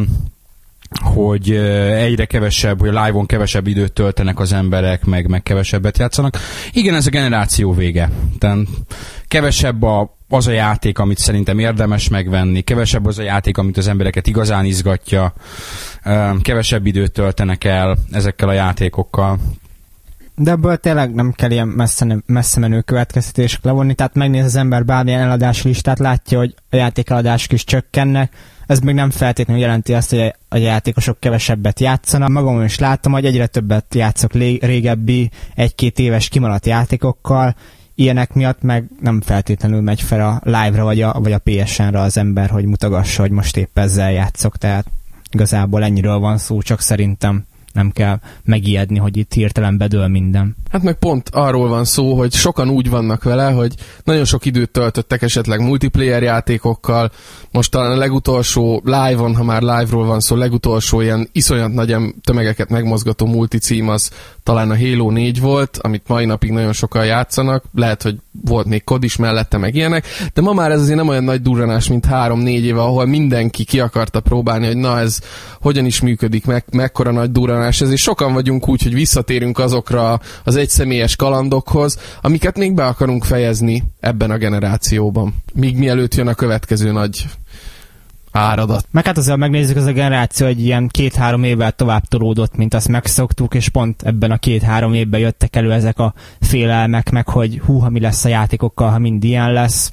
hogy 1.02 1.50
egyre 1.50 2.24
kevesebb, 2.24 2.80
hogy 2.80 2.96
a 2.96 3.04
live-on 3.04 3.26
kevesebb 3.26 3.66
időt 3.66 3.92
töltenek 3.92 4.38
az 4.38 4.52
emberek, 4.52 5.04
meg, 5.04 5.28
meg 5.28 5.42
kevesebbet 5.42 5.98
játszanak. 5.98 6.38
Igen, 6.72 6.94
ez 6.94 7.06
a 7.06 7.10
generáció 7.10 7.74
vége. 7.74 8.10
Tehát 8.38 8.58
kevesebb 9.28 9.82
a, 9.82 10.18
az 10.32 10.46
a 10.46 10.52
játék, 10.52 10.98
amit 10.98 11.18
szerintem 11.18 11.58
érdemes 11.58 12.08
megvenni, 12.08 12.60
kevesebb 12.60 13.06
az 13.06 13.18
a 13.18 13.22
játék, 13.22 13.58
amit 13.58 13.76
az 13.76 13.88
embereket 13.88 14.26
igazán 14.26 14.64
izgatja, 14.64 15.32
kevesebb 16.42 16.86
időt 16.86 17.12
töltenek 17.12 17.64
el 17.64 17.96
ezekkel 18.10 18.48
a 18.48 18.52
játékokkal. 18.52 19.38
De 20.34 20.50
ebből 20.50 20.76
tényleg 20.76 21.14
nem 21.14 21.32
kell 21.32 21.50
ilyen 21.50 21.68
messze, 21.68 22.16
messze 22.26 22.60
menő 22.60 22.80
következtetések 22.80 23.64
levonni, 23.64 23.94
tehát 23.94 24.14
megnéz 24.14 24.44
az 24.44 24.56
ember 24.56 24.84
bármilyen 24.84 25.20
eladási 25.20 25.68
listát, 25.68 25.98
látja, 25.98 26.38
hogy 26.38 26.54
a 26.70 26.76
játékeladások 26.76 27.52
is 27.52 27.64
csökkennek, 27.64 28.32
ez 28.66 28.78
még 28.78 28.94
nem 28.94 29.10
feltétlenül 29.10 29.62
jelenti 29.62 29.94
azt, 29.94 30.10
hogy 30.10 30.34
a 30.48 30.56
játékosok 30.56 31.20
kevesebbet 31.20 31.80
játszanak. 31.80 32.28
Magam 32.28 32.62
is 32.62 32.78
láttam, 32.78 33.12
hogy 33.12 33.24
egyre 33.24 33.46
többet 33.46 33.94
játszok 33.94 34.32
régebbi 34.60 35.30
egy-két 35.54 35.98
éves 35.98 36.28
kimaradt 36.28 36.66
játékokkal, 36.66 37.54
ilyenek 38.00 38.32
miatt 38.32 38.62
meg 38.62 38.84
nem 39.00 39.20
feltétlenül 39.20 39.80
megy 39.80 40.00
fel 40.00 40.20
a 40.20 40.40
live-ra 40.44 40.84
vagy 40.84 41.02
a, 41.02 41.20
vagy 41.20 41.32
a 41.32 41.38
PSN-re 41.38 42.00
az 42.00 42.16
ember, 42.16 42.50
hogy 42.50 42.64
mutagassa, 42.64 43.22
hogy 43.22 43.30
most 43.30 43.56
épp 43.56 43.78
ezzel 43.78 44.12
játszok, 44.12 44.56
tehát 44.56 44.86
igazából 45.30 45.84
ennyiről 45.84 46.18
van 46.18 46.38
szó, 46.38 46.62
csak 46.62 46.80
szerintem 46.80 47.44
nem 47.72 47.90
kell 47.90 48.18
megijedni, 48.44 48.98
hogy 48.98 49.16
itt 49.16 49.32
hirtelen 49.32 49.76
bedől 49.76 50.08
minden. 50.08 50.56
Hát 50.70 50.82
meg 50.82 50.94
pont 50.94 51.28
arról 51.32 51.68
van 51.68 51.84
szó, 51.84 52.14
hogy 52.14 52.32
sokan 52.32 52.68
úgy 52.68 52.90
vannak 52.90 53.22
vele, 53.22 53.50
hogy 53.50 53.74
nagyon 54.04 54.24
sok 54.24 54.44
időt 54.44 54.70
töltöttek 54.70 55.22
esetleg 55.22 55.60
multiplayer 55.60 56.22
játékokkal, 56.22 57.10
most 57.50 57.70
talán 57.70 57.90
a 57.90 57.96
legutolsó 57.96 58.82
live-on, 58.84 59.36
ha 59.36 59.44
már 59.44 59.62
live-ról 59.62 60.06
van 60.06 60.20
szó, 60.20 60.36
legutolsó 60.36 61.00
ilyen 61.00 61.28
iszonyat 61.32 61.72
nagy 61.72 61.96
tömegeket 62.24 62.68
megmozgató 62.68 63.26
multicím 63.26 63.88
az 63.88 64.10
talán 64.42 64.70
a 64.70 64.78
Halo 64.78 65.10
4 65.10 65.40
volt, 65.40 65.78
amit 65.82 66.08
mai 66.08 66.24
napig 66.24 66.50
nagyon 66.50 66.72
sokan 66.72 67.04
játszanak, 67.04 67.64
lehet, 67.74 68.02
hogy 68.02 68.18
volt 68.44 68.66
még 68.66 68.84
kod 68.84 69.04
is 69.04 69.16
mellette, 69.16 69.58
meg 69.58 69.74
ilyenek, 69.74 70.06
de 70.34 70.40
ma 70.40 70.52
már 70.52 70.70
ez 70.70 70.80
azért 70.80 70.96
nem 70.96 71.08
olyan 71.08 71.24
nagy 71.24 71.42
durranás, 71.42 71.88
mint 71.88 72.04
három-négy 72.04 72.64
éve, 72.64 72.80
ahol 72.80 73.06
mindenki 73.06 73.64
ki 73.64 73.80
akarta 73.80 74.20
próbálni, 74.20 74.66
hogy 74.66 74.76
na 74.76 74.98
ez 74.98 75.18
hogyan 75.60 75.84
is 75.84 76.00
működik, 76.00 76.46
meg, 76.46 76.64
mekkora 76.72 77.10
nagy 77.10 77.30
durranás 77.30 77.80
ez, 77.80 77.90
és 77.90 78.00
sokan 78.00 78.32
vagyunk 78.32 78.68
úgy, 78.68 78.82
hogy 78.82 78.94
visszatérünk 78.94 79.58
azokra 79.58 80.20
az 80.44 80.56
egyszemélyes 80.56 81.16
kalandokhoz, 81.16 81.98
amiket 82.20 82.58
még 82.58 82.74
be 82.74 82.84
akarunk 82.84 83.24
fejezni 83.24 83.82
ebben 84.00 84.30
a 84.30 84.36
generációban. 84.36 85.34
Míg 85.54 85.76
mielőtt 85.76 86.14
jön 86.14 86.26
a 86.26 86.34
következő 86.34 86.92
nagy 86.92 87.26
áradat. 88.32 88.86
Meg 88.90 89.06
hát 89.06 89.18
azért 89.18 89.36
megnézzük, 89.36 89.76
az 89.76 89.84
a 89.84 89.92
generáció 89.92 90.46
egy 90.46 90.64
ilyen 90.64 90.88
két-három 90.88 91.44
évvel 91.44 91.72
tovább 91.72 92.04
tolódott, 92.04 92.56
mint 92.56 92.74
azt 92.74 92.88
megszoktuk, 92.88 93.54
és 93.54 93.68
pont 93.68 94.02
ebben 94.02 94.30
a 94.30 94.38
két-három 94.38 94.94
évben 94.94 95.20
jöttek 95.20 95.56
elő 95.56 95.72
ezek 95.72 95.98
a 95.98 96.14
félelmek, 96.40 97.10
meg 97.10 97.28
hogy 97.28 97.60
hú, 97.64 97.78
ha 97.78 97.88
mi 97.88 98.00
lesz 98.00 98.24
a 98.24 98.28
játékokkal, 98.28 98.90
ha 98.90 98.98
mind 98.98 99.24
ilyen 99.24 99.52
lesz. 99.52 99.92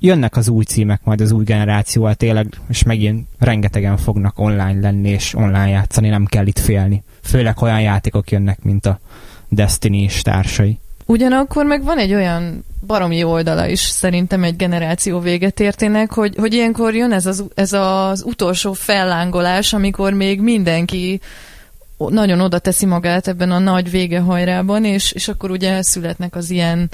Jönnek 0.00 0.36
az 0.36 0.48
új 0.48 0.64
címek 0.64 1.00
majd 1.04 1.20
az 1.20 1.32
új 1.32 1.44
generációval 1.44 2.14
tényleg, 2.14 2.60
és 2.68 2.82
megint 2.82 3.26
rengetegen 3.38 3.96
fognak 3.96 4.38
online 4.38 4.80
lenni, 4.80 5.08
és 5.08 5.34
online 5.34 5.68
játszani, 5.68 6.08
nem 6.08 6.24
kell 6.24 6.46
itt 6.46 6.58
félni. 6.58 7.02
Főleg 7.22 7.62
olyan 7.62 7.80
játékok 7.80 8.30
jönnek, 8.30 8.62
mint 8.62 8.86
a 8.86 9.00
Destiny 9.48 9.94
és 9.94 10.22
társai. 10.22 10.78
Ugyanakkor 11.10 11.64
meg 11.64 11.84
van 11.84 11.98
egy 11.98 12.14
olyan 12.14 12.64
baromi 12.86 13.24
oldala 13.24 13.66
is 13.66 13.80
szerintem 13.80 14.42
egy 14.42 14.56
generáció 14.56 15.18
véget 15.18 15.60
értének, 15.60 16.12
hogy, 16.12 16.34
hogy 16.36 16.52
ilyenkor 16.52 16.94
jön 16.94 17.12
ez 17.12 17.26
az, 17.26 17.44
ez 17.54 17.72
az 17.72 18.22
utolsó 18.22 18.72
fellángolás, 18.72 19.72
amikor 19.72 20.12
még 20.12 20.40
mindenki 20.40 21.20
nagyon 21.96 22.40
oda 22.40 22.58
teszi 22.58 22.86
magát 22.86 23.28
ebben 23.28 23.50
a 23.50 23.58
nagy 23.58 23.90
végehajrában, 23.90 24.84
és, 24.84 25.12
és 25.12 25.28
akkor 25.28 25.50
ugye 25.50 25.82
születnek 25.82 26.36
az 26.36 26.50
ilyen 26.50 26.90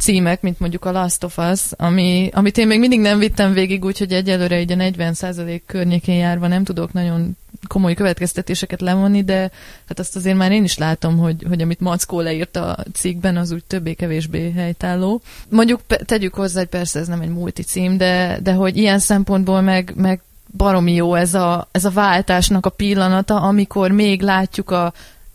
címek, 0.00 0.42
mint 0.42 0.60
mondjuk 0.60 0.84
a 0.84 0.92
Last 0.92 1.24
of 1.24 1.38
Us, 1.38 1.60
ami, 1.76 2.30
amit 2.32 2.58
én 2.58 2.66
még 2.66 2.78
mindig 2.78 3.00
nem 3.00 3.18
vittem 3.18 3.52
végig, 3.52 3.84
úgyhogy 3.84 4.12
egyelőre 4.12 4.60
így 4.60 4.72
a 4.72 4.76
40% 4.76 5.60
környékén 5.66 6.16
járva 6.16 6.46
nem 6.46 6.64
tudok 6.64 6.92
nagyon 6.92 7.36
komoly 7.66 7.94
következtetéseket 7.94 8.80
levonni, 8.80 9.24
de 9.24 9.50
hát 9.88 9.98
azt 9.98 10.16
azért 10.16 10.36
már 10.36 10.52
én 10.52 10.64
is 10.64 10.78
látom, 10.78 11.18
hogy, 11.18 11.44
hogy 11.48 11.62
amit 11.62 11.80
Mackó 11.80 12.20
leírt 12.20 12.56
a 12.56 12.76
cikkben, 12.92 13.36
az 13.36 13.50
úgy 13.50 13.64
többé-kevésbé 13.64 14.50
helytálló. 14.50 15.20
Mondjuk 15.48 15.80
tegyük 15.86 16.34
hozzá, 16.34 16.58
hogy 16.58 16.68
persze 16.68 16.98
ez 16.98 17.08
nem 17.08 17.20
egy 17.20 17.28
multi 17.28 17.62
cím, 17.62 17.96
de, 17.96 18.38
de 18.42 18.52
hogy 18.52 18.76
ilyen 18.76 18.98
szempontból 18.98 19.60
meg, 19.60 19.92
meg 19.96 20.20
baromi 20.56 20.94
jó 20.94 21.14
ez 21.14 21.34
a, 21.34 21.68
ez 21.70 21.84
a 21.84 21.90
váltásnak 21.90 22.66
a 22.66 22.70
pillanata, 22.70 23.40
amikor 23.40 23.90
még 23.90 24.22
látjuk 24.22 24.70
a 24.70 24.92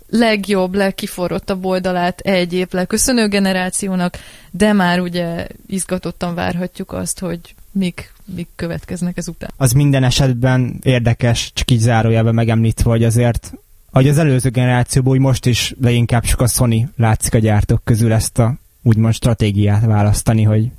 legjobb, 0.10 0.74
legkiforrottabb 0.74 1.66
oldalát 1.66 2.20
egy 2.20 2.53
épp 2.53 2.74
leköszönő 2.74 3.28
generációnak, 3.28 4.18
de 4.51 4.74
már 4.74 4.99
ugye 4.99 5.47
izgatottan 5.68 6.36
várhatjuk 6.36 6.91
azt, 6.91 7.20
hogy 7.20 7.39
mik, 7.72 8.14
mik 8.36 8.47
következnek 8.56 9.18
ezután. 9.18 9.49
Az 9.58 9.72
minden 9.72 10.03
esetben 10.03 10.80
érdekes, 10.84 11.51
csak 11.53 11.72
így 11.72 11.80
zárójelben 11.80 12.34
megemlítve, 12.34 12.89
hogy 12.89 13.03
azért 13.03 13.53
Ahogy 13.95 14.08
az 14.08 14.18
előző 14.18 14.49
generációból, 14.49 15.14
úgy 15.14 15.20
most 15.20 15.45
is 15.45 15.76
leginkább 15.82 16.24
csak 16.24 16.41
a 16.41 16.47
Sony 16.47 16.89
látszik 16.97 17.34
a 17.34 17.38
gyártók 17.38 17.82
közül 17.84 18.14
ezt 18.14 18.38
a 18.38 18.56
úgymond 18.84 19.14
stratégiát 19.14 19.86
választani, 19.86 20.43
hogy 20.43 20.72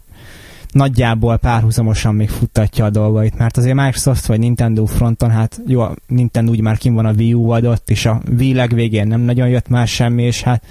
nagyjából 0.77 1.37
párhuzamosan 1.37 2.15
még 2.15 2.29
futtatja 2.29 2.85
a 2.85 2.91
dolgait, 2.91 3.39
mert 3.39 3.57
azért 3.57 3.75
Microsoft 3.75 4.27
vagy 4.27 4.39
Nintendo 4.39 4.85
fronton, 4.85 5.31
hát 5.31 5.61
jó, 5.67 5.85
Nintendo 6.07 6.51
úgy 6.51 6.61
már 6.61 6.79
kim 6.79 6.95
van 6.95 7.07
a 7.07 7.13
Wii 7.13 7.35
U 7.35 7.51
adott, 7.51 7.91
és 7.91 8.07
a 8.07 8.21
Wii 8.39 8.55
legvégén 8.55 9.07
nem 9.07 9.21
nagyon 9.21 9.49
jött 9.49 9.69
már 9.69 9.89
semmi, 9.89 10.23
és 10.23 10.43
hát 10.43 10.65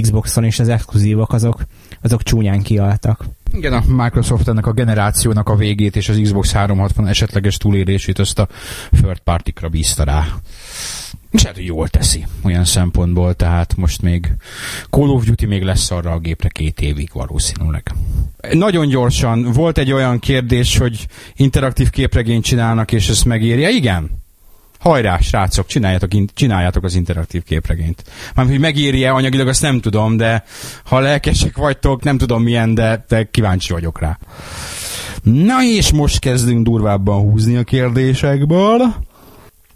Xboxon 0.00 0.44
is 0.44 0.58
az 0.58 0.68
exkluzívok 0.68 1.32
azok, 1.32 1.64
azok 2.02 2.22
csúnyán 2.22 2.62
kialtak. 2.62 3.24
Igen, 3.52 3.72
a 3.72 3.82
Microsoft 3.86 4.48
ennek 4.48 4.66
a 4.66 4.72
generációnak 4.72 5.48
a 5.48 5.56
végét 5.56 5.96
és 5.96 6.08
az 6.08 6.18
Xbox 6.22 6.52
360 6.52 7.06
esetleges 7.06 7.56
túlérését 7.56 8.18
azt 8.18 8.38
a 8.38 8.48
third 8.90 9.18
party-kra 9.18 9.68
bízta 9.68 10.04
rá. 10.04 10.24
És 11.30 11.42
hát, 11.42 11.54
hogy 11.54 11.64
jól 11.64 11.88
teszi 11.88 12.26
olyan 12.42 12.64
szempontból, 12.64 13.34
tehát 13.34 13.76
most 13.76 14.02
még 14.02 14.32
Call 14.90 15.08
of 15.08 15.24
Duty 15.24 15.46
még 15.46 15.62
lesz 15.62 15.90
arra 15.90 16.12
a 16.12 16.18
gépre 16.18 16.48
két 16.48 16.80
évig 16.80 17.10
valószínűleg. 17.12 17.94
Nagyon 18.52 18.88
gyorsan, 18.88 19.52
volt 19.52 19.78
egy 19.78 19.92
olyan 19.92 20.18
kérdés, 20.18 20.76
hogy 20.76 21.06
interaktív 21.36 21.90
képregényt 21.90 22.44
csinálnak, 22.44 22.92
és 22.92 23.08
ezt 23.08 23.24
megírja. 23.24 23.68
Igen, 23.68 24.20
hajrá, 24.78 25.18
srácok, 25.18 25.66
csináljátok, 25.66 26.14
in- 26.14 26.30
csináljátok 26.34 26.84
az 26.84 26.94
interaktív 26.94 27.42
képregényt. 27.42 28.04
Már 28.34 28.46
hogy 28.46 28.60
megírja 28.60 29.14
anyagilag, 29.14 29.48
azt 29.48 29.62
nem 29.62 29.80
tudom, 29.80 30.16
de 30.16 30.44
ha 30.84 30.98
lelkesek 30.98 31.56
vagytok, 31.56 32.02
nem 32.02 32.18
tudom 32.18 32.42
milyen, 32.42 32.74
de, 32.74 33.04
de 33.08 33.24
kíváncsi 33.24 33.72
vagyok 33.72 34.00
rá. 34.00 34.18
Na 35.22 35.62
és 35.62 35.92
most 35.92 36.18
kezdünk 36.18 36.64
durvábban 36.64 37.20
húzni 37.20 37.56
a 37.56 37.62
kérdésekből. 37.62 39.08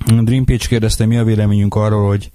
Dream 0.05 0.45
Page 0.45 0.67
kérdezte, 0.69 1.07
mi 1.07 1.17
a 1.17 1.25
véleményünk 1.25 1.75
arról, 1.75 2.09
hogy 2.09 2.31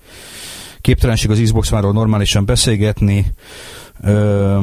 képtelenség 0.81 1.29
az 1.29 1.39
Xbox 1.43 1.71
One-ról 1.71 1.93
normálisan 1.93 2.45
beszélgetni, 2.45 3.25
ö, 4.01 4.57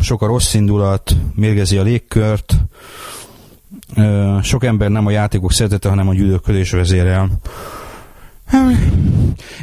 sok 0.00 0.22
a 0.22 0.26
rossz 0.26 0.54
indulat, 0.54 1.16
mérgezi 1.34 1.76
a 1.76 1.82
légkört, 1.82 2.56
ö, 3.96 4.36
sok 4.42 4.64
ember 4.64 4.90
nem 4.90 5.06
a 5.06 5.10
játékok 5.10 5.52
szeretete, 5.52 5.88
hanem 5.88 6.08
a 6.08 6.14
gyűlölködés 6.14 6.70
vezérel. 6.70 7.30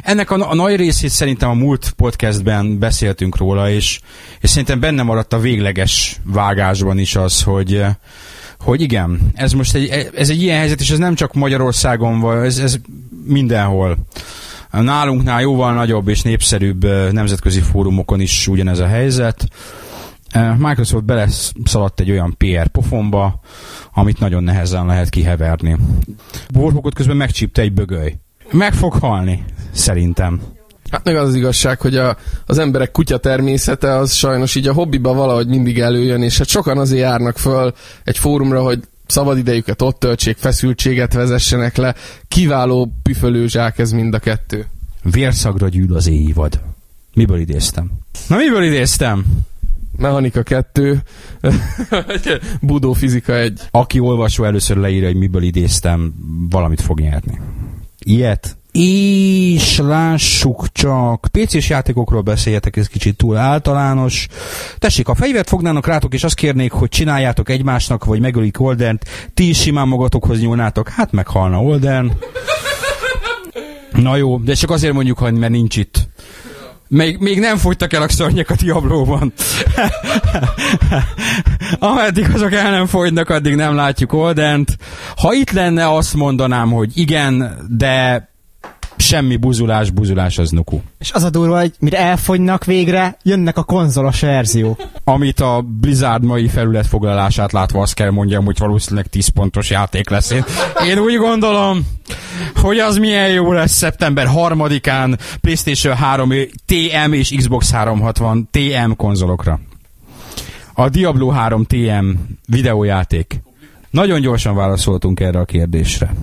Ennek 0.02 0.30
a, 0.30 0.50
a 0.50 0.54
nagy 0.54 0.76
részét 0.76 1.10
szerintem 1.10 1.50
a 1.50 1.54
múlt 1.54 1.92
podcastben 1.96 2.78
beszéltünk 2.78 3.36
róla, 3.36 3.70
és, 3.70 4.00
és 4.40 4.50
szerintem 4.50 4.80
benne 4.80 5.02
maradt 5.02 5.32
a 5.32 5.38
végleges 5.38 6.20
vágásban 6.24 6.98
is 6.98 7.16
az, 7.16 7.42
hogy 7.42 7.84
hogy 8.60 8.80
igen, 8.80 9.20
ez 9.34 9.52
most 9.52 9.74
egy, 9.74 10.10
ez 10.14 10.30
egy 10.30 10.42
ilyen 10.42 10.58
helyzet, 10.58 10.80
és 10.80 10.90
ez 10.90 10.98
nem 10.98 11.14
csak 11.14 11.34
Magyarországon 11.34 12.20
van, 12.20 12.42
ez, 12.42 12.58
ez 12.58 12.76
mindenhol. 13.24 13.98
Nálunknál 14.70 15.40
jóval 15.40 15.74
nagyobb 15.74 16.08
és 16.08 16.22
népszerűbb 16.22 16.84
nemzetközi 17.12 17.60
fórumokon 17.60 18.20
is 18.20 18.48
ugyanez 18.48 18.78
a 18.78 18.86
helyzet. 18.86 19.48
Microsoft 20.58 21.04
beleszaladt 21.04 22.00
egy 22.00 22.10
olyan 22.10 22.36
PR 22.36 22.68
pofonba, 22.68 23.40
amit 23.92 24.20
nagyon 24.20 24.42
nehezen 24.42 24.86
lehet 24.86 25.08
kiheverni. 25.08 25.76
Borhókot 26.52 26.94
közben 26.94 27.16
megcsípte 27.16 27.62
egy 27.62 27.72
bögöly. 27.72 28.14
Meg 28.50 28.72
fog 28.72 28.92
halni, 28.92 29.44
szerintem. 29.70 30.40
Hát 30.90 31.04
meg 31.04 31.16
az 31.16 31.28
az 31.28 31.34
igazság, 31.34 31.80
hogy 31.80 31.96
a, 31.96 32.16
az 32.46 32.58
emberek 32.58 32.90
kutya 32.90 33.18
természete 33.18 33.96
az 33.96 34.12
sajnos 34.12 34.54
így 34.54 34.68
a 34.68 34.72
hobbiba 34.72 35.14
valahogy 35.14 35.46
mindig 35.46 35.80
előjön, 35.80 36.22
és 36.22 36.38
hát 36.38 36.48
sokan 36.48 36.78
azért 36.78 37.02
járnak 37.02 37.38
föl 37.38 37.74
egy 38.04 38.18
fórumra, 38.18 38.62
hogy 38.62 38.80
szabad 39.06 39.38
idejüket 39.38 39.82
ott 39.82 39.98
töltsék, 39.98 40.36
feszültséget 40.36 41.12
vezessenek 41.12 41.76
le. 41.76 41.94
Kiváló 42.28 42.92
püfölőzsák 43.02 43.78
ez 43.78 43.92
mind 43.92 44.14
a 44.14 44.18
kettő. 44.18 44.66
Vérszagra 45.02 45.68
gyűl 45.68 45.94
az 45.94 46.08
éjvad. 46.08 46.60
Miből 47.14 47.38
idéztem? 47.38 47.90
Na 48.28 48.36
miből 48.36 48.62
idéztem? 48.62 49.24
Mechanika 49.96 50.42
2, 50.42 51.02
Budó 52.60 52.92
fizika 52.92 53.34
1. 53.34 53.60
Aki 53.70 53.98
olvasó 53.98 54.44
először 54.44 54.76
leírja, 54.76 55.06
hogy 55.06 55.16
miből 55.16 55.42
idéztem, 55.42 56.14
valamit 56.50 56.80
fog 56.80 57.00
nyerni. 57.00 57.40
Ilyet? 57.98 58.56
És 58.72 59.78
lássuk 59.78 60.72
csak, 60.72 61.26
PC-s 61.32 61.68
játékokról 61.68 62.20
beszéljetek, 62.20 62.76
ez 62.76 62.86
kicsit 62.88 63.16
túl 63.16 63.36
általános. 63.36 64.26
Tessék, 64.78 65.08
a 65.08 65.14
fegyvert 65.14 65.48
fognának 65.48 65.86
rátok, 65.86 66.14
és 66.14 66.24
azt 66.24 66.34
kérnék, 66.34 66.72
hogy 66.72 66.88
csináljátok 66.88 67.48
egymásnak, 67.48 68.04
vagy 68.04 68.20
megölik 68.20 68.60
Oldent, 68.60 69.04
ti 69.34 69.48
is 69.48 69.60
simán 69.60 69.88
magatokhoz 69.88 70.40
nyúlnátok, 70.40 70.88
hát 70.88 71.12
meghalna 71.12 71.62
Olden. 71.62 72.12
Na 73.92 74.16
jó, 74.16 74.38
de 74.38 74.54
csak 74.54 74.70
azért 74.70 74.92
mondjuk, 74.92 75.18
hogy 75.18 75.32
mert 75.32 75.52
nincs 75.52 75.76
itt. 75.76 76.08
Még, 76.88 77.18
még 77.18 77.38
nem 77.38 77.56
fogytak 77.56 77.92
el 77.92 78.02
a 78.02 78.08
szörnyek 78.08 78.50
a 78.50 78.54
Diablóban. 78.54 79.32
Ameddig 81.78 82.30
azok 82.34 82.52
el 82.52 82.70
nem 82.70 82.86
fogynak, 82.86 83.28
addig 83.28 83.54
nem 83.54 83.74
látjuk 83.74 84.12
Oldent. 84.12 84.76
Ha 85.16 85.32
itt 85.34 85.50
lenne, 85.50 85.94
azt 85.94 86.14
mondanám, 86.14 86.70
hogy 86.70 86.90
igen, 86.94 87.58
de 87.68 88.29
semmi 89.10 89.36
buzulás, 89.36 89.90
buzulás 89.90 90.38
az 90.38 90.50
nuku. 90.50 90.80
És 90.98 91.12
az 91.12 91.22
a 91.22 91.30
durva, 91.30 91.58
hogy 91.58 91.72
mire 91.78 91.98
elfogynak 91.98 92.64
végre, 92.64 93.16
jönnek 93.22 93.58
a 93.58 93.62
konzolos 93.62 94.20
verziók. 94.20 94.82
Amit 95.04 95.40
a 95.40 95.64
Blizzard 95.80 96.24
mai 96.24 96.48
felületfoglalását 96.48 97.52
látva 97.52 97.80
azt 97.80 97.94
kell 97.94 98.10
mondjam, 98.10 98.44
hogy 98.44 98.58
valószínűleg 98.58 99.06
10 99.06 99.28
pontos 99.28 99.70
játék 99.70 100.10
lesz. 100.10 100.30
Én, 100.30 100.44
én 100.88 100.98
úgy 100.98 101.16
gondolom, 101.16 101.86
hogy 102.54 102.78
az 102.78 102.98
milyen 102.98 103.28
jó 103.28 103.52
lesz 103.52 103.72
szeptember 103.72 104.28
3-án 104.34 105.18
PlayStation 105.40 105.96
3 105.96 106.30
TM 106.66 107.12
és 107.12 107.34
Xbox 107.36 107.70
360 107.70 108.48
TM 108.50 108.90
konzolokra. 108.96 109.60
A 110.74 110.88
Diablo 110.88 111.28
3 111.28 111.64
TM 111.64 112.10
videójáték. 112.46 113.42
Nagyon 113.90 114.20
gyorsan 114.20 114.54
válaszoltunk 114.54 115.20
erre 115.20 115.38
a 115.38 115.44
kérdésre. 115.44 116.14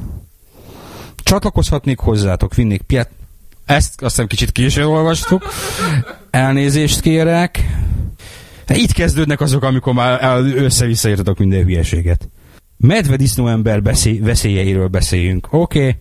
Csatlakozhatnék 1.28 2.00
hozzátok, 2.00 2.56
vinnék 2.56 2.82
piát. 2.82 3.10
Ezt 3.66 4.02
aztán 4.02 4.28
kicsit 4.28 4.52
később 4.52 4.88
olvastuk. 4.88 5.44
Elnézést 6.30 7.00
kérek. 7.00 7.66
De 8.66 8.76
itt 8.76 8.92
kezdődnek 8.92 9.42
azok, 9.42 9.64
amikor 9.64 9.94
már 9.94 10.42
össze-vissza 10.56 11.10
írtatok 11.10 11.38
minden 11.38 11.64
hülyeséget. 11.64 12.30
Medvedisznó 12.78 13.48
ember 13.48 13.82
beszély, 13.82 14.20
veszélyeiről 14.20 14.88
beszéljünk. 14.88 15.48
Oké. 15.52 15.80
Okay. 15.80 15.96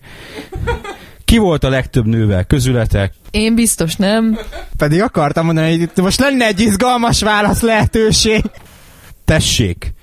Ki 1.25 1.37
volt 1.37 1.63
a 1.63 1.69
legtöbb 1.69 2.05
nővel 2.05 2.43
közületek? 2.43 3.13
Én 3.31 3.55
biztos 3.55 3.95
nem. 3.95 4.39
Pedig 4.77 5.01
akartam 5.01 5.45
mondani, 5.45 5.69
hogy 5.69 5.81
itt 5.81 6.01
most 6.01 6.19
lenne 6.19 6.45
egy 6.45 6.59
izgalmas 6.59 7.21
válasz 7.21 7.61
lehetőség. 7.61 8.43
Tessék. 9.25 9.93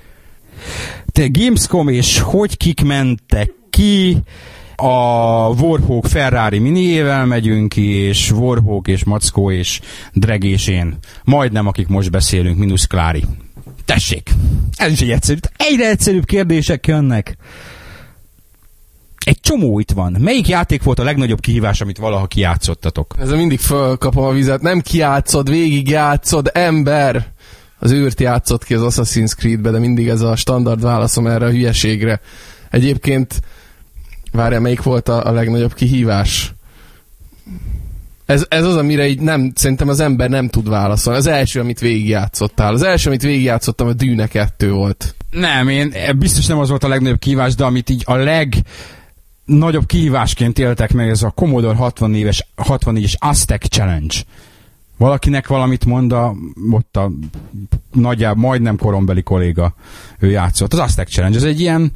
Te 1.12 1.26
Gamescom 1.30 1.88
és 1.88 2.18
hogy 2.18 2.56
kik 2.56 2.82
mentek 2.82 3.52
ki? 3.70 4.22
A 4.76 5.48
Warhawk 5.48 6.06
Ferrari 6.06 6.58
miniével 6.58 7.26
megyünk 7.26 7.68
ki, 7.68 7.88
és 7.90 8.30
Warhawk 8.30 8.88
és 8.88 9.04
Mackó 9.04 9.50
és 9.50 9.80
Dreg 10.12 10.44
és 10.44 10.66
én. 10.66 10.98
Majdnem, 11.24 11.66
akik 11.66 11.88
most 11.88 12.10
beszélünk, 12.10 12.58
minusz 12.58 12.84
Klári. 12.84 13.24
Tessék! 13.84 14.30
Ez 14.76 14.92
is 14.92 15.00
egy 15.00 15.10
egyszerű. 15.10 15.38
Egyre 15.56 15.88
egyszerűbb 15.88 16.24
kérdések 16.24 16.86
jönnek. 16.86 17.36
Egy 19.24 19.40
csomó 19.40 19.78
itt 19.78 19.90
van. 19.90 20.16
Melyik 20.18 20.48
játék 20.48 20.82
volt 20.82 20.98
a 20.98 21.04
legnagyobb 21.04 21.40
kihívás, 21.40 21.80
amit 21.80 21.98
valaha 21.98 22.26
kijátszottatok? 22.26 23.14
Ezzel 23.18 23.36
mindig 23.36 23.58
fölkapom 23.58 24.24
a 24.24 24.32
vizet. 24.32 24.62
Nem 24.62 24.80
kiátszod, 24.80 25.50
végig 25.50 25.88
játszod, 25.88 26.50
ember! 26.52 27.32
Az 27.78 27.92
űrt 27.92 28.20
játszott 28.20 28.64
ki 28.64 28.74
az 28.74 28.96
Assassin's 28.96 29.36
Creed-be, 29.36 29.70
de 29.70 29.78
mindig 29.78 30.08
ez 30.08 30.20
a 30.20 30.36
standard 30.36 30.82
válaszom 30.82 31.26
erre 31.26 31.46
a 31.46 31.50
hülyeségre. 31.50 32.20
Egyébként, 32.70 33.40
várjál, 34.34 34.60
melyik 34.60 34.82
volt 34.82 35.08
a, 35.08 35.26
a 35.26 35.32
legnagyobb 35.32 35.74
kihívás? 35.74 36.54
Ez, 38.26 38.46
ez 38.48 38.64
az, 38.64 38.76
amire 38.76 39.08
így 39.08 39.20
nem, 39.20 39.52
szerintem 39.54 39.88
az 39.88 40.00
ember 40.00 40.30
nem 40.30 40.48
tud 40.48 40.68
válaszolni. 40.68 41.18
Az 41.18 41.26
első, 41.26 41.60
amit 41.60 41.80
végigjátszottál. 41.80 42.72
Az 42.72 42.82
első, 42.82 43.08
amit 43.08 43.22
végigjátszottam, 43.22 43.86
a 43.86 43.92
Dűne 43.92 44.26
2 44.26 44.72
volt. 44.72 45.14
Nem, 45.30 45.68
én 45.68 45.94
biztos 46.18 46.46
nem 46.46 46.58
az 46.58 46.68
volt 46.68 46.84
a 46.84 46.88
legnagyobb 46.88 47.18
kihívás, 47.18 47.54
de 47.54 47.64
amit 47.64 47.90
így 47.90 48.02
a 48.06 48.14
leg 48.14 48.54
nagyobb 49.44 49.86
kihívásként 49.86 50.58
éltek 50.58 50.92
meg, 50.92 51.08
ez 51.08 51.22
a 51.22 51.30
Commodore 51.30 51.78
64-es, 51.80 52.38
64-es 52.56 53.14
Aztec 53.18 53.68
Challenge. 53.68 54.14
Valakinek 54.96 55.46
valamit 55.48 55.84
mond, 55.84 56.12
a, 56.12 56.34
ott 56.70 56.96
a 56.96 57.10
nagyjából 57.92 58.42
majdnem 58.42 58.76
korombeli 58.76 59.22
kolléga, 59.22 59.74
ő 60.18 60.30
játszott. 60.30 60.72
Az 60.72 60.78
Aztec 60.78 61.10
Challenge, 61.10 61.36
ez 61.36 61.44
egy 61.44 61.60
ilyen 61.60 61.92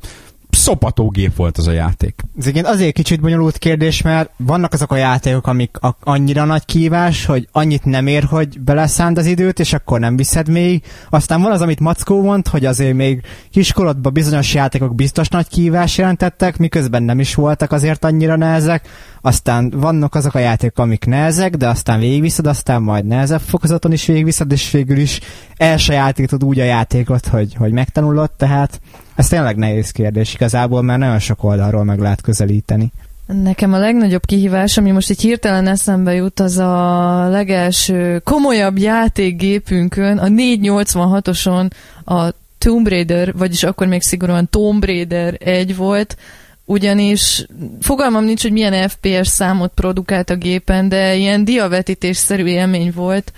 szopatógép 0.50 1.36
volt 1.36 1.58
az 1.58 1.66
a 1.66 1.72
játék. 1.72 2.22
Ez 2.38 2.46
igen 2.46 2.64
azért 2.64 2.92
kicsit 2.92 3.20
bonyolult 3.20 3.58
kérdés, 3.58 4.02
mert 4.02 4.30
vannak 4.36 4.72
azok 4.72 4.92
a 4.92 4.96
játékok, 4.96 5.46
amik 5.46 5.76
a, 5.80 5.96
annyira 6.00 6.44
nagy 6.44 6.64
kívás, 6.64 7.24
hogy 7.24 7.48
annyit 7.52 7.84
nem 7.84 8.06
ér, 8.06 8.24
hogy 8.24 8.60
beleszánt 8.60 9.18
az 9.18 9.26
időt, 9.26 9.58
és 9.58 9.72
akkor 9.72 10.00
nem 10.00 10.16
viszed 10.16 10.48
még. 10.48 10.82
Aztán 11.10 11.42
van 11.42 11.52
az, 11.52 11.60
amit 11.60 11.80
Mackó 11.80 12.22
mond, 12.22 12.48
hogy 12.48 12.64
azért 12.64 12.94
még 12.94 13.22
kiskorodban 13.50 14.12
bizonyos 14.12 14.54
játékok 14.54 14.94
biztos 14.94 15.28
nagy 15.28 15.48
kívás 15.48 15.98
jelentettek, 15.98 16.58
miközben 16.58 17.02
nem 17.02 17.20
is 17.20 17.34
voltak 17.34 17.72
azért 17.72 18.04
annyira 18.04 18.36
nehezek. 18.36 18.88
Aztán 19.20 19.70
vannak 19.76 20.14
azok 20.14 20.34
a 20.34 20.38
játékok, 20.38 20.78
amik 20.78 21.04
nehezek, 21.04 21.56
de 21.56 21.68
aztán 21.68 21.98
végigviszed, 21.98 22.46
aztán 22.46 22.82
majd 22.82 23.04
nehezebb 23.04 23.40
fokozaton 23.40 23.92
is 23.92 24.06
végigviszed, 24.06 24.52
és 24.52 24.70
végül 24.70 24.98
is 24.98 25.20
elsajátítod 25.56 26.44
úgy 26.44 26.60
a 26.60 26.64
játékot, 26.64 27.26
hogy, 27.26 27.54
hogy 27.54 27.72
megtanulod, 27.72 28.30
tehát 28.30 28.80
ez 29.18 29.28
tényleg 29.28 29.56
nehéz 29.56 29.90
kérdés 29.90 30.34
igazából, 30.34 30.82
mert 30.82 30.98
nagyon 30.98 31.18
sok 31.18 31.44
oldalról 31.44 31.84
meg 31.84 31.98
lehet 31.98 32.20
közelíteni. 32.20 32.92
Nekem 33.26 33.72
a 33.72 33.78
legnagyobb 33.78 34.26
kihívás, 34.26 34.76
ami 34.76 34.90
most 34.90 35.10
egy 35.10 35.20
hirtelen 35.20 35.66
eszembe 35.66 36.14
jut, 36.14 36.40
az 36.40 36.58
a 36.58 37.28
legelső 37.28 38.18
komolyabb 38.24 38.78
játékgépünkön, 38.78 40.18
a 40.18 40.26
486-oson 40.26 41.70
a 42.04 42.30
Tomb 42.58 42.88
Raider, 42.88 43.36
vagyis 43.36 43.62
akkor 43.62 43.86
még 43.86 44.02
szigorúan 44.02 44.48
Tomb 44.50 44.84
Raider 44.84 45.36
1 45.38 45.76
volt, 45.76 46.16
ugyanis 46.64 47.46
fogalmam 47.80 48.24
nincs, 48.24 48.42
hogy 48.42 48.52
milyen 48.52 48.88
FPS 48.88 49.28
számot 49.28 49.72
produkált 49.74 50.30
a 50.30 50.36
gépen, 50.36 50.88
de 50.88 51.14
ilyen 51.14 51.44
diavetítésszerű 51.44 52.44
élmény 52.44 52.92
volt, 52.94 53.32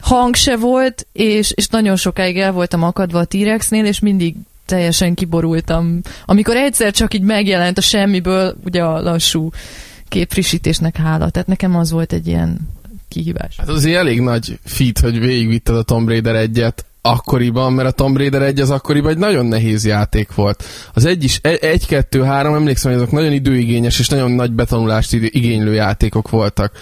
hang 0.00 0.34
se 0.34 0.56
volt, 0.56 1.06
és, 1.12 1.52
és 1.52 1.68
nagyon 1.68 1.96
sokáig 1.96 2.38
el 2.38 2.52
voltam 2.52 2.82
akadva 2.82 3.18
a 3.18 3.24
T-Rexnél, 3.24 3.84
és 3.84 3.98
mindig 3.98 4.34
teljesen 4.70 5.14
kiborultam. 5.14 6.00
Amikor 6.24 6.56
egyszer 6.56 6.92
csak 6.92 7.14
így 7.14 7.22
megjelent 7.22 7.78
a 7.78 7.80
semmiből, 7.80 8.56
ugye 8.64 8.82
a 8.82 9.02
lassú 9.02 9.50
képfrissítésnek 10.08 10.96
hála. 10.96 11.30
Tehát 11.30 11.48
nekem 11.48 11.76
az 11.76 11.90
volt 11.90 12.12
egy 12.12 12.26
ilyen 12.26 12.58
kihívás. 13.08 13.56
Hát 13.56 13.68
azért 13.68 13.96
elég 13.96 14.20
nagy 14.20 14.58
fit, 14.64 14.98
hogy 14.98 15.18
végigvitted 15.18 15.76
a 15.76 15.82
Tomb 15.82 16.08
Raider 16.08 16.34
egyet 16.34 16.84
akkoriban, 17.02 17.72
mert 17.72 17.88
a 17.88 17.92
Tomb 17.92 18.16
Raider 18.16 18.42
egy 18.42 18.60
az 18.60 18.70
akkoriban 18.70 19.10
egy 19.10 19.18
nagyon 19.18 19.46
nehéz 19.46 19.86
játék 19.86 20.34
volt. 20.34 20.64
Az 20.94 21.04
egy 21.04 21.24
is, 21.24 21.38
egy, 21.42 21.58
egy 21.58 21.86
kettő, 21.86 22.22
három, 22.22 22.54
emlékszem, 22.54 22.92
hogy 22.92 23.00
azok 23.00 23.12
nagyon 23.12 23.32
időigényes 23.32 23.98
és 23.98 24.08
nagyon 24.08 24.30
nagy 24.30 24.52
betanulást 24.52 25.12
igénylő 25.12 25.74
játékok 25.74 26.30
voltak. 26.30 26.72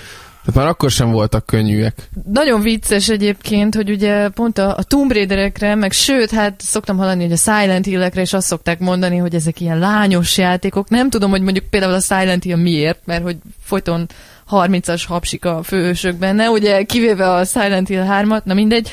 Tehát 0.44 0.60
már 0.60 0.66
akkor 0.66 0.90
sem 0.90 1.10
voltak 1.10 1.46
könnyűek. 1.46 2.08
Nagyon 2.32 2.60
vicces 2.60 3.08
egyébként, 3.08 3.74
hogy 3.74 3.90
ugye 3.90 4.28
pont 4.28 4.58
a, 4.58 4.76
a 4.76 4.82
Tomb 4.82 5.12
Raiderekre, 5.12 5.74
meg 5.74 5.92
sőt, 5.92 6.30
hát 6.30 6.60
szoktam 6.60 6.96
hallani, 6.96 7.22
hogy 7.22 7.32
a 7.32 7.36
Silent 7.36 7.84
Hill-ekre 7.84 8.20
is 8.20 8.32
azt 8.32 8.46
szokták 8.46 8.78
mondani, 8.78 9.16
hogy 9.16 9.34
ezek 9.34 9.60
ilyen 9.60 9.78
lányos 9.78 10.38
játékok. 10.38 10.88
Nem 10.88 11.10
tudom, 11.10 11.30
hogy 11.30 11.42
mondjuk 11.42 11.64
például 11.70 11.94
a 11.94 12.00
Silent 12.00 12.42
Hill 12.42 12.56
miért, 12.56 13.00
mert 13.04 13.22
hogy 13.22 13.36
folyton 13.62 14.06
30-as 14.50 15.02
hapsik 15.06 15.44
a 15.44 15.62
főhősök 15.62 16.16
benne, 16.16 16.50
ugye 16.50 16.82
kivéve 16.82 17.30
a 17.30 17.44
Silent 17.44 17.88
Hill 17.88 18.06
3-at, 18.08 18.44
na 18.44 18.54
mindegy. 18.54 18.90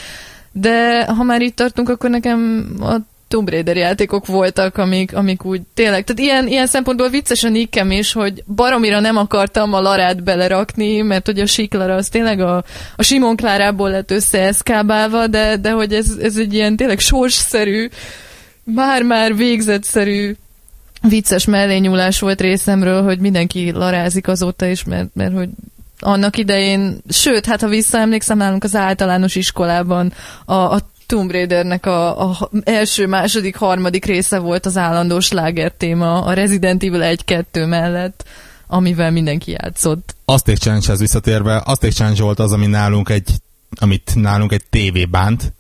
De 0.52 1.06
ha 1.06 1.24
már 1.24 1.42
itt 1.42 1.56
tartunk, 1.56 1.90
akkor 1.90 2.10
nekem 2.10 2.70
a 2.82 2.96
Tomb 3.28 3.50
Raider 3.50 3.76
játékok 3.76 4.26
voltak, 4.26 4.78
amik, 4.78 5.16
amik 5.16 5.46
úgy 5.46 5.62
tényleg, 5.74 6.04
tehát 6.04 6.22
ilyen, 6.22 6.48
ilyen 6.48 6.68
szempontból 6.68 7.10
vicces 7.10 7.44
a 7.44 7.50
nikkem 7.50 7.92
is, 7.92 8.14
hogy 8.14 8.44
baromira 8.56 9.00
nem 9.00 9.18
akartam 9.18 9.74
a 9.74 9.82
Larát 9.82 10.24
belerakni, 10.24 11.02
mert 11.02 11.26
hogy 11.26 11.40
a 11.40 11.46
Siklara 11.46 11.96
az 11.96 12.10
tényleg 12.10 12.40
a, 12.40 12.64
a 12.96 13.04
Simon 13.04 13.36
Klárából 13.36 13.90
lett 13.90 14.12
összeeszkábálva, 14.12 15.28
de, 15.28 15.58
de 15.58 15.72
hogy 15.72 15.94
ez, 15.94 16.18
ez 16.22 16.38
egy 16.38 16.54
ilyen 16.54 16.76
tényleg 16.76 17.00
sorsszerű, 17.00 17.90
már-már 18.64 19.36
végzetszerű 19.36 20.36
vicces 21.02 21.46
mellényúlás 21.46 22.20
volt 22.20 22.42
részemről, 22.42 23.04
hogy 23.04 23.20
mindenki 23.20 23.72
larázik 23.72 24.28
azóta 24.28 24.66
is, 24.66 24.84
mert, 24.84 25.10
mert 25.14 25.34
hogy 25.34 25.50
annak 26.00 26.38
idején, 26.38 26.98
sőt, 27.10 27.46
hát 27.46 27.62
ha 27.62 27.68
visszaemlékszem, 27.68 28.38
nálunk 28.38 28.64
az 28.64 28.76
általános 28.76 29.36
iskolában 29.36 30.14
a, 30.46 30.54
a 30.54 30.80
Tomb 31.06 31.32
Raidernek 31.32 31.86
a, 31.86 32.30
a 32.30 32.50
első, 32.64 33.08
második, 33.08 33.56
harmadik 33.56 34.06
része 34.06 34.40
volt 34.40 34.66
az 34.66 34.78
állandó 34.78 35.20
sláger 35.20 35.72
téma 35.72 36.22
a 36.22 36.34
Resident 36.34 36.84
Evil 36.84 37.18
1-2 37.26 37.68
mellett, 37.68 38.26
amivel 38.68 39.12
mindenki 39.12 39.52
játszott. 39.52 40.16
Azték 40.26 40.58
Challenge-hez 40.58 41.00
visszatérve, 41.00 41.62
Azték 41.66 41.92
Challenge 41.92 42.24
volt 42.24 42.40
az, 42.40 42.52
ami 42.52 42.66
nálunk 42.66 43.10
egy, 43.10 43.30
amit 43.80 44.12
nálunk 44.16 44.52
egy 44.52 44.64
TV 44.70 45.10
bánt, 45.10 45.54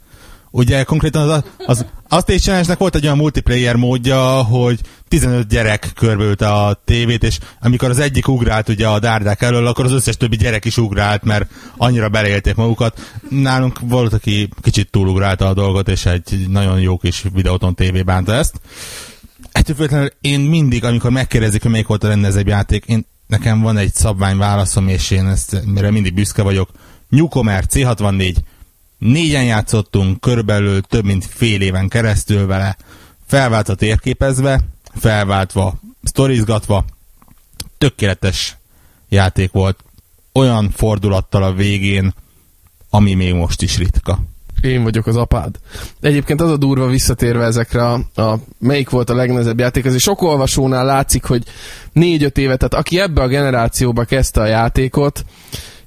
Ugye 0.56 0.84
konkrétan 0.84 1.30
az, 1.30 1.43
az 1.66 1.86
Azték 2.16 2.39
challenge 2.39 2.76
volt 2.76 2.95
egy 2.95 3.03
olyan 3.03 3.18
multiplayer 3.18 3.76
módja, 3.76 4.43
hogy 4.43 4.80
15 5.07 5.47
gyerek 5.47 5.91
körbeülte 5.95 6.51
a 6.51 6.82
tévét, 6.86 7.24
és 7.24 7.39
amikor 7.61 7.89
az 7.89 7.99
egyik 7.99 8.28
ugrált 8.28 8.70
ugye 8.70 8.88
a 8.88 8.99
dárdák 8.99 9.41
elől, 9.41 9.68
akkor 9.68 9.86
az 9.86 9.91
összes 9.91 10.18
többi 10.18 10.36
gyerek 10.36 10.66
is 10.66 10.78
ugrált, 10.78 11.24
mert 11.24 11.51
annyira 11.78 12.09
beleélték 12.09 12.55
magukat. 12.55 13.20
Nálunk 13.30 13.80
volt, 13.80 14.13
aki 14.13 14.49
kicsit 14.61 14.91
túlugrálta 14.91 15.47
a 15.47 15.53
dolgot, 15.53 15.88
és 15.88 16.05
egy 16.05 16.45
nagyon 16.49 16.80
jó 16.80 16.97
kis 16.97 17.24
videóton 17.34 17.76
tévé 17.76 18.01
bánta 18.01 18.34
ezt. 18.34 18.61
Ettől 19.51 19.76
függetlenül 19.76 20.09
én 20.22 20.39
mindig, 20.39 20.84
amikor 20.84 21.11
megkérdezik, 21.11 21.61
hogy 21.61 21.72
melyik 21.72 21.88
volt 21.88 22.03
a 22.03 22.07
rendezőbb 22.07 22.47
játék, 22.47 22.84
én, 22.86 23.05
nekem 23.28 23.61
van 23.61 23.78
egy 23.78 23.93
szabvány 23.93 24.38
válaszom, 24.38 24.88
és 24.88 25.11
én 25.11 25.28
ezt, 25.28 25.61
mire 25.66 25.91
mindig 25.91 26.13
büszke 26.13 26.41
vagyok. 26.41 26.70
Newcomer 27.09 27.63
C64 27.70 28.36
Négyen 28.98 29.43
játszottunk, 29.43 30.22
körülbelül 30.22 30.82
több 30.82 31.06
mint 31.06 31.26
fél 31.26 31.62
éven 31.62 31.88
keresztül 31.88 32.46
vele, 32.46 32.78
felváltva 33.26 33.76
térképezve, 33.76 34.60
felváltva, 34.93 35.74
sztorizgatva, 36.04 36.86
tökéletes 37.78 38.58
játék 39.10 39.52
volt, 39.52 39.84
olyan 40.34 40.70
fordulattal 40.70 41.43
a 41.43 41.54
végén, 41.54 42.14
ami 42.89 43.14
még 43.14 43.34
most 43.34 43.62
is 43.62 43.78
ritka. 43.78 44.20
Én 44.62 44.84
vagyok 44.84 45.08
az 45.08 45.16
apád. 45.16 45.56
Egyébként 46.02 46.41
az 46.41 46.52
a 46.52 46.58
durva 46.58 46.88
visszatérve 46.88 47.43
ezekre 47.43 47.86
a, 47.86 48.22
a 48.22 48.39
melyik 48.60 48.89
volt 48.89 49.10
a 49.10 49.16
legnehezebb 49.16 49.60
játék, 49.60 49.86
azért 49.86 50.02
sok 50.02 50.22
olvasónál 50.22 50.86
látszik, 50.86 51.24
hogy 51.24 51.43
négy-öt 51.91 52.38
éve, 52.38 52.56
tehát 52.56 52.74
aki 52.74 53.00
ebbe 53.00 53.22
a 53.22 53.28
generációba 53.28 54.04
kezdte 54.04 54.41
a 54.41 54.46
játékot, 54.46 55.26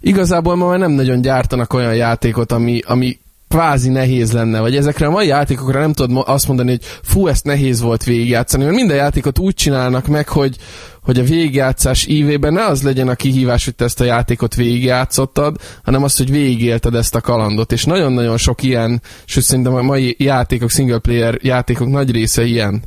igazából 0.01 0.57
ma 0.57 0.69
már 0.69 0.79
nem 0.79 0.91
nagyon 0.91 1.21
gyártanak 1.21 1.73
olyan 1.73 1.95
játékot, 1.95 2.53
ami, 2.53 2.81
ami 2.87 3.19
kvázi 3.49 3.89
nehéz 3.89 4.33
lenne, 4.33 4.61
vagy 4.61 4.77
ezekre 4.77 5.07
a 5.07 5.11
mai 5.11 5.27
játékokra 5.27 5.81
nem 5.81 5.93
tudod 5.93 6.25
azt 6.27 6.47
mondani, 6.47 6.71
hogy 6.71 6.83
fú, 7.03 7.27
ezt 7.27 7.45
nehéz 7.45 7.81
volt 7.81 8.05
végigjátszani, 8.05 8.65
mert 8.65 8.77
minden 8.77 8.97
játékot 8.97 9.39
úgy 9.39 9.55
csinálnak 9.55 10.07
meg, 10.07 10.29
hogy, 10.29 10.57
hogy 11.03 11.19
a 11.19 11.23
végigjátszás 11.23 12.07
ívében 12.07 12.53
ne 12.53 12.67
az 12.67 12.83
legyen 12.83 13.09
a 13.09 13.15
kihívás, 13.15 13.65
hogy 13.65 13.75
te 13.75 13.85
ezt 13.85 14.01
a 14.01 14.05
játékot 14.05 14.55
végigjátszottad, 14.55 15.57
hanem 15.85 16.03
az, 16.03 16.17
hogy 16.17 16.31
végigélted 16.31 16.95
ezt 16.95 17.15
a 17.15 17.21
kalandot, 17.21 17.73
és 17.73 17.85
nagyon-nagyon 17.85 18.37
sok 18.37 18.63
ilyen, 18.63 19.03
sőt 19.25 19.45
szerintem 19.45 19.75
a 19.75 19.83
mai 19.83 20.17
játékok, 20.19 20.71
single 20.71 20.99
player 20.99 21.39
játékok 21.43 21.89
nagy 21.89 22.11
része 22.11 22.45
ilyen 22.45 22.83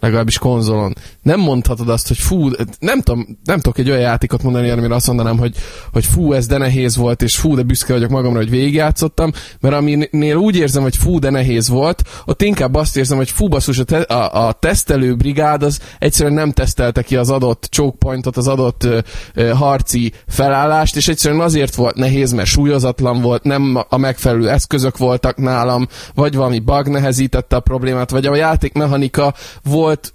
legalábbis 0.00 0.38
konzolon. 0.38 0.94
Nem 1.28 1.40
mondhatod 1.40 1.88
azt, 1.88 2.08
hogy 2.08 2.18
fú, 2.18 2.50
nem, 2.78 3.00
tudom, 3.00 3.38
nem 3.44 3.60
tudok 3.60 3.78
egy 3.78 3.90
olyan 3.90 4.00
játékot 4.00 4.42
mondani, 4.42 4.70
amire 4.70 4.94
azt 4.94 5.06
mondanám, 5.06 5.38
hogy, 5.38 5.54
hogy 5.92 6.06
fú, 6.06 6.32
ez 6.32 6.46
de 6.46 6.58
nehéz 6.58 6.96
volt, 6.96 7.22
és 7.22 7.36
fú, 7.36 7.54
de 7.54 7.62
büszke 7.62 7.92
vagyok 7.92 8.10
magamra, 8.10 8.38
hogy 8.38 8.50
végigjátszottam, 8.50 9.32
mert 9.60 9.74
aminél 9.74 10.36
úgy 10.36 10.56
érzem, 10.56 10.82
hogy 10.82 10.96
fú, 10.96 11.18
de 11.18 11.30
nehéz 11.30 11.68
volt, 11.68 12.02
ott 12.24 12.42
inkább 12.42 12.74
azt 12.74 12.96
érzem, 12.96 13.16
hogy 13.16 13.30
fú, 13.30 13.48
basszus, 13.48 13.78
a, 13.78 13.84
te, 13.84 13.98
a, 13.98 14.46
a 14.46 14.52
tesztelő 14.52 15.14
brigád 15.14 15.62
az 15.62 15.80
egyszerűen 15.98 16.34
nem 16.34 16.52
tesztelte 16.52 17.02
ki 17.02 17.16
az 17.16 17.30
adott 17.30 17.68
choke 17.70 17.96
pointot, 17.98 18.36
az 18.36 18.48
adott 18.48 18.84
ö, 18.84 18.98
ö, 19.34 19.48
harci 19.48 20.12
felállást, 20.26 20.96
és 20.96 21.08
egyszerűen 21.08 21.40
azért 21.40 21.74
volt 21.74 21.94
nehéz, 21.94 22.32
mert 22.32 22.48
súlyozatlan 22.48 23.20
volt, 23.20 23.42
nem 23.42 23.84
a 23.88 23.96
megfelelő 23.96 24.48
eszközök 24.48 24.96
voltak 24.96 25.36
nálam, 25.36 25.88
vagy 26.14 26.34
valami 26.34 26.58
bug 26.58 26.88
nehezítette 26.88 27.56
a 27.56 27.60
problémát, 27.60 28.10
vagy 28.10 28.26
a 28.26 28.36
játékmechanika 28.36 29.34
volt, 29.62 30.12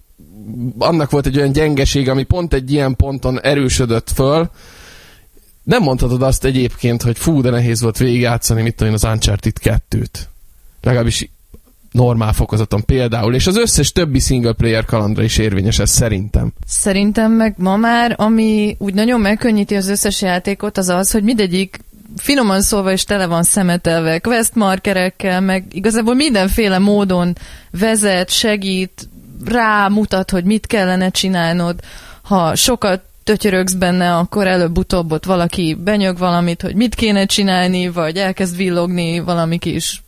annak 0.77 1.09
volt 1.09 1.25
egy 1.25 1.37
olyan 1.37 1.51
gyengeség, 1.51 2.09
ami 2.09 2.23
pont 2.23 2.53
egy 2.53 2.71
ilyen 2.71 2.95
ponton 2.95 3.41
erősödött 3.41 4.09
föl, 4.09 4.49
nem 5.63 5.81
mondhatod 5.83 6.21
azt 6.21 6.45
egyébként, 6.45 7.01
hogy 7.01 7.17
fú, 7.17 7.41
de 7.41 7.49
nehéz 7.49 7.81
volt 7.81 7.97
végigjátszani, 7.97 8.61
mit 8.61 8.75
tudom 8.75 8.93
én, 8.93 8.99
az 9.03 9.11
Uncharted 9.11 9.53
2-t. 9.63 10.19
Legalábbis 10.81 11.29
normál 11.91 12.33
fokozaton 12.33 12.85
például, 12.85 13.35
és 13.35 13.47
az 13.47 13.57
összes 13.57 13.91
többi 13.91 14.19
single 14.19 14.53
player 14.53 14.85
kalandra 14.85 15.23
is 15.23 15.37
érvényes 15.37 15.79
ez 15.79 15.89
szerintem. 15.89 16.53
Szerintem 16.65 17.31
meg 17.31 17.53
ma 17.57 17.75
már, 17.75 18.15
ami 18.17 18.75
úgy 18.79 18.93
nagyon 18.93 19.19
megkönnyíti 19.19 19.75
az 19.75 19.87
összes 19.87 20.21
játékot, 20.21 20.77
az 20.77 20.89
az, 20.89 21.11
hogy 21.11 21.23
mindegyik 21.23 21.79
finoman 22.15 22.61
szólva 22.61 22.91
is 22.91 23.03
tele 23.03 23.25
van 23.25 23.43
szemetelve, 23.43 24.19
quest 24.19 24.55
markerekkel, 24.55 25.41
meg 25.41 25.65
igazából 25.71 26.13
mindenféle 26.13 26.77
módon 26.77 27.35
vezet, 27.71 28.29
segít, 28.29 29.09
rámutat, 29.45 30.31
hogy 30.31 30.43
mit 30.43 30.67
kellene 30.67 31.09
csinálnod. 31.09 31.79
Ha 32.21 32.55
sokat 32.55 33.01
tötyörögsz 33.23 33.73
benne, 33.73 34.15
akkor 34.15 34.47
előbb-utóbb 34.47 35.11
ott 35.11 35.25
valaki 35.25 35.77
benyög 35.83 36.17
valamit, 36.17 36.61
hogy 36.61 36.75
mit 36.75 36.95
kéne 36.95 37.25
csinálni, 37.25 37.89
vagy 37.89 38.17
elkezd 38.17 38.57
villogni 38.57 39.19
valami 39.19 39.57
kis 39.57 40.03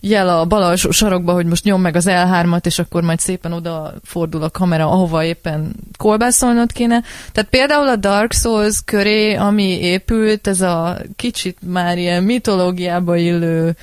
jel 0.00 0.28
a 0.28 0.44
bal 0.44 0.62
alsó 0.62 0.90
sarokba, 0.90 1.32
hogy 1.32 1.46
most 1.46 1.64
nyom 1.64 1.80
meg 1.80 1.96
az 1.96 2.06
L3-at, 2.08 2.66
és 2.66 2.78
akkor 2.78 3.02
majd 3.02 3.18
szépen 3.18 3.52
oda 3.52 3.94
fordul 4.04 4.42
a 4.42 4.50
kamera, 4.50 4.90
ahova 4.90 5.24
éppen 5.24 5.74
kolbászolnod 5.98 6.72
kéne. 6.72 7.02
Tehát 7.32 7.50
például 7.50 7.88
a 7.88 7.96
Dark 7.96 8.32
Souls 8.32 8.78
köré, 8.84 9.34
ami 9.34 9.80
épült, 9.80 10.46
ez 10.46 10.60
a 10.60 10.98
kicsit 11.16 11.58
már 11.66 11.98
ilyen 11.98 12.22
mitológiába 12.22 13.16
illő 13.16 13.76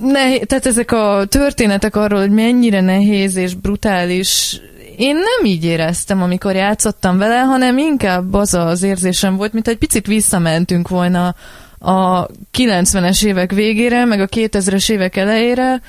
nehéz, 0.00 0.40
tehát 0.46 0.66
ezek 0.66 0.92
a 0.92 1.24
történetek 1.28 1.96
arról, 1.96 2.20
hogy 2.20 2.30
mennyire 2.30 2.80
nehéz 2.80 3.36
és 3.36 3.54
brutális 3.54 4.60
én 4.96 5.14
nem 5.14 5.44
így 5.44 5.64
éreztem, 5.64 6.22
amikor 6.22 6.54
játszottam 6.54 7.18
vele, 7.18 7.38
hanem 7.38 7.78
inkább 7.78 8.34
az 8.34 8.54
az 8.54 8.82
érzésem 8.82 9.36
volt, 9.36 9.52
mint 9.52 9.68
egy 9.68 9.78
picit 9.78 10.06
visszamentünk 10.06 10.88
volna 10.88 11.34
a 11.78 12.26
90-es 12.58 13.24
évek 13.24 13.52
végére, 13.52 14.04
meg 14.04 14.20
a 14.20 14.26
2000-es 14.26 14.90
évek 14.90 15.16
elejére, 15.16 15.80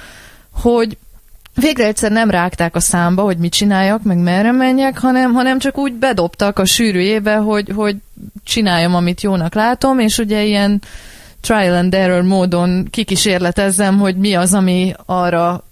hogy 0.51 0.97
végre 1.55 1.85
egyszer 1.85 2.11
nem 2.11 2.29
rágták 2.29 2.75
a 2.75 2.79
számba, 2.79 3.21
hogy 3.21 3.37
mit 3.37 3.53
csináljak, 3.53 4.03
meg 4.03 4.17
merre 4.17 4.51
menjek, 4.51 4.97
hanem, 4.97 5.33
hanem 5.33 5.59
csak 5.59 5.77
úgy 5.77 5.93
bedobtak 5.93 6.59
a 6.59 6.65
sűrűjébe, 6.65 7.35
hogy, 7.35 7.71
hogy 7.75 7.95
csináljam, 8.43 8.95
amit 8.95 9.21
jónak 9.21 9.53
látom, 9.53 9.99
és 9.99 10.17
ugye 10.17 10.43
ilyen 10.43 10.81
trial 11.41 11.75
and 11.75 11.93
error 11.93 12.23
módon 12.23 12.87
kikísérletezzem, 12.89 13.97
hogy 13.97 14.15
mi 14.15 14.33
az, 14.33 14.53
ami 14.53 14.93
arra 15.05 15.63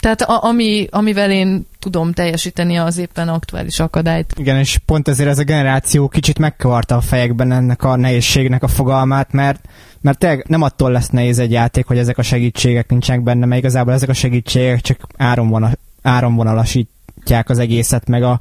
tehát 0.00 0.20
a, 0.22 0.44
ami, 0.44 0.86
amivel 0.90 1.30
én 1.30 1.66
tudom 1.78 2.12
teljesíteni 2.12 2.76
az 2.76 2.98
éppen 2.98 3.28
aktuális 3.28 3.80
akadályt. 3.80 4.34
Igen, 4.36 4.56
és 4.56 4.78
pont 4.86 5.08
ezért 5.08 5.28
ez 5.28 5.38
a 5.38 5.44
generáció 5.44 6.08
kicsit 6.08 6.38
megkavarta 6.38 6.96
a 6.96 7.00
fejekben 7.00 7.52
ennek 7.52 7.84
a 7.84 7.96
nehézségnek 7.96 8.62
a 8.62 8.68
fogalmát, 8.68 9.32
mert 9.32 9.60
mert 10.00 10.18
tényleg 10.18 10.44
nem 10.48 10.62
attól 10.62 10.90
lesz 10.90 11.08
nehéz 11.08 11.38
egy 11.38 11.50
játék, 11.50 11.86
hogy 11.86 11.98
ezek 11.98 12.18
a 12.18 12.22
segítségek 12.22 12.90
nincsenek 12.90 13.22
benne, 13.22 13.46
mert 13.46 13.60
igazából 13.60 13.92
ezek 13.92 14.08
a 14.08 14.12
segítségek 14.12 14.80
csak 14.80 15.06
áronvonal, 15.16 15.72
áronvonalasítják 16.02 17.48
az 17.48 17.58
egészet, 17.58 18.08
meg 18.08 18.22
a 18.22 18.40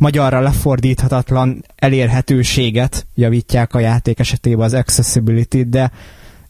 magyarra 0.00 0.40
lefordíthatatlan 0.40 1.64
elérhetőséget 1.76 3.06
javítják 3.14 3.74
a 3.74 3.78
játék 3.78 4.18
esetében 4.18 4.64
az 4.64 4.74
accessibility 4.74 5.62
de 5.68 5.90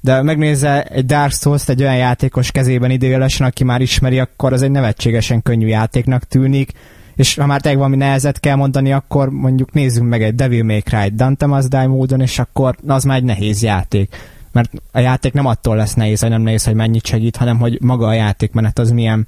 de 0.00 0.22
megnézze 0.22 0.82
egy 0.82 1.04
Dark 1.04 1.32
souls 1.32 1.68
egy 1.68 1.82
olyan 1.82 1.96
játékos 1.96 2.50
kezében 2.50 2.90
idégelesen, 2.90 3.46
aki 3.46 3.64
már 3.64 3.80
ismeri, 3.80 4.18
akkor 4.18 4.52
az 4.52 4.62
egy 4.62 4.70
nevetségesen 4.70 5.42
könnyű 5.42 5.66
játéknak 5.66 6.24
tűnik, 6.24 6.72
és 7.16 7.34
ha 7.34 7.46
már 7.46 7.60
tényleg 7.60 7.78
valami 7.80 7.96
nehezet 7.96 8.40
kell 8.40 8.56
mondani, 8.56 8.92
akkor 8.92 9.30
mondjuk 9.30 9.72
nézzünk 9.72 10.08
meg 10.08 10.22
egy 10.22 10.34
Devil 10.34 10.64
May 10.64 10.80
Cry 10.80 11.08
Dante 11.14 11.46
Must 11.46 11.68
Die 11.68 11.86
módon, 11.86 12.20
és 12.20 12.38
akkor 12.38 12.76
az 12.86 13.04
már 13.04 13.16
egy 13.16 13.24
nehéz 13.24 13.62
játék. 13.62 14.16
Mert 14.52 14.70
a 14.92 14.98
játék 14.98 15.32
nem 15.32 15.46
attól 15.46 15.76
lesz 15.76 15.94
nehéz, 15.94 16.20
hogy 16.20 16.30
nem 16.30 16.42
nehéz, 16.42 16.64
hogy 16.64 16.74
mennyit 16.74 17.06
segít, 17.06 17.36
hanem 17.36 17.58
hogy 17.58 17.78
maga 17.80 18.06
a 18.06 18.12
játékmenet 18.12 18.78
az 18.78 18.90
milyen, 18.90 19.26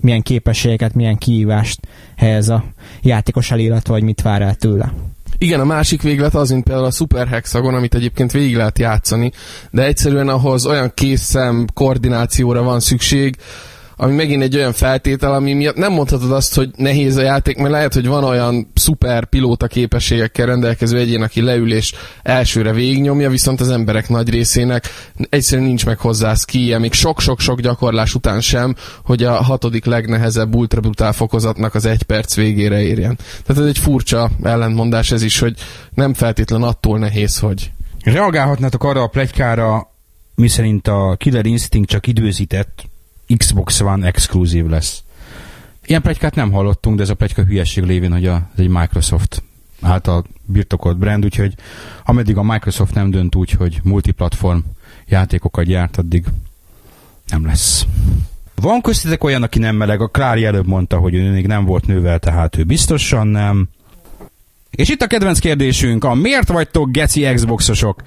milyen 0.00 0.22
képességeket, 0.22 0.94
milyen 0.94 1.16
kihívást 1.16 1.80
helyez 2.16 2.48
a 2.48 2.64
játékos 3.02 3.50
elé, 3.50 3.72
vagy 3.84 4.02
mit 4.02 4.22
vár 4.22 4.42
el 4.42 4.54
tőle. 4.54 4.92
Igen, 5.38 5.60
a 5.60 5.64
másik 5.64 6.02
véglet 6.02 6.34
az, 6.34 6.50
mint 6.50 6.64
például 6.64 6.86
a 6.86 6.90
Super 6.90 7.28
Hexagon, 7.28 7.74
amit 7.74 7.94
egyébként 7.94 8.32
végig 8.32 8.56
lehet 8.56 8.78
játszani, 8.78 9.32
de 9.70 9.84
egyszerűen 9.84 10.28
ahhoz 10.28 10.66
olyan 10.66 10.92
készszem 10.94 11.66
koordinációra 11.74 12.62
van 12.62 12.80
szükség, 12.80 13.36
ami 14.04 14.14
megint 14.14 14.42
egy 14.42 14.56
olyan 14.56 14.72
feltétel, 14.72 15.34
ami 15.34 15.52
miatt 15.52 15.76
nem 15.76 15.92
mondhatod 15.92 16.32
azt, 16.32 16.54
hogy 16.54 16.70
nehéz 16.76 17.16
a 17.16 17.22
játék, 17.22 17.56
mert 17.56 17.70
lehet, 17.70 17.94
hogy 17.94 18.06
van 18.06 18.24
olyan 18.24 18.70
szuper 18.74 19.24
pilóta 19.24 19.66
képességekkel 19.66 20.46
rendelkező 20.46 20.98
egyén, 20.98 21.22
aki 21.22 21.40
leül 21.40 21.72
és 21.72 21.92
elsőre 22.22 22.72
végignyomja, 22.72 23.30
viszont 23.30 23.60
az 23.60 23.70
emberek 23.70 24.08
nagy 24.08 24.30
részének 24.30 24.88
egyszerűen 25.28 25.66
nincs 25.66 25.86
meg 25.86 25.98
hozzá 25.98 26.34
skije, 26.34 26.78
még 26.78 26.92
sok-sok-sok 26.92 27.60
gyakorlás 27.60 28.14
után 28.14 28.40
sem, 28.40 28.74
hogy 29.04 29.22
a 29.22 29.32
hatodik 29.32 29.84
legnehezebb 29.84 30.54
ultrabrutál 30.54 31.12
fokozatnak 31.12 31.74
az 31.74 31.86
egy 31.86 32.02
perc 32.02 32.34
végére 32.34 32.82
érjen. 32.82 33.18
Tehát 33.46 33.62
ez 33.62 33.68
egy 33.68 33.78
furcsa 33.78 34.30
ellentmondás 34.42 35.10
ez 35.10 35.22
is, 35.22 35.38
hogy 35.38 35.54
nem 35.94 36.14
feltétlen 36.14 36.62
attól 36.62 36.98
nehéz, 36.98 37.38
hogy... 37.38 37.70
Reagálhatnátok 38.02 38.84
arra 38.84 39.02
a 39.02 39.06
plegykára, 39.06 39.90
miszerint 40.34 40.88
a 40.88 41.16
Killer 41.18 41.46
Instinct 41.46 41.90
csak 41.90 42.06
időzített, 42.06 42.84
Xbox 43.36 43.80
One 43.80 44.06
exkluzív 44.06 44.66
lesz. 44.66 45.02
Ilyen 45.86 46.02
plegykát 46.02 46.34
nem 46.34 46.52
hallottunk, 46.52 46.96
de 46.96 47.02
ez 47.02 47.10
a 47.10 47.14
plegyka 47.14 47.42
hülyeség 47.42 47.84
lévén, 47.84 48.12
hogy 48.12 48.26
a, 48.26 48.34
ez 48.34 48.60
egy 48.60 48.68
Microsoft 48.68 49.42
által 49.80 50.24
birtokolt 50.44 50.98
brand, 50.98 51.24
úgyhogy 51.24 51.54
ameddig 52.04 52.36
a 52.36 52.42
Microsoft 52.42 52.94
nem 52.94 53.10
dönt 53.10 53.34
úgy, 53.34 53.50
hogy 53.50 53.80
multiplatform 53.82 54.58
játékokat 55.06 55.64
gyárt, 55.64 55.96
addig 55.96 56.24
nem 57.26 57.46
lesz. 57.46 57.86
Van 58.54 58.80
köztetek 58.80 59.24
olyan, 59.24 59.42
aki 59.42 59.58
nem 59.58 59.76
meleg, 59.76 60.00
a 60.00 60.08
Klári 60.08 60.44
előbb 60.44 60.66
mondta, 60.66 60.98
hogy 60.98 61.14
ő 61.14 61.30
még 61.30 61.46
nem 61.46 61.64
volt 61.64 61.86
nővel, 61.86 62.18
tehát 62.18 62.56
ő 62.56 62.64
biztosan 62.64 63.26
nem. 63.26 63.68
És 64.70 64.88
itt 64.88 65.02
a 65.02 65.06
kedvenc 65.06 65.38
kérdésünk, 65.38 66.04
a 66.04 66.14
miért 66.14 66.48
vagytok 66.48 66.90
geci 66.90 67.32
Xboxosok? 67.34 68.02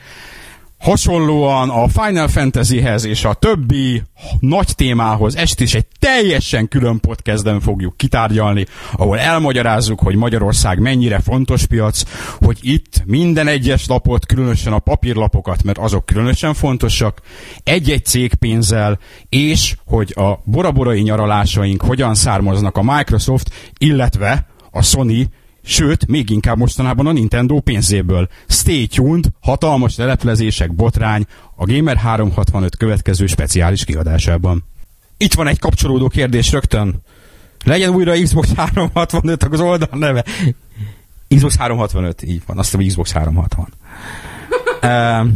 Hasonlóan 0.80 1.69
a 1.69 1.88
Final 1.88 2.28
Fantasyhez 2.28 3.05
és 3.05 3.25
a 3.25 3.34
többi 3.34 4.03
nagy 4.39 4.75
témához 4.75 5.36
ezt 5.36 5.59
is 5.59 5.73
egy 5.73 5.86
teljesen 5.99 6.67
külön 6.67 6.99
podcastben 6.99 7.59
fogjuk 7.59 7.97
kitárgyalni, 7.97 8.65
ahol 8.91 9.19
elmagyarázzuk, 9.19 9.99
hogy 9.99 10.15
Magyarország 10.15 10.80
mennyire 10.80 11.19
fontos 11.19 11.65
piac, 11.65 12.03
hogy 12.39 12.57
itt 12.61 13.03
minden 13.05 13.47
egyes 13.47 13.88
lapot, 13.88 14.25
különösen 14.25 14.73
a 14.73 14.80
papírlapokat, 14.80 15.63
mert 15.63 15.78
azok 15.78 16.05
különösen 16.05 16.53
fontosak, 16.53 17.21
egy-egy 17.63 18.05
cég 18.05 18.34
pénzzel, 18.34 18.99
és 19.30 19.75
hogy 19.86 20.13
a 20.15 20.39
boraborai 20.43 21.01
nyaralásaink 21.01 21.82
hogyan 21.82 22.15
származnak 22.15 22.78
a 22.78 22.84
Microsoft, 22.84 23.51
illetve 23.78 24.47
a 24.71 24.82
Sony 24.82 25.28
sőt, 25.68 26.07
még 26.07 26.30
inkább 26.30 26.57
mostanában 26.57 27.07
a 27.07 27.11
Nintendo 27.11 27.59
pénzéből. 27.59 28.30
Stay 28.47 28.88
tuned, 28.88 29.26
hatalmas 29.39 29.95
leleplezések, 29.95 30.76
botrány, 30.76 31.26
a 31.55 31.65
Gamer 31.65 31.97
365 31.97 32.78
következő 32.78 33.26
speciális 33.26 33.84
kiadásában. 33.84 34.63
Itt 35.18 35.34
van 35.34 35.47
egy 35.47 35.59
kapcsolódó 35.59 36.07
kérdés 36.07 36.51
rögtön. 36.51 37.01
Legyen 37.65 37.89
újra 37.89 38.22
Xbox 38.22 38.53
365 38.55 39.43
az 39.43 39.59
oldal 39.59 39.97
neve. 39.99 40.24
Xbox 41.28 41.57
365, 41.57 42.24
így 42.24 42.41
van, 42.45 42.57
azt 42.57 42.74
a 42.74 42.78
Xbox 42.78 43.11
360. 43.11 43.74
uh, 44.82 45.28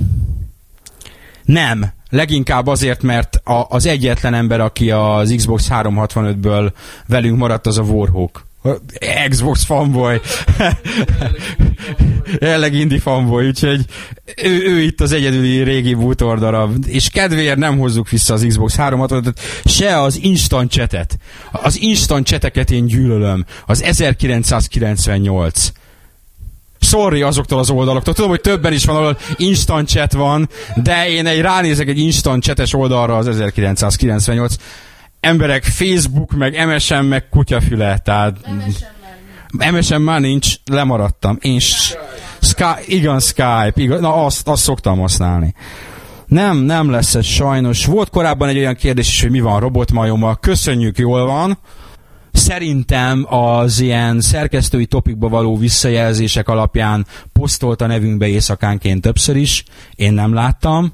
nem, 1.45 1.91
leginkább 2.09 2.67
azért, 2.67 3.01
mert 3.01 3.35
a, 3.35 3.65
az 3.69 3.85
egyetlen 3.85 4.33
ember, 4.33 4.59
aki 4.59 4.91
az 4.91 5.33
Xbox 5.35 5.67
365-ből 5.69 6.71
velünk 7.07 7.37
maradt, 7.37 7.67
az 7.67 7.77
a 7.77 7.81
Warhawk 7.81 8.49
Xbox 9.29 9.63
fanboy. 9.63 10.19
Jelleg 12.39 12.73
indie 12.73 12.99
fanboy, 12.99 13.47
úgyhogy 13.47 13.85
ő, 14.43 14.63
ő 14.65 14.81
itt 14.81 15.01
az 15.01 15.11
egyedüli 15.11 15.63
régi 15.63 15.93
bútordarab. 15.93 16.85
És 16.87 17.09
kedvéért 17.09 17.57
nem 17.57 17.77
hozzuk 17.77 18.09
vissza 18.09 18.33
az 18.33 18.45
Xbox 18.47 18.75
360 18.75 19.33
se 19.65 20.01
az 20.01 20.19
instant 20.21 20.71
chatet. 20.71 21.17
Az 21.51 21.81
instant 21.81 22.27
chateket 22.27 22.71
én 22.71 22.85
gyűlölöm. 22.85 23.45
Az 23.65 23.81
1998 23.81 25.71
sorry 26.79 27.21
azoktól 27.21 27.59
az 27.59 27.69
oldalaktól. 27.69 28.13
Tudom, 28.13 28.29
hogy 28.29 28.41
többen 28.41 28.73
is 28.73 28.85
van, 28.85 28.95
ahol 28.95 29.17
instant 29.37 29.89
chat 29.89 30.13
van, 30.13 30.49
de 30.75 31.09
én 31.09 31.25
egy 31.25 31.41
ránézek 31.41 31.87
egy 31.87 31.99
instant 31.99 32.43
chates 32.43 32.73
oldalra 32.73 33.17
az 33.17 33.27
1998 33.27 34.55
emberek 35.21 35.63
Facebook, 35.63 36.31
meg 36.31 36.67
MSN, 36.67 37.03
meg 37.03 37.29
kutyafüle, 37.29 37.97
tehát... 37.97 38.37
MSN 39.71 40.01
már 40.01 40.19
nincs, 40.19 40.55
lemaradtam. 40.65 41.37
Én 41.41 41.59
Skype, 41.59 42.81
igen, 42.85 43.19
Skype, 43.19 43.73
igen, 43.75 43.99
na 43.99 44.25
azt, 44.25 44.47
azt 44.47 44.63
szoktam 44.63 44.99
használni. 44.99 45.53
Nem, 46.25 46.57
nem 46.57 46.89
lesz 46.89 47.15
ez 47.15 47.25
sajnos. 47.25 47.85
Volt 47.85 48.09
korábban 48.09 48.49
egy 48.49 48.57
olyan 48.57 48.75
kérdés 48.75 49.07
is, 49.07 49.21
hogy 49.21 49.31
mi 49.31 49.39
van 49.39 49.59
robotmajommal. 49.59 50.35
Köszönjük, 50.39 50.97
jól 50.97 51.25
van. 51.25 51.57
Szerintem 52.31 53.25
az 53.29 53.79
ilyen 53.79 54.21
szerkesztői 54.21 54.85
topikba 54.85 55.29
való 55.29 55.57
visszajelzések 55.57 56.47
alapján 56.47 57.05
posztolt 57.33 57.81
a 57.81 57.87
nevünkbe 57.87 58.27
éjszakánként 58.27 59.01
többször 59.01 59.35
is. 59.35 59.63
Én 59.95 60.13
nem 60.13 60.33
láttam 60.33 60.93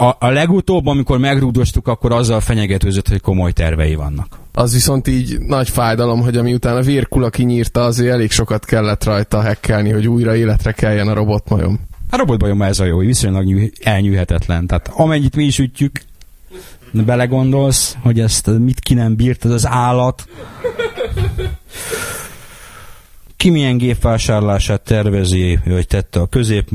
a, 0.00 0.16
a 0.18 0.30
legutóbb, 0.30 0.86
amikor 0.86 1.18
megrúdostuk, 1.18 1.88
akkor 1.88 2.12
azzal 2.12 2.40
fenyegetőzött, 2.40 3.08
hogy 3.08 3.20
komoly 3.20 3.52
tervei 3.52 3.94
vannak. 3.94 4.38
Az 4.52 4.72
viszont 4.72 5.08
így 5.08 5.38
nagy 5.40 5.68
fájdalom, 5.68 6.20
hogy 6.20 6.36
ami 6.36 6.54
után 6.54 6.76
a 6.76 6.80
Virkula 6.80 7.30
kinyírta, 7.30 7.84
azért 7.84 8.12
elég 8.12 8.30
sokat 8.30 8.64
kellett 8.64 9.04
rajta 9.04 9.40
hekkelni, 9.40 9.90
hogy 9.90 10.08
újra 10.08 10.36
életre 10.36 10.72
keljen 10.72 11.08
a 11.08 11.14
robotmajom. 11.14 11.80
A 12.10 12.16
robotmajom 12.16 12.62
ez 12.62 12.80
a 12.80 12.84
jó, 12.84 12.98
viszonylag 12.98 13.44
nyű, 13.44 13.70
elnyűhetetlen. 13.82 14.66
Tehát 14.66 14.90
amennyit 14.94 15.36
mi 15.36 15.44
is 15.44 15.58
ütjük, 15.58 16.00
belegondolsz, 16.92 17.96
hogy 18.02 18.20
ezt 18.20 18.46
mit 18.58 18.80
ki 18.80 18.94
nem 18.94 19.16
bírt, 19.16 19.44
ez 19.44 19.50
az 19.50 19.66
állat 19.66 20.24
ki 23.40 23.50
milyen 23.50 23.76
gépvásárlását 23.76 24.80
tervezi, 24.80 25.58
vagy 25.64 25.86
tette 25.86 26.20
a 26.20 26.26
közép 26.26 26.68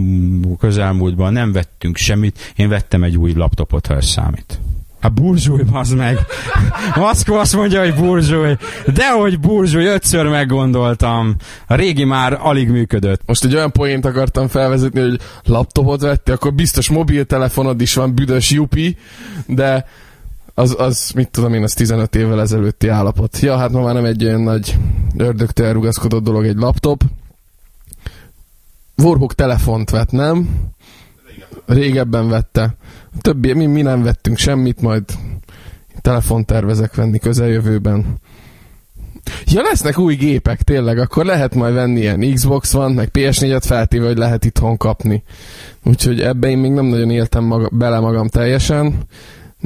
közelmúltban, 0.60 1.34
nem 1.34 1.52
vettünk 1.52 1.98
semmit, 1.98 2.54
én 2.56 2.70
vettem 2.70 3.04
egy 3.04 3.18
új 3.18 3.34
laptopot, 3.34 3.88
ha 3.88 3.96
ez 3.96 4.06
számít. 4.06 4.60
Hát 5.00 5.14
burzsúj, 5.14 5.64
bazd 5.64 5.96
meg. 5.96 6.18
Maszkó 6.96 7.36
azt 7.36 7.56
mondja, 7.56 7.80
hogy 7.80 7.96
burzsúj. 7.96 8.56
Dehogy 8.88 9.40
burzsúj, 9.40 9.86
ötször 9.86 10.28
meggondoltam. 10.28 11.36
A 11.68 11.76
régi 11.76 12.04
már 12.04 12.38
alig 12.42 12.70
működött. 12.70 13.22
Most 13.26 13.44
egy 13.44 13.56
olyan 13.56 13.72
poént 13.72 14.06
akartam 14.06 14.48
felvezetni, 14.48 15.02
hogy 15.02 15.20
laptopot 15.44 16.02
vetti, 16.02 16.32
akkor 16.32 16.54
biztos 16.54 16.90
mobiltelefonod 16.90 17.82
is 17.82 17.94
van, 17.94 18.16
büdös 18.16 18.52
jupi, 18.52 18.98
de 19.46 19.86
az, 20.56 20.76
az, 20.78 21.12
mit 21.16 21.30
tudom 21.30 21.54
én, 21.54 21.64
az 21.64 21.74
15 21.74 22.16
évvel 22.16 22.42
ezelőtti 22.42 22.88
állapot. 22.88 23.40
Ja, 23.40 23.58
hát 23.58 23.72
ma 23.72 23.82
már 23.82 23.94
nem 23.94 24.06
egy 24.06 24.26
olyan 24.26 24.42
nagy 24.42 24.78
ördögtől 25.18 25.66
elrugaszkodott 25.66 26.24
dolog 26.24 26.46
egy 26.46 26.58
laptop. 26.58 27.04
Warhawk 28.98 29.34
telefont 29.34 29.90
vett, 29.90 30.12
nem? 30.12 30.50
Régebben 31.66 32.30
vette. 32.30 32.76
Többi, 33.22 33.54
mi, 33.54 33.66
mi 33.66 33.82
nem 33.82 34.04
vettünk 34.04 34.38
semmit, 34.38 34.82
majd 34.82 35.04
telefont 36.02 36.46
tervezek 36.46 36.96
venni 36.96 37.20
közeljövőben. 37.20 38.20
Ja, 39.46 39.62
lesznek 39.62 39.98
új 39.98 40.16
gépek, 40.16 40.62
tényleg, 40.62 40.98
akkor 40.98 41.26
lehet 41.26 41.56
majd 41.56 41.74
venni 41.74 42.00
ilyen 42.00 42.34
Xbox 42.34 42.72
van, 42.72 42.92
meg 42.92 43.10
PS4-et 43.14 43.64
feltéve, 43.66 44.06
hogy 44.06 44.18
lehet 44.18 44.46
itthon 44.46 44.78
kapni. 44.78 45.24
Úgyhogy 45.84 46.22
ebbe 46.22 46.50
én 46.50 46.58
még 46.58 46.72
nem 46.72 46.86
nagyon 46.86 47.10
éltem 47.10 47.44
maga, 47.44 47.70
bele 47.72 48.00
magam 48.00 48.28
teljesen, 48.28 49.06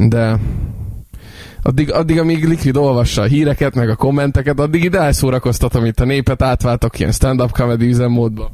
de 0.08 0.40
addig, 1.62 1.92
addig, 1.92 2.20
amíg 2.20 2.48
Liquid 2.48 2.76
olvassa 2.76 3.22
a 3.22 3.26
híreket, 3.26 3.76
meg 3.76 3.90
a 3.90 3.96
kommenteket, 3.96 4.60
addig 4.60 4.84
ide 4.84 5.00
elszórakoztatom 5.00 5.86
itt 5.86 6.00
a 6.00 6.06
népet, 6.06 6.42
átváltok 6.42 7.00
ilyen 7.00 7.12
stand-up 7.12 7.52
comedy 7.52 7.88
üzemmódba. 7.88 8.52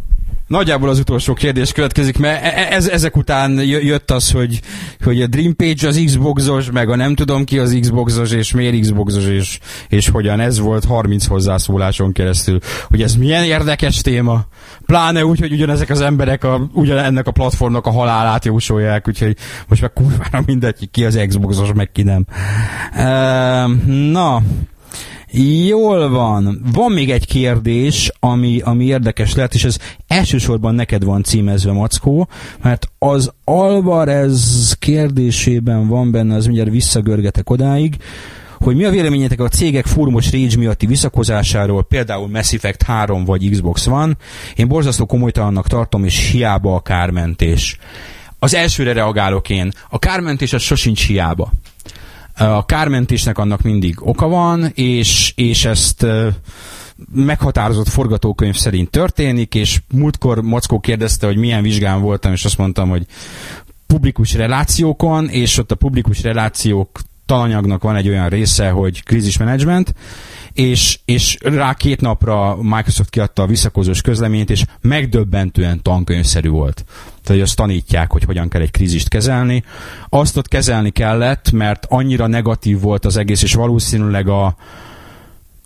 Nagyjából 0.47 0.89
az 0.89 0.99
utolsó 0.99 1.33
kérdés 1.33 1.71
következik, 1.71 2.17
mert 2.17 2.43
e- 2.43 2.47
e- 2.47 2.75
ez, 2.75 2.87
ezek 2.87 3.17
után 3.17 3.51
jött 3.63 4.11
az, 4.11 4.31
hogy, 4.31 4.61
hogy 5.03 5.21
a 5.21 5.27
Dream 5.27 5.55
Page 5.55 5.87
az 5.87 6.01
Xboxos, 6.05 6.71
meg 6.71 6.89
a 6.89 6.95
nem 6.95 7.15
tudom 7.15 7.43
ki 7.43 7.59
az 7.59 7.77
Xboxos, 7.81 8.31
és 8.31 8.51
miért 8.51 8.79
Xboxos, 8.79 9.25
és, 9.25 9.59
és 9.89 10.09
hogyan 10.09 10.39
ez 10.39 10.59
volt 10.59 10.85
30 10.85 11.25
hozzászóláson 11.25 12.11
keresztül. 12.11 12.59
Hogy 12.87 13.01
ez 13.01 13.15
milyen 13.15 13.43
érdekes 13.43 14.01
téma. 14.01 14.45
Pláne 14.85 15.25
úgy, 15.25 15.39
hogy 15.39 15.51
ugyanezek 15.51 15.89
az 15.89 16.01
emberek 16.01 16.43
a, 16.43 16.69
ugyan 16.73 16.97
ennek 16.97 17.27
a 17.27 17.31
platformnak 17.31 17.85
a 17.85 17.91
halálát 17.91 18.45
jósolják, 18.45 19.07
úgyhogy 19.07 19.37
most 19.67 19.81
meg 19.81 19.93
kurvára 19.93 20.43
mindegy, 20.45 20.89
ki 20.91 21.05
az 21.05 21.23
Xboxos, 21.27 21.69
meg 21.73 21.91
ki 21.91 22.03
nem. 22.03 22.25
Uh, 22.95 23.85
na, 24.11 24.41
Jól 25.37 26.09
van. 26.09 26.61
Van 26.73 26.91
még 26.91 27.11
egy 27.11 27.25
kérdés, 27.25 28.11
ami, 28.19 28.59
ami 28.63 28.85
érdekes 28.85 29.35
lehet, 29.35 29.53
és 29.53 29.63
ez 29.63 29.77
elsősorban 30.07 30.75
neked 30.75 31.03
van 31.03 31.23
címezve, 31.23 31.71
Mackó, 31.71 32.27
mert 32.61 32.87
az 32.99 33.31
Alvarez 33.43 34.75
kérdésében 34.79 35.87
van 35.87 36.11
benne, 36.11 36.35
az 36.35 36.45
mindjárt 36.45 36.69
visszagörgetek 36.69 37.49
odáig, 37.49 37.95
hogy 38.57 38.75
mi 38.75 38.83
a 38.83 38.89
véleményetek 38.89 39.39
a 39.39 39.47
cégek 39.47 39.85
fórumos 39.85 40.31
rage 40.31 40.57
miatti 40.57 40.85
visszakozásáról, 40.85 41.83
például 41.83 42.27
Mass 42.27 42.53
Effect 42.53 42.83
3 42.83 43.25
vagy 43.25 43.49
Xbox 43.49 43.87
One. 43.87 44.13
Én 44.55 44.67
borzasztó 44.67 45.05
komolytalannak 45.05 45.67
tartom, 45.67 46.05
és 46.05 46.29
hiába 46.31 46.75
a 46.75 46.81
kármentés. 46.81 47.77
Az 48.39 48.53
elsőre 48.53 48.93
reagálok 48.93 49.49
én. 49.49 49.71
A 49.89 49.99
kármentés 49.99 50.53
az 50.53 50.61
sosincs 50.61 51.07
hiába. 51.07 51.51
A 52.37 52.65
kármentésnek 52.65 53.37
annak 53.37 53.61
mindig 53.61 53.95
oka 53.99 54.27
van, 54.27 54.71
és, 54.73 55.33
és 55.35 55.65
ezt 55.65 56.05
meghatározott 57.13 57.87
forgatókönyv 57.87 58.55
szerint 58.55 58.89
történik, 58.89 59.55
és 59.55 59.81
múltkor 59.93 60.41
Mockó 60.41 60.79
kérdezte, 60.79 61.25
hogy 61.25 61.37
milyen 61.37 61.61
vizsgán 61.61 62.01
voltam, 62.01 62.31
és 62.31 62.45
azt 62.45 62.57
mondtam, 62.57 62.89
hogy 62.89 63.05
publikus 63.87 64.33
relációkon, 64.33 65.29
és 65.29 65.57
ott 65.57 65.71
a 65.71 65.75
publikus 65.75 66.21
relációk 66.21 66.99
talanyagnak 67.25 67.83
van 67.83 67.95
egy 67.95 68.07
olyan 68.07 68.29
része, 68.29 68.69
hogy 68.69 69.03
krízismenedzsment, 69.03 69.93
és, 70.55 70.99
és 71.05 71.37
rá 71.41 71.73
két 71.73 72.01
napra 72.01 72.57
Microsoft 72.61 73.09
kiadta 73.09 73.43
a 73.43 73.47
visszakozós 73.47 74.01
közleményt, 74.01 74.49
és 74.49 74.65
megdöbbentően 74.81 75.81
tankönyvszerű 75.81 76.49
volt. 76.49 76.83
Tehát, 76.85 77.27
hogy 77.27 77.41
azt 77.41 77.55
tanítják, 77.55 78.11
hogy 78.11 78.23
hogyan 78.23 78.47
kell 78.47 78.61
egy 78.61 78.71
krízist 78.71 79.07
kezelni. 79.07 79.63
Azt 80.09 80.37
ott 80.37 80.47
kezelni 80.47 80.89
kellett, 80.89 81.51
mert 81.51 81.85
annyira 81.89 82.27
negatív 82.27 82.79
volt 82.79 83.05
az 83.05 83.17
egész, 83.17 83.43
és 83.43 83.53
valószínűleg 83.53 84.27
a, 84.27 84.55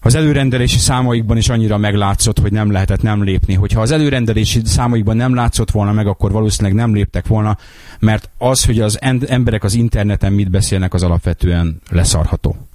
az 0.02 0.16
előrendelési 0.16 0.78
számaikban 0.78 1.38
is 1.38 1.50
annyira 1.50 1.78
meglátszott, 1.78 2.40
hogy 2.40 2.52
nem 2.52 2.72
lehetett 2.72 3.02
nem 3.02 3.24
lépni. 3.24 3.54
Hogyha 3.54 3.82
az 3.82 3.92
előrendelési 3.92 4.62
számaikban 4.64 5.16
nem 5.16 5.36
látszott 5.36 5.72
volna 5.72 5.92
meg, 5.92 6.08
akkor 6.08 6.32
valószínűleg 6.32 6.78
nem 6.78 6.94
léptek 6.94 7.28
volna, 7.28 7.58
mert 8.00 8.30
az, 8.38 8.66
hogy 8.66 8.80
az 8.80 9.02
emberek 9.28 9.64
az 9.64 9.74
interneten 9.74 10.34
mit 10.34 10.50
beszélnek, 10.50 10.94
az 10.94 11.04
alapvetően 11.04 11.82
leszarható 11.90 12.70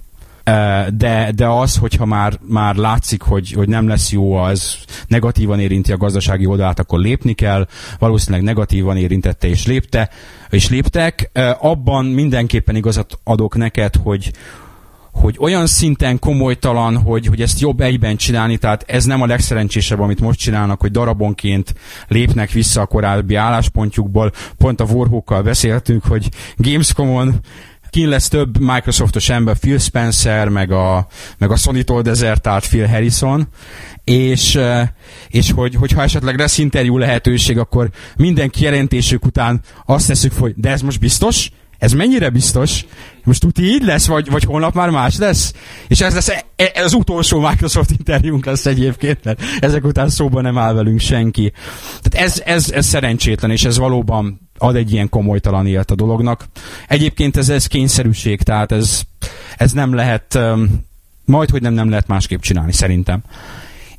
de, 0.89 1.31
de 1.35 1.47
az, 1.47 1.77
hogyha 1.77 2.05
már, 2.05 2.39
már 2.47 2.75
látszik, 2.75 3.21
hogy, 3.21 3.51
hogy 3.51 3.67
nem 3.67 3.87
lesz 3.87 4.11
jó, 4.11 4.33
az 4.33 4.75
negatívan 5.07 5.59
érinti 5.59 5.91
a 5.91 5.97
gazdasági 5.97 6.45
oldalát, 6.45 6.79
akkor 6.79 6.99
lépni 6.99 7.33
kell, 7.33 7.67
valószínűleg 7.99 8.45
negatívan 8.45 8.97
érintette 8.97 9.47
és 9.47 9.65
lépte, 9.65 10.09
és 10.49 10.69
léptek. 10.69 11.31
Abban 11.59 12.05
mindenképpen 12.05 12.75
igazat 12.75 13.19
adok 13.23 13.55
neked, 13.55 13.95
hogy, 14.03 14.31
hogy 15.11 15.35
olyan 15.39 15.67
szinten 15.67 16.19
komolytalan, 16.19 16.97
hogy, 16.97 17.25
hogy 17.25 17.41
ezt 17.41 17.59
jobb 17.59 17.79
egyben 17.79 18.15
csinálni, 18.15 18.57
tehát 18.57 18.83
ez 18.87 19.05
nem 19.05 19.21
a 19.21 19.25
legszerencsésebb, 19.25 19.99
amit 19.99 20.21
most 20.21 20.39
csinálnak, 20.39 20.81
hogy 20.81 20.91
darabonként 20.91 21.73
lépnek 22.07 22.51
vissza 22.51 22.81
a 22.81 22.85
korábbi 22.85 23.35
álláspontjukból. 23.35 24.31
Pont 24.57 24.81
a 24.81 24.85
Warhawkkal 24.85 25.41
beszéltünk, 25.41 26.05
hogy 26.05 26.29
Gamescom-on 26.57 27.39
kin 27.95 28.09
lesz 28.09 28.27
több 28.27 28.59
Microsoftos 28.59 29.29
ember, 29.29 29.57
Phil 29.57 29.77
Spencer, 29.77 30.49
meg 30.49 30.71
a, 30.71 31.07
meg 31.37 31.51
a 31.51 31.55
Sony-tól 31.55 32.01
dezertált 32.01 32.67
Phil 32.67 32.87
Harrison, 32.87 33.47
és, 34.03 34.59
és 35.27 35.51
hogy, 35.51 35.75
hogyha 35.75 36.01
esetleg 36.01 36.39
lesz 36.39 36.57
interjú 36.57 36.97
lehetőség, 36.97 37.57
akkor 37.57 37.89
minden 38.15 38.49
kijelentésük 38.49 39.25
után 39.25 39.61
azt 39.85 40.07
teszük, 40.07 40.33
hogy 40.33 40.53
de 40.55 40.69
ez 40.69 40.81
most 40.81 40.99
biztos? 40.99 41.51
Ez 41.85 41.93
mennyire 41.93 42.29
biztos? 42.29 42.85
Most 43.23 43.39
tuti 43.39 43.63
így 43.63 43.83
lesz, 43.83 44.07
vagy, 44.07 44.29
vagy 44.29 44.43
holnap 44.43 44.73
már 44.73 44.89
más 44.89 45.17
lesz? 45.17 45.53
És 45.87 46.01
ez 46.01 46.13
lesz 46.13 46.29
e, 46.29 46.45
e, 46.55 46.71
ez 46.73 46.85
az 46.85 46.93
utolsó 46.93 47.39
Microsoft 47.39 47.91
interjúnk 47.91 48.45
lesz 48.45 48.65
egyébként, 48.65 49.23
mert 49.23 49.41
ezek 49.59 49.85
után 49.85 50.09
szóban 50.09 50.43
nem 50.43 50.57
áll 50.57 50.73
velünk 50.73 50.99
senki. 50.99 51.53
Tehát 52.01 52.27
ez, 52.27 52.41
ez, 52.45 52.71
ez 52.71 52.85
szerencsétlen, 52.85 53.51
és 53.51 53.65
ez 53.65 53.77
valóban 53.77 54.49
ad 54.57 54.75
egy 54.75 54.91
ilyen 54.91 55.09
komolytalan 55.09 55.67
élt 55.67 55.91
a 55.91 55.95
dolognak. 55.95 56.45
Egyébként 56.87 57.37
ez, 57.37 57.49
ez 57.49 57.67
kényszerűség, 57.67 58.41
tehát 58.41 58.71
ez, 58.71 59.01
ez 59.57 59.71
nem 59.71 59.93
lehet, 59.93 60.39
majd, 61.25 61.49
hogy 61.49 61.61
nem, 61.61 61.73
nem 61.73 61.89
lehet 61.89 62.07
másképp 62.07 62.41
csinálni, 62.41 62.73
szerintem. 62.73 63.23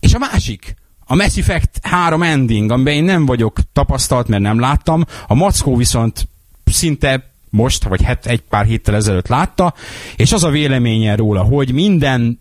És 0.01 0.15
a 0.15 0.19
másik, 0.19 0.75
a 1.05 1.15
Mass 1.15 1.37
Effect 1.37 1.79
3 1.83 2.23
ending, 2.23 2.71
amiben 2.71 2.95
én 2.95 3.05
nem 3.05 3.27
vagyok 3.27 3.59
tapasztalt, 3.73 4.29
mert 4.29 4.43
nem 4.43 4.61
láttam, 4.61 5.05
a 5.27 5.35
Mackó 5.35 5.77
viszont 5.77 6.29
szinte 6.65 7.35
most, 7.57 7.85
vagy 7.85 8.03
het, 8.03 8.27
egy 8.27 8.41
pár 8.41 8.65
héttel 8.65 8.95
ezelőtt 8.95 9.29
látta, 9.29 9.75
és 10.17 10.33
az 10.33 10.45
a 10.45 10.51
véleménye 10.51 11.17
róla, 11.17 11.43
hogy 11.43 11.73
minden 11.73 12.41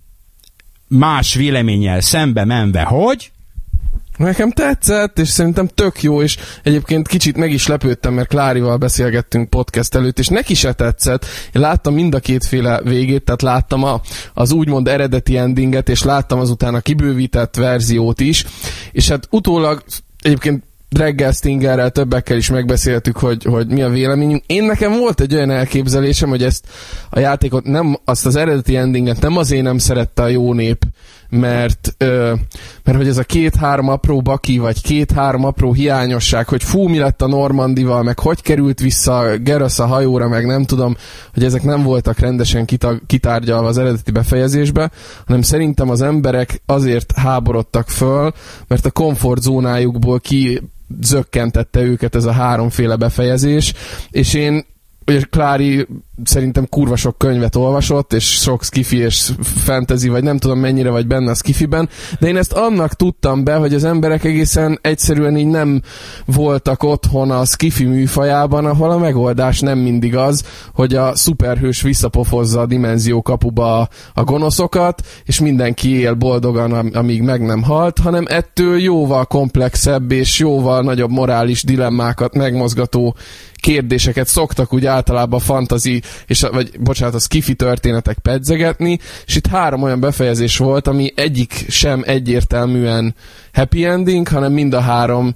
más 0.87 1.33
véleménnyel 1.33 2.01
szembe 2.01 2.45
menve, 2.45 2.81
hogy 2.81 3.31
Nekem 4.17 4.51
tetszett, 4.51 5.19
és 5.19 5.29
szerintem 5.29 5.67
tök 5.67 6.03
jó, 6.03 6.21
és 6.21 6.37
egyébként 6.63 7.07
kicsit 7.07 7.37
meg 7.37 7.51
is 7.51 7.67
lepődtem, 7.67 8.13
mert 8.13 8.27
Klárival 8.27 8.77
beszélgettünk 8.77 9.49
podcast 9.49 9.95
előtt, 9.95 10.19
és 10.19 10.27
neki 10.27 10.53
se 10.53 10.73
tetszett. 10.73 11.25
Én 11.53 11.61
láttam 11.61 11.93
mind 11.93 12.15
a 12.15 12.19
kétféle 12.19 12.81
végét, 12.81 13.23
tehát 13.23 13.41
láttam 13.41 13.83
a, 13.83 14.01
az 14.33 14.51
úgymond 14.51 14.87
eredeti 14.87 15.37
endinget, 15.37 15.89
és 15.89 16.03
láttam 16.03 16.39
azután 16.39 16.75
a 16.75 16.79
kibővített 16.79 17.55
verziót 17.55 18.19
is, 18.19 18.45
és 18.91 19.09
hát 19.09 19.27
utólag 19.29 19.83
egyébként 20.21 20.63
Dreggel 20.89 21.31
Stingerrel 21.31 21.89
többekkel 21.89 22.37
is 22.37 22.49
megbeszéltük, 22.49 23.17
hogy, 23.17 23.43
hogy 23.43 23.67
mi 23.67 23.81
a 23.81 23.89
véleményünk. 23.89 24.43
Én 24.45 24.63
nekem 24.63 24.97
volt 24.97 25.21
egy 25.21 25.35
olyan 25.35 25.51
elképzelésem, 25.51 26.29
hogy 26.29 26.43
ezt 26.43 26.67
a 27.09 27.19
játékot 27.19 27.65
nem, 27.65 27.97
azt 28.05 28.25
az 28.25 28.35
eredeti 28.35 28.75
endinget 28.75 29.21
nem 29.21 29.37
azért 29.37 29.63
nem 29.63 29.77
szerette 29.77 30.23
a 30.23 30.27
jó 30.27 30.53
nép, 30.53 30.85
mert, 31.29 31.95
ö, 31.97 32.33
mert 32.83 32.97
hogy 32.97 33.07
ez 33.07 33.17
a 33.17 33.23
két-három 33.23 33.89
apró 33.89 34.21
baki, 34.21 34.57
vagy 34.57 34.81
két-három 34.81 35.45
apró 35.45 35.73
hiányosság, 35.73 36.47
hogy 36.47 36.63
fú, 36.63 36.87
mi 36.87 36.97
lett 36.97 37.21
a 37.21 37.27
Normandival, 37.27 38.03
meg 38.03 38.19
hogy 38.19 38.41
került 38.41 38.79
vissza 38.79 39.37
Gerasz 39.37 39.79
a 39.79 39.85
hajóra, 39.85 40.27
meg 40.27 40.45
nem 40.45 40.63
tudom, 40.63 40.95
hogy 41.33 41.43
ezek 41.43 41.63
nem 41.63 41.83
voltak 41.83 42.19
rendesen 42.19 42.65
kitag, 42.65 43.01
kitárgyalva 43.05 43.67
az 43.67 43.77
eredeti 43.77 44.11
befejezésbe, 44.11 44.91
hanem 45.25 45.41
szerintem 45.41 45.89
az 45.89 46.01
emberek 46.01 46.61
azért 46.65 47.11
háborodtak 47.11 47.89
föl, 47.89 48.33
mert 48.67 48.85
a 48.85 48.91
komfortzónájukból 48.91 50.19
ki 50.19 50.61
zökkentette 51.01 51.81
őket 51.81 52.15
ez 52.15 52.25
a 52.25 52.31
háromféle 52.31 52.95
befejezés, 52.95 53.73
és 54.09 54.33
én 54.33 54.65
ugye 55.07 55.21
Klári 55.29 55.87
szerintem 56.23 56.67
kurva 56.69 56.95
sok 56.95 57.17
könyvet 57.17 57.55
olvasott, 57.55 58.13
és 58.13 58.23
sok 58.23 58.63
skifi 58.63 58.97
és 58.97 59.29
fantasy, 59.41 60.09
vagy 60.09 60.23
nem 60.23 60.37
tudom 60.37 60.59
mennyire 60.59 60.89
vagy 60.89 61.07
benne 61.07 61.31
a 61.31 61.35
skifiben, 61.35 61.89
de 62.19 62.27
én 62.27 62.37
ezt 62.37 62.51
annak 62.51 62.93
tudtam 62.93 63.43
be, 63.43 63.55
hogy 63.55 63.73
az 63.73 63.83
emberek 63.83 64.23
egészen 64.23 64.79
egyszerűen 64.81 65.37
így 65.37 65.47
nem 65.47 65.81
voltak 66.25 66.83
otthon 66.83 67.31
a 67.31 67.45
skifi 67.45 67.85
műfajában, 67.85 68.65
ahol 68.65 68.91
a 68.91 68.97
megoldás 68.97 69.59
nem 69.59 69.77
mindig 69.77 70.15
az, 70.15 70.43
hogy 70.73 70.95
a 70.95 71.15
szuperhős 71.15 71.81
visszapofozza 71.81 72.59
a 72.59 72.65
dimenzió 72.65 73.21
kapuba 73.21 73.89
a, 74.13 74.23
gonoszokat, 74.23 75.01
és 75.23 75.39
mindenki 75.39 75.99
él 75.99 76.13
boldogan, 76.13 76.71
amíg 76.71 77.21
meg 77.21 77.41
nem 77.41 77.63
halt, 77.63 77.99
hanem 77.99 78.25
ettől 78.27 78.79
jóval 78.79 79.25
komplexebb 79.25 80.11
és 80.11 80.39
jóval 80.39 80.81
nagyobb 80.81 81.11
morális 81.11 81.63
dilemmákat 81.63 82.33
megmozgató 82.33 83.15
kérdéseket 83.65 84.27
szoktak 84.27 84.73
úgy 84.73 84.85
általában 84.85 85.39
fantazi, 85.39 86.01
és, 86.25 86.41
vagy 86.41 86.79
bocsánat, 86.79 87.15
a 87.15 87.19
skifi 87.19 87.53
történetek 87.53 88.17
pedzegetni, 88.17 88.99
és 89.25 89.35
itt 89.35 89.47
három 89.47 89.83
olyan 89.83 89.99
befejezés 89.99 90.57
volt, 90.57 90.87
ami 90.87 91.11
egyik 91.15 91.65
sem 91.69 92.03
egyértelműen 92.05 93.15
happy 93.53 93.85
ending, 93.85 94.27
hanem 94.27 94.51
mind 94.51 94.73
a 94.73 94.79
három 94.79 95.35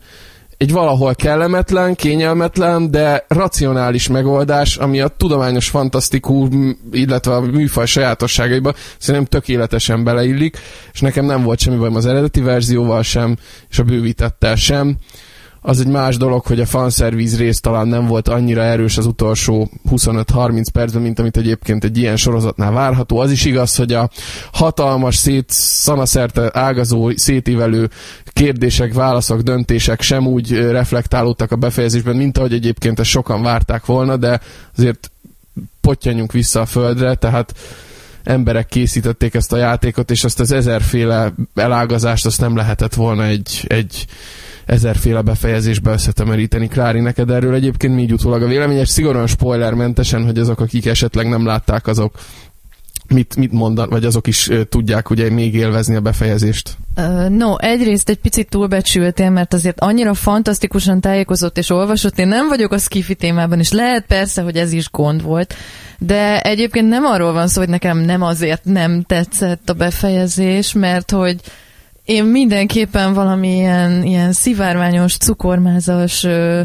egy 0.59 0.72
valahol 0.72 1.15
kellemetlen, 1.15 1.95
kényelmetlen, 1.95 2.91
de 2.91 3.26
racionális 3.28 4.07
megoldás, 4.07 4.78
ami 4.78 4.99
a 4.99 5.07
tudományos 5.07 5.70
fantasztikum, 5.70 6.80
illetve 6.91 7.34
a 7.34 7.41
műfaj 7.41 7.86
sajátosságaiba 7.86 8.74
szerintem 8.97 9.26
tökéletesen 9.26 10.03
beleillik, 10.03 10.57
és 10.93 11.01
nekem 11.01 11.26
nem 11.26 11.43
volt 11.43 11.59
semmi 11.59 11.78
bajom 11.78 11.95
az 11.95 12.05
eredeti 12.05 12.41
verzióval 12.41 13.03
sem, 13.03 13.38
és 13.70 13.80
a 13.80 13.84
bővítettel 13.84 14.55
sem 14.55 14.97
az 15.62 15.80
egy 15.80 15.88
más 15.88 16.18
dolog, 16.18 16.45
hogy 16.45 16.60
a 16.60 16.66
fanszerviz 16.66 17.38
rész 17.38 17.60
talán 17.60 17.88
nem 17.88 18.05
volt 18.05 18.28
annyira 18.28 18.62
erős 18.62 18.97
az 18.97 19.05
utolsó 19.05 19.70
25-30 19.91 20.66
percben, 20.74 21.01
mint 21.01 21.20
amit 21.20 21.38
egyébként 21.38 21.84
egy 21.84 21.97
ilyen 21.97 22.18
sorozatnál 22.18 22.72
várható. 22.72 23.18
Az 23.18 23.32
is 23.32 23.45
igaz, 23.45 23.76
hogy 23.76 23.93
a 23.93 24.10
hatalmas, 24.51 25.16
szét, 25.16 25.49
szanaszerte 25.49 26.49
ágazó, 26.53 27.12
szétívelő 27.16 27.89
kérdések, 28.34 28.93
válaszok, 28.93 29.41
döntések 29.41 30.01
sem 30.01 30.28
úgy 30.28 30.51
reflektálódtak 30.51 31.51
a 31.51 31.55
befejezésben, 31.55 32.16
mint 32.16 32.38
ahogy 32.38 32.53
egyébként 32.53 32.99
ezt 32.99 33.10
sokan 33.10 33.41
várták 33.41 33.86
volna, 33.86 34.18
de 34.18 34.39
azért 34.78 35.12
potyanjunk 35.82 36.32
vissza 36.32 36.62
a 36.62 36.66
földre, 36.66 37.16
tehát 37.16 37.53
emberek 38.24 38.68
készítették 38.68 39.34
ezt 39.34 39.53
a 39.53 39.57
játékot, 39.57 40.12
és 40.12 40.24
azt 40.24 40.39
az 40.39 40.51
ezerféle 40.51 41.34
elágazást 41.55 42.26
azt 42.26 42.41
nem 42.41 42.55
lehetett 42.55 42.93
volna 42.93 43.26
egy, 43.26 43.66
egy 43.68 44.05
ezerféle 44.70 45.22
befejezésbe 45.22 45.91
összetemeríteni. 45.91 46.67
Klári, 46.67 46.99
neked 46.99 47.30
erről 47.30 47.53
egyébként 47.53 47.95
mi 47.95 48.01
így 48.01 48.13
utólag 48.13 48.41
a 48.41 48.47
véleményes, 48.47 48.89
szigorúan 48.89 49.28
spoilermentesen, 49.28 50.26
hogy 50.26 50.38
azok, 50.38 50.59
akik 50.59 50.86
esetleg 50.86 51.30
nem 51.30 51.45
látták, 51.45 51.88
azok 51.88 52.20
mit, 53.07 53.36
mit 53.36 53.51
mondan, 53.51 53.89
vagy 53.89 54.05
azok 54.05 54.28
is 54.28 54.47
uh, 54.47 54.61
tudják 54.61 55.09
ugye 55.09 55.30
még 55.30 55.53
élvezni 55.53 55.95
a 55.95 55.99
befejezést? 55.99 56.78
No, 57.30 57.57
egyrészt 57.57 58.09
egy 58.09 58.17
picit 58.17 58.49
túlbecsültél, 58.49 59.30
mert 59.30 59.53
azért 59.53 59.80
annyira 59.80 60.13
fantasztikusan 60.13 61.01
tájékozott 61.01 61.57
és 61.57 61.70
olvasott, 61.70 62.20
én 62.20 62.28
nem 62.28 62.47
vagyok 62.47 62.72
a 62.72 62.78
skifi 62.78 63.15
témában, 63.15 63.59
és 63.59 63.72
lehet 63.72 64.05
persze, 64.05 64.41
hogy 64.41 64.55
ez 64.55 64.72
is 64.72 64.91
gond 64.91 65.22
volt, 65.22 65.53
de 65.99 66.41
egyébként 66.41 66.89
nem 66.89 67.05
arról 67.05 67.34
van 67.34 67.47
szó, 67.47 67.59
hogy 67.59 67.70
nekem 67.70 67.97
nem 67.97 68.22
azért 68.22 68.65
nem 68.65 69.01
tetszett 69.01 69.70
a 69.70 69.74
befejezés, 69.74 70.74
mert 70.74 71.11
hogy 71.11 71.36
én 72.10 72.24
mindenképpen 72.24 73.14
valami 73.14 73.55
ilyen, 73.55 74.03
ilyen 74.03 74.32
szivárványos, 74.32 75.18
cukormázas 75.18 76.24
ö, 76.24 76.62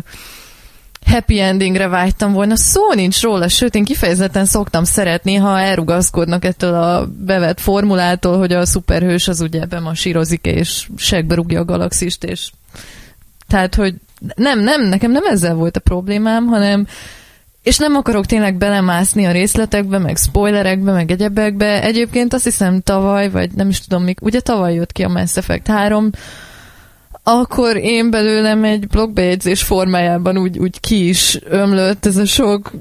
happy 1.07 1.41
endingre 1.41 1.89
vágytam 1.89 2.33
volna. 2.33 2.57
Szó 2.57 2.93
nincs 2.95 3.23
róla, 3.23 3.49
sőt, 3.49 3.75
én 3.75 3.85
kifejezetten 3.85 4.45
szoktam 4.45 4.85
szeretni, 4.85 5.35
ha 5.35 5.61
elrugaszkodnak 5.61 6.45
ettől 6.45 6.75
a 6.75 7.07
bevett 7.19 7.61
formulától, 7.61 8.39
hogy 8.39 8.53
a 8.53 8.67
szuperhős 8.67 9.29
az 9.29 9.41
ugye 9.41 9.67
bemasírozik, 9.67 10.45
és 10.45 10.89
segbe 10.97 11.35
rúgja 11.35 11.61
a 11.61 11.65
galaxist, 11.65 12.25
és 12.25 12.51
tehát, 13.49 13.75
hogy 13.75 13.95
nem, 14.35 14.61
nem, 14.61 14.83
nekem 14.83 15.11
nem 15.11 15.25
ezzel 15.25 15.55
volt 15.55 15.77
a 15.77 15.81
problémám, 15.81 16.47
hanem 16.47 16.87
és 17.65 17.79
nem 17.79 17.97
akarok 17.97 18.27
tényleg 18.27 18.57
belemászni 18.57 19.25
a 19.25 19.33
részletekbe, 19.33 19.99
meg 19.99 20.17
spoilerekbe, 20.17 20.93
meg 20.93 21.11
egyebekbe. 21.11 21.83
Egyébként 21.83 22.33
azt 22.33 22.45
hiszem 22.45 22.81
tavaly, 22.81 23.31
vagy 23.31 23.51
nem 23.51 23.69
is 23.69 23.81
tudom 23.81 24.05
mik, 24.05 24.23
ugye 24.23 24.41
tavaly 24.41 24.75
jött 24.75 24.93
ki 24.93 25.03
a 25.03 25.09
Mass 25.09 25.37
Effect 25.37 25.67
3, 25.67 26.11
akkor 27.23 27.77
én 27.77 28.11
belőlem 28.11 28.65
egy 28.65 28.87
blogbejegyzés 28.87 29.63
formájában 29.63 30.39
úgy, 30.39 30.59
úgy 30.59 30.81
ki 30.81 31.09
is 31.09 31.39
ömlött 31.45 32.07
ez 32.07 32.17
a 32.17 32.25
sok 32.25 32.73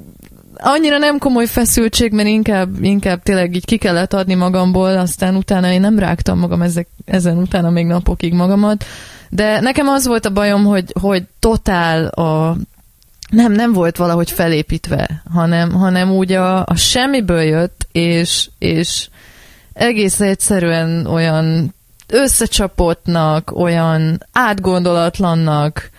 annyira 0.58 0.98
nem 0.98 1.18
komoly 1.18 1.46
feszültség, 1.46 2.12
mert 2.12 2.28
inkább, 2.28 2.84
inkább 2.84 3.24
tényleg 3.24 3.56
így 3.56 3.66
ki 3.66 3.78
kellett 3.78 4.14
adni 4.14 4.34
magamból, 4.34 4.98
aztán 4.98 5.36
utána 5.36 5.72
én 5.72 5.82
nem 5.82 6.00
rágtam 6.00 6.40
magam 6.40 6.62
ezek, 6.62 6.88
ezen 7.06 7.38
utána 7.38 7.70
még 7.70 7.86
napokig 7.86 8.34
magamat, 8.34 8.86
de 9.30 9.60
nekem 9.60 9.88
az 9.88 10.08
volt 10.08 10.26
a 10.26 10.32
bajom, 10.32 10.66
hogy, 10.66 10.94
hogy 11.00 11.24
totál 11.40 12.08
a 12.08 12.58
nem, 13.34 13.52
nem 13.52 13.74
volt 13.74 13.98
valahogy 13.98 14.32
felépítve, 14.32 15.24
hanem, 15.34 15.72
hanem 15.72 16.12
úgy 16.12 16.32
a, 16.32 16.66
a 16.66 16.76
semmiből 16.76 17.42
jött, 17.42 17.88
és, 17.92 18.50
és 18.60 19.08
egész 19.74 20.20
egyszerűen 20.20 21.06
olyan 21.06 21.74
összecsapottnak, 22.08 23.52
olyan 23.52 24.26
átgondolatlannak 24.32 25.90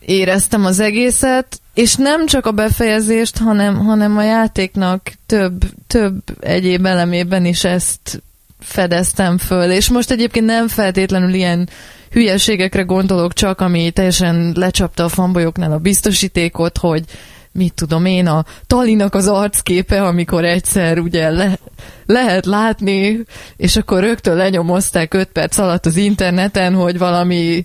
éreztem 0.00 0.64
az 0.64 0.80
egészet, 0.80 1.60
és 1.74 1.94
nem 1.94 2.26
csak 2.26 2.46
a 2.46 2.52
befejezést, 2.52 3.38
hanem, 3.38 3.78
hanem 3.78 4.16
a 4.16 4.22
játéknak 4.22 5.12
több, 5.26 5.62
több 5.86 6.22
egyéb 6.40 6.86
elemében 6.86 7.44
is 7.44 7.64
ezt 7.64 8.22
fedeztem 8.62 9.38
föl, 9.38 9.70
és 9.70 9.88
most 9.88 10.10
egyébként 10.10 10.46
nem 10.46 10.68
feltétlenül 10.68 11.34
ilyen 11.34 11.68
hülyeségekre 12.10 12.82
gondolok 12.82 13.32
csak, 13.32 13.60
ami 13.60 13.90
teljesen 13.90 14.52
lecsapta 14.56 15.04
a 15.04 15.08
fanbolyoknál 15.08 15.72
a 15.72 15.78
biztosítékot, 15.78 16.78
hogy 16.78 17.04
mit 17.52 17.74
tudom 17.74 18.04
én, 18.04 18.26
a 18.26 18.44
Talinak 18.66 19.14
az 19.14 19.28
arcképe, 19.28 20.02
amikor 20.02 20.44
egyszer 20.44 20.98
ugye 20.98 21.30
le, 21.30 21.58
lehet 22.06 22.46
látni, 22.46 23.20
és 23.56 23.76
akkor 23.76 24.00
rögtön 24.00 24.36
lenyomozták 24.36 25.14
5 25.14 25.28
perc 25.28 25.58
alatt 25.58 25.86
az 25.86 25.96
interneten, 25.96 26.74
hogy 26.74 26.98
valami 26.98 27.64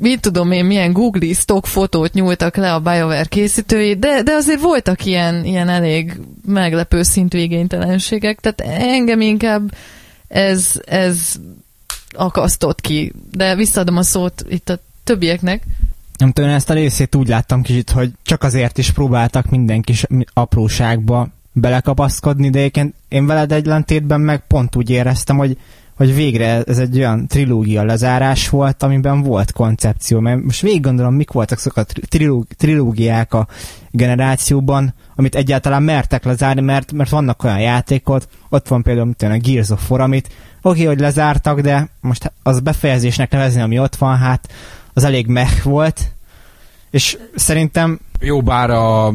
mit 0.00 0.20
tudom 0.20 0.52
én, 0.52 0.64
milyen 0.64 0.92
Google 0.92 1.34
stock 1.34 1.66
fotót 1.66 2.12
nyúltak 2.12 2.56
le 2.56 2.72
a 2.72 2.80
BioWare 2.80 3.24
készítői, 3.24 3.94
de, 3.94 4.22
de 4.22 4.32
azért 4.32 4.60
voltak 4.60 5.04
ilyen, 5.04 5.44
ilyen 5.44 5.68
elég 5.68 6.20
meglepő 6.46 7.02
szintű 7.02 7.38
igénytelenségek, 7.38 8.40
tehát 8.40 8.80
engem 8.82 9.20
inkább 9.20 9.72
ez, 10.28 10.80
ez 10.84 11.34
akasztott 12.10 12.80
ki. 12.80 13.12
De 13.30 13.54
visszaadom 13.54 13.96
a 13.96 14.02
szót 14.02 14.44
itt 14.48 14.68
a 14.68 14.78
többieknek. 15.04 15.62
Nem 16.18 16.32
tudom, 16.32 16.50
ezt 16.50 16.70
a 16.70 16.74
részét 16.74 17.14
úgy 17.14 17.28
láttam 17.28 17.62
kicsit, 17.62 17.90
hogy 17.90 18.12
csak 18.22 18.42
azért 18.42 18.78
is 18.78 18.90
próbáltak 18.90 19.46
minden 19.50 19.80
kis 19.80 20.06
apróságba 20.32 21.28
belekapaszkodni, 21.52 22.50
de 22.50 22.70
én 23.08 23.26
veled 23.26 23.52
egy 23.52 23.66
lentétben 23.66 24.20
meg 24.20 24.46
pont 24.46 24.76
úgy 24.76 24.90
éreztem, 24.90 25.36
hogy, 25.36 25.58
hogy 25.96 26.14
végre 26.14 26.62
ez 26.62 26.78
egy 26.78 26.98
olyan 26.98 27.26
trilógia 27.26 27.82
lezárás 27.82 28.48
volt, 28.48 28.82
amiben 28.82 29.22
volt 29.22 29.52
koncepció, 29.52 30.20
mert 30.20 30.42
most 30.42 30.60
végig 30.60 30.80
gondolom, 30.80 31.14
mik 31.14 31.30
voltak 31.30 31.58
azok 31.58 31.76
a 31.76 31.86
trilógiák 32.58 33.34
a 33.34 33.46
generációban, 33.90 34.94
amit 35.16 35.34
egyáltalán 35.34 35.82
mertek 35.82 36.24
lezárni, 36.24 36.60
mert, 36.60 36.92
mert 36.92 37.10
vannak 37.10 37.44
olyan 37.44 37.60
játékok, 37.60 38.22
ott 38.48 38.68
van 38.68 38.82
például 38.82 39.06
mint 39.06 39.22
a 39.22 39.48
Gears 39.48 39.70
of 39.70 39.90
War, 39.90 40.00
amit 40.00 40.26
oké, 40.26 40.36
okay, 40.62 40.84
hogy 40.84 41.00
lezártak, 41.00 41.60
de 41.60 41.88
most 42.00 42.32
az 42.42 42.60
befejezésnek 42.60 43.30
nevezni, 43.30 43.60
ami 43.60 43.78
ott 43.78 43.96
van, 43.96 44.16
hát 44.16 44.52
az 44.92 45.04
elég 45.04 45.26
meh 45.26 45.62
volt, 45.62 46.12
és 46.90 47.18
szerintem... 47.34 48.00
Jó, 48.20 48.42
bár 48.42 48.70
a 48.70 49.14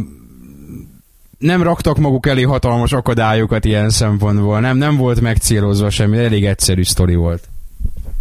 nem 1.40 1.64
raktak 1.64 1.98
maguk 1.98 2.28
elé 2.28 2.42
hatalmas 2.42 2.94
akadályokat 2.94 3.66
ilyen 3.66 3.90
szempontból, 3.90 4.60
nem, 4.60 4.78
nem 4.78 4.98
volt 4.98 5.22
megcélozva 5.22 5.90
semmi, 5.90 6.18
elég 6.18 6.46
egyszerű 6.46 6.84
sztori 6.84 7.16
volt. 7.16 7.50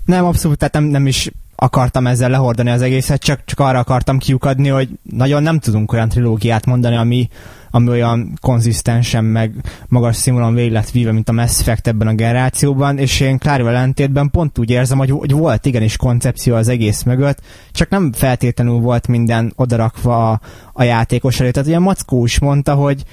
Nem, 0.05 0.25
abszolút, 0.25 0.59
tehát 0.59 0.75
nem, 0.75 0.85
nem 0.85 1.07
is 1.07 1.31
akartam 1.57 2.07
ezzel 2.07 2.31
lehordani 2.31 2.71
az 2.71 2.83
egészet, 2.83 3.23
csak, 3.23 3.41
csak 3.45 3.61
arra 3.61 3.79
akartam 3.79 4.19
kiukadni, 4.19 4.69
hogy 4.69 4.89
nagyon 5.03 5.43
nem 5.43 5.59
tudunk 5.59 5.93
olyan 5.93 6.09
trilógiát 6.09 6.67
mondani, 6.67 6.97
ami, 6.97 7.29
ami 7.71 7.89
olyan 7.89 8.39
konzisztensen, 8.41 9.25
meg 9.25 9.53
magas 9.89 10.17
színvonalon 10.17 10.55
végig 10.55 10.73
lett 10.73 10.91
víve, 10.91 11.13
mint 11.13 11.29
a 11.29 11.33
Mass 11.33 11.61
Effect 11.61 11.87
ebben 11.87 12.09
a 12.09 12.15
generációban, 12.15 12.99
és 12.99 13.21
én 13.21 13.39
Klárval 13.39 13.75
ellentétben 13.75 14.31
pont 14.31 14.59
úgy 14.59 14.71
érzem, 14.71 14.99
hogy, 14.99 15.11
hogy 15.11 15.33
volt 15.33 15.67
igenis 15.67 15.97
koncepció 15.97 16.55
az 16.55 16.69
egész 16.69 17.03
mögött, 17.03 17.41
csak 17.73 17.89
nem 17.89 18.13
feltétlenül 18.13 18.79
volt 18.79 19.09
minden 19.09 19.53
odarakva 19.57 20.31
a, 20.31 20.41
a 20.73 20.83
játékos 20.83 21.41
elé. 21.41 21.51
Tehát 21.51 21.69
ugye 21.69 21.79
Mackó 21.79 22.25
is 22.25 22.39
mondta, 22.39 22.75
hogy, 22.75 23.05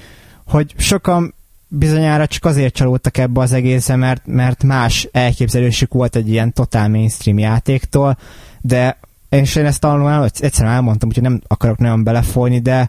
hogy 0.46 0.74
sokan 0.76 1.34
bizonyára 1.68 2.26
csak 2.26 2.44
azért 2.44 2.74
csalódtak 2.74 3.18
ebbe 3.18 3.40
az 3.40 3.52
egészbe, 3.52 3.96
mert, 3.96 4.22
mert 4.26 4.62
más 4.62 5.08
elképzelésük 5.12 5.92
volt 5.92 6.16
egy 6.16 6.28
ilyen 6.28 6.52
totál 6.52 6.88
mainstream 6.88 7.38
játéktól, 7.38 8.18
de 8.60 8.98
és 9.28 9.54
én 9.54 9.66
ezt 9.66 9.80
talán 9.80 10.30
egyszerűen 10.38 10.74
elmondtam, 10.74 11.08
úgyhogy 11.08 11.24
nem 11.24 11.40
akarok 11.46 11.78
nagyon 11.78 12.04
belefolyni, 12.04 12.58
de 12.58 12.88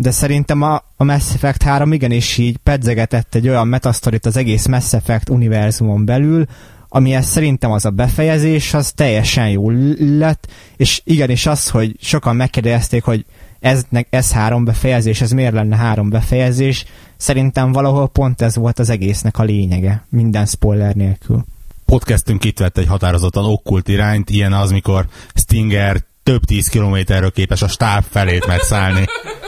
de 0.00 0.10
szerintem 0.10 0.62
a, 0.62 0.74
a 0.96 1.04
Mass 1.04 1.34
Effect 1.34 1.62
3 1.62 1.92
igenis 1.92 2.38
így 2.38 2.56
pedzegetett 2.56 3.34
egy 3.34 3.48
olyan 3.48 3.68
metasztorit 3.68 4.26
az 4.26 4.36
egész 4.36 4.66
Mass 4.66 4.92
Effect 4.92 5.28
univerzumon 5.28 6.04
belül, 6.04 6.46
amihez 6.88 7.26
szerintem 7.26 7.70
az 7.70 7.84
a 7.84 7.90
befejezés, 7.90 8.74
az 8.74 8.92
teljesen 8.92 9.48
jó 9.48 9.70
lett, 9.98 10.48
és 10.76 11.00
igenis 11.04 11.46
az, 11.46 11.68
hogy 11.68 11.96
sokan 12.00 12.36
megkérdezték, 12.36 13.04
hogy 13.04 13.24
ez, 13.60 13.84
ez 14.10 14.32
három 14.32 14.64
befejezés, 14.64 15.20
ez 15.20 15.30
miért 15.30 15.52
lenne 15.52 15.76
három 15.76 16.10
befejezés, 16.10 16.84
szerintem 17.16 17.72
valahol 17.72 18.08
pont 18.08 18.42
ez 18.42 18.56
volt 18.56 18.78
az 18.78 18.90
egésznek 18.90 19.38
a 19.38 19.42
lényege, 19.42 20.04
minden 20.08 20.46
spoiler 20.46 20.94
nélkül. 20.94 21.44
Podcastünk 21.84 22.44
itt 22.44 22.58
vett 22.58 22.78
egy 22.78 22.86
határozottan 22.86 23.44
okkult 23.44 23.88
irányt, 23.88 24.30
ilyen 24.30 24.52
az, 24.52 24.70
mikor 24.70 25.06
Stinger 25.34 25.96
több 26.22 26.44
tíz 26.44 26.68
kilométerről 26.68 27.30
képes 27.30 27.62
a 27.62 27.68
stáb 27.68 28.04
felét 28.10 28.46
megszállni. 28.46 29.04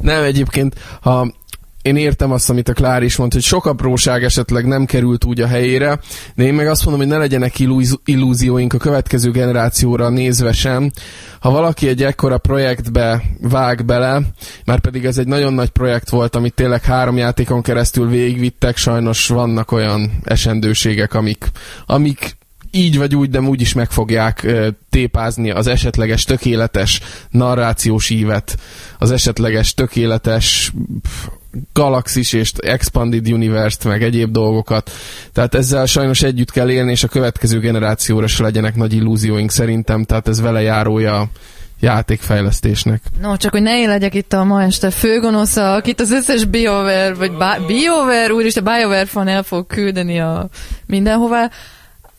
Nem, 0.00 0.22
egyébként, 0.22 0.74
ha 1.00 1.32
én 1.82 1.96
értem 1.96 2.32
azt, 2.32 2.50
amit 2.50 2.68
a 2.68 2.72
Klár 2.72 3.02
is 3.02 3.16
mondta, 3.16 3.36
hogy 3.36 3.44
sok 3.44 3.66
apróság 3.66 4.24
esetleg 4.24 4.66
nem 4.66 4.84
került 4.84 5.24
úgy 5.24 5.40
a 5.40 5.46
helyére, 5.46 5.98
de 6.34 6.44
én 6.44 6.54
meg 6.54 6.68
azt 6.68 6.84
mondom, 6.84 7.02
hogy 7.02 7.12
ne 7.12 7.18
legyenek 7.18 7.58
illúzióink 8.04 8.72
a 8.72 8.78
következő 8.78 9.30
generációra 9.30 10.08
nézve 10.08 10.52
sem. 10.52 10.90
Ha 11.40 11.50
valaki 11.50 11.88
egy 11.88 12.02
ekkora 12.02 12.38
projektbe 12.38 13.22
vág 13.40 13.84
bele, 13.84 14.20
már 14.64 14.80
pedig 14.80 15.04
ez 15.04 15.18
egy 15.18 15.26
nagyon 15.26 15.52
nagy 15.52 15.68
projekt 15.68 16.08
volt, 16.08 16.36
amit 16.36 16.54
tényleg 16.54 16.82
három 16.84 17.16
játékon 17.16 17.62
keresztül 17.62 18.08
végigvittek, 18.08 18.76
sajnos 18.76 19.28
vannak 19.28 19.72
olyan 19.72 20.10
esendőségek, 20.24 21.14
amik, 21.14 21.50
amik 21.86 22.38
így 22.70 22.98
vagy 22.98 23.16
úgy, 23.16 23.30
de 23.30 23.40
úgy 23.40 23.60
is 23.60 23.72
meg 23.72 23.90
fogják 23.90 24.46
tépázni 24.90 25.50
az 25.50 25.66
esetleges 25.66 26.24
tökéletes 26.24 27.00
narrációs 27.30 28.10
ívet, 28.10 28.58
az 28.98 29.10
esetleges 29.10 29.74
tökéletes 29.74 30.72
galaxis 31.72 32.32
és 32.32 32.52
expanded 32.56 33.32
universe 33.32 33.88
meg 33.88 34.02
egyéb 34.02 34.30
dolgokat. 34.32 34.90
Tehát 35.32 35.54
ezzel 35.54 35.86
sajnos 35.86 36.22
együtt 36.22 36.50
kell 36.50 36.70
élni, 36.70 36.90
és 36.90 37.04
a 37.04 37.08
következő 37.08 37.58
generációra 37.58 38.26
se 38.26 38.42
legyenek 38.42 38.74
nagy 38.74 38.92
illúzióink 38.92 39.50
szerintem, 39.50 40.04
tehát 40.04 40.28
ez 40.28 40.40
vele 40.40 40.62
járója 40.62 41.28
játékfejlesztésnek. 41.80 43.02
No, 43.20 43.36
csak 43.36 43.52
hogy 43.52 43.62
ne 43.62 43.78
én 43.78 43.88
legyek 43.88 44.14
itt 44.14 44.32
a 44.32 44.44
ma 44.44 44.62
este 44.62 44.90
főgonosza, 44.90 45.74
akit 45.74 46.00
az 46.00 46.10
összes 46.10 46.44
BioWare, 46.44 47.14
vagy 47.14 47.32
BioWare, 47.66 48.32
úristen, 48.32 48.64
BioWare 48.64 49.04
fan 49.04 49.28
el 49.28 49.42
fog 49.42 49.66
küldeni 49.66 50.20
a 50.20 50.48
mindenhová. 50.86 51.50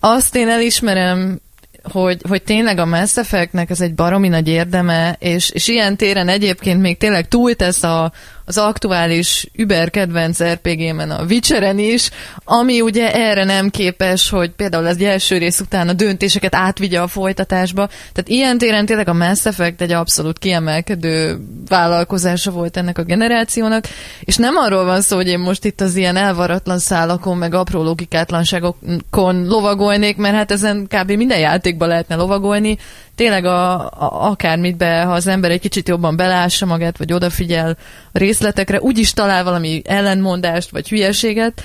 Azt 0.03 0.35
én 0.35 0.49
elismerem, 0.49 1.41
hogy, 1.83 2.21
hogy 2.27 2.43
tényleg 2.43 2.77
a 2.77 2.85
Mass 2.85 3.17
Effect-nek 3.17 3.69
ez 3.69 3.81
egy 3.81 3.93
baromi 3.93 4.27
nagy 4.27 4.47
érdeme, 4.47 5.15
és, 5.19 5.49
és 5.49 5.67
ilyen 5.67 5.97
téren 5.97 6.27
egyébként 6.27 6.81
még 6.81 6.97
tényleg 6.97 7.27
túltesz 7.27 7.83
a, 7.83 8.11
az 8.45 8.57
aktuális 8.57 9.47
über 9.55 9.89
kedvenc 9.89 10.43
RPG-men, 10.43 11.11
a 11.11 11.23
Witcheren 11.23 11.79
is, 11.79 12.09
ami 12.43 12.81
ugye 12.81 13.13
erre 13.13 13.43
nem 13.43 13.69
képes, 13.69 14.29
hogy 14.29 14.49
például 14.49 14.85
az 14.85 15.01
első 15.01 15.37
rész 15.37 15.59
után 15.59 15.87
a 15.87 15.93
döntéseket 15.93 16.55
átvigye 16.55 17.01
a 17.01 17.07
folytatásba. 17.07 17.87
Tehát 17.87 18.29
ilyen 18.29 18.57
téren 18.57 18.85
tényleg 18.85 19.07
a 19.07 19.13
Mass 19.13 19.45
Effect 19.45 19.81
egy 19.81 19.91
abszolút 19.91 20.39
kiemelkedő 20.39 21.39
vállalkozása 21.67 22.51
volt 22.51 22.77
ennek 22.77 22.97
a 22.97 23.03
generációnak, 23.03 23.87
és 24.19 24.35
nem 24.35 24.55
arról 24.55 24.85
van 24.85 25.01
szó, 25.01 25.15
hogy 25.15 25.27
én 25.27 25.39
most 25.39 25.65
itt 25.65 25.81
az 25.81 25.95
ilyen 25.95 26.15
elvaratlan 26.15 26.79
szálakon, 26.79 27.37
meg 27.37 27.53
apró 27.53 27.83
logikátlanságokon 27.83 29.47
lovagolnék, 29.47 30.17
mert 30.17 30.35
hát 30.35 30.51
ezen 30.51 30.87
kb. 30.87 31.11
minden 31.11 31.39
játékban 31.39 31.87
lehetne 31.87 32.15
lovagolni, 32.15 32.77
tényleg 33.15 33.45
a, 33.45 33.79
a, 33.79 34.29
akármit 34.29 34.77
be, 34.77 35.01
ha 35.01 35.13
az 35.13 35.27
ember 35.27 35.51
egy 35.51 35.59
kicsit 35.59 35.87
jobban 35.87 36.15
belássa 36.15 36.65
magát, 36.65 36.97
vagy 36.97 37.13
odafigyel 37.13 37.77
a 38.11 38.17
részletekre, 38.31 38.81
úgyis 38.81 39.13
talál 39.13 39.43
valami 39.43 39.81
ellentmondást, 39.85 40.69
vagy 40.69 40.89
hülyeséget, 40.89 41.63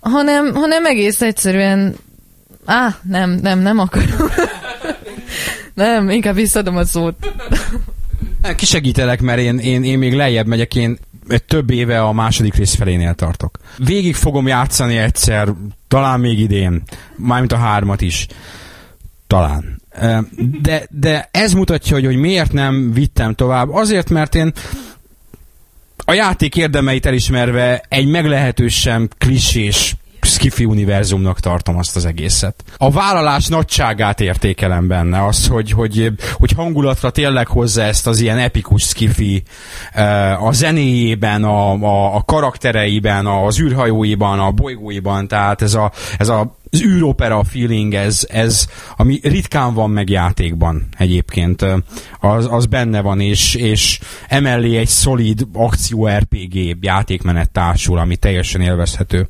hanem, 0.00 0.54
hanem 0.54 0.86
egész 0.86 1.20
egyszerűen 1.20 1.96
Á, 2.64 2.98
nem, 3.02 3.30
nem, 3.30 3.58
nem 3.58 3.78
akarom. 3.78 4.28
nem, 5.74 6.10
inkább 6.10 6.34
visszadom 6.34 6.76
a 6.76 6.84
szót. 6.84 7.14
Kisegítelek, 8.56 9.20
mert 9.20 9.38
én, 9.38 9.58
én, 9.58 9.84
én 9.84 9.98
még 9.98 10.14
lejjebb 10.14 10.46
megyek, 10.46 10.74
én 10.74 10.98
több 11.46 11.70
éve 11.70 12.02
a 12.02 12.12
második 12.12 12.54
rész 12.54 12.74
felénél 12.74 13.14
tartok. 13.14 13.58
Végig 13.76 14.14
fogom 14.14 14.46
játszani 14.46 14.96
egyszer, 14.96 15.48
talán 15.88 16.20
még 16.20 16.38
idén, 16.38 16.82
mármint 17.16 17.52
a 17.52 17.56
hármat 17.56 18.00
is. 18.00 18.26
Talán. 19.26 19.80
De, 20.62 20.86
de 20.90 21.28
ez 21.30 21.52
mutatja, 21.52 21.94
hogy, 21.94 22.04
hogy 22.04 22.16
miért 22.16 22.52
nem 22.52 22.92
vittem 22.92 23.34
tovább. 23.34 23.70
Azért, 23.70 24.10
mert 24.10 24.34
én 24.34 24.52
a 26.04 26.12
játék 26.12 26.56
érdemeit 26.56 27.06
elismerve 27.06 27.84
egy 27.88 28.06
meglehetősen 28.06 29.10
klisés 29.18 29.94
skifi 30.42 30.64
univerzumnak 30.64 31.40
tartom 31.40 31.76
azt 31.76 31.96
az 31.96 32.04
egészet. 32.04 32.64
A 32.76 32.90
vállalás 32.90 33.46
nagyságát 33.46 34.20
értékelem 34.20 34.86
benne, 34.88 35.24
az, 35.24 35.46
hogy, 35.46 35.70
hogy, 35.70 36.12
hogy 36.32 36.52
hangulatra 36.52 37.10
tényleg 37.10 37.46
hozza 37.46 37.82
ezt 37.82 38.06
az 38.06 38.20
ilyen 38.20 38.38
epikus 38.38 38.82
skifi 38.82 39.42
a 40.40 40.52
zenéjében, 40.52 41.44
a, 41.44 41.72
a, 41.72 42.14
a 42.14 42.22
karaktereiben, 42.22 43.26
az 43.26 43.60
űrhajóiban, 43.60 44.38
a 44.40 44.50
bolygóiban, 44.50 45.28
tehát 45.28 45.62
ez 45.62 45.74
a, 45.74 45.92
ez 46.18 46.28
a 46.28 46.60
az 46.74 46.82
űropera 46.82 47.44
feeling, 47.44 47.94
ez, 47.94 48.26
ez, 48.30 48.66
ami 48.96 49.20
ritkán 49.22 49.74
van 49.74 49.90
meg 49.90 50.10
játékban 50.10 50.88
egyébként, 50.98 51.64
az, 52.20 52.48
az 52.50 52.66
benne 52.66 53.00
van, 53.00 53.20
és, 53.20 53.54
és 53.54 54.00
emellé 54.28 54.76
egy 54.76 54.88
szolid 54.88 55.46
akció 55.52 56.06
RPG 56.06 56.76
játékmenet 56.80 57.50
társul, 57.50 57.98
ami 57.98 58.16
teljesen 58.16 58.60
élvezhető. 58.60 59.28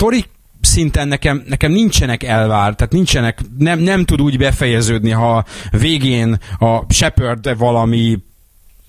Story 0.00 0.24
szinten 0.60 1.08
nekem, 1.08 1.42
nekem 1.46 1.72
nincsenek 1.72 2.22
elvár, 2.22 2.74
tehát 2.74 2.92
nincsenek, 2.92 3.38
nem, 3.58 3.78
nem 3.78 4.04
tud 4.04 4.20
úgy 4.20 4.38
befejeződni, 4.38 5.10
ha 5.10 5.44
végén 5.70 6.38
a 6.58 6.92
Shepard 6.92 7.58
valami 7.58 8.18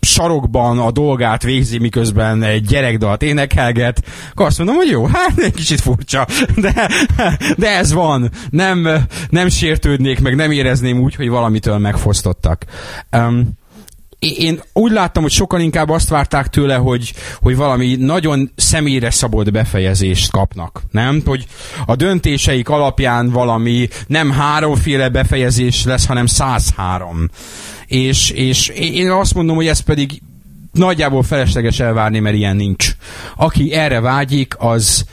sarokban 0.01 0.79
a 0.79 0.91
dolgát 0.91 1.43
végzi, 1.43 1.77
miközben 1.77 2.43
egy 2.43 2.65
gyerekdalt 2.65 3.21
énekelget, 3.21 4.03
akkor 4.31 4.45
azt 4.45 4.57
mondom, 4.57 4.75
hogy 4.75 4.89
jó, 4.89 5.05
hát 5.05 5.37
egy 5.37 5.53
kicsit 5.53 5.81
furcsa, 5.81 6.27
de, 6.55 6.89
de 7.57 7.69
ez 7.69 7.93
van. 7.93 8.31
Nem, 8.49 8.87
nem 9.29 9.49
sértődnék, 9.49 10.19
meg 10.19 10.35
nem 10.35 10.51
érezném 10.51 11.01
úgy, 11.01 11.15
hogy 11.15 11.29
valamitől 11.29 11.77
megfosztottak. 11.77 12.65
Um, 13.11 13.59
én 14.29 14.61
úgy 14.73 14.91
láttam, 14.91 15.23
hogy 15.23 15.31
sokan 15.31 15.61
inkább 15.61 15.89
azt 15.89 16.09
várták 16.09 16.47
tőle, 16.47 16.75
hogy, 16.75 17.13
hogy 17.41 17.55
valami 17.55 17.95
nagyon 17.95 18.51
személyre 18.55 19.09
szabott 19.09 19.51
befejezést 19.51 20.31
kapnak, 20.31 20.81
nem? 20.91 21.21
Hogy 21.25 21.45
a 21.85 21.95
döntéseik 21.95 22.69
alapján 22.69 23.29
valami 23.29 23.87
nem 24.07 24.31
háromféle 24.31 25.09
befejezés 25.09 25.83
lesz, 25.83 26.05
hanem 26.05 26.25
103 26.25 27.29
és, 27.91 28.29
és 28.29 28.67
én 28.67 29.09
azt 29.09 29.33
mondom, 29.33 29.55
hogy 29.55 29.67
ez 29.67 29.79
pedig 29.79 30.21
nagyjából 30.71 31.23
felesleges 31.23 31.79
elvárni, 31.79 32.19
mert 32.19 32.35
ilyen 32.35 32.55
nincs. 32.55 32.95
Aki 33.35 33.73
erre 33.73 33.99
vágyik, 33.99 34.55
az 34.57 35.05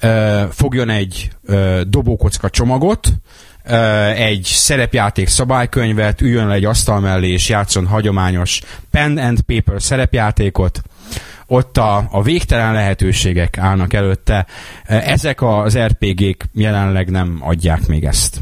ö, 0.00 0.42
fogjon 0.50 0.90
egy 0.90 1.30
ö, 1.44 1.80
dobókocka 1.86 2.50
csomagot, 2.50 3.08
egy 4.14 4.42
szerepjáték 4.44 5.28
szabálykönyvet, 5.28 6.20
üljön 6.20 6.46
le 6.46 6.54
egy 6.54 6.64
asztal 6.64 7.00
mellé, 7.00 7.28
és 7.28 7.48
játszon 7.48 7.86
hagyományos 7.86 8.60
pen 8.90 9.18
and 9.18 9.40
paper 9.40 9.82
szerepjátékot, 9.82 10.82
ott 11.46 11.76
a, 11.76 12.08
a 12.10 12.22
végtelen 12.22 12.72
lehetőségek 12.72 13.58
állnak 13.58 13.92
előtte. 13.92 14.46
Ezek 14.84 15.42
az 15.42 15.78
RPG-k 15.78 16.44
jelenleg 16.52 17.10
nem 17.10 17.38
adják 17.40 17.86
még 17.86 18.04
ezt. 18.04 18.40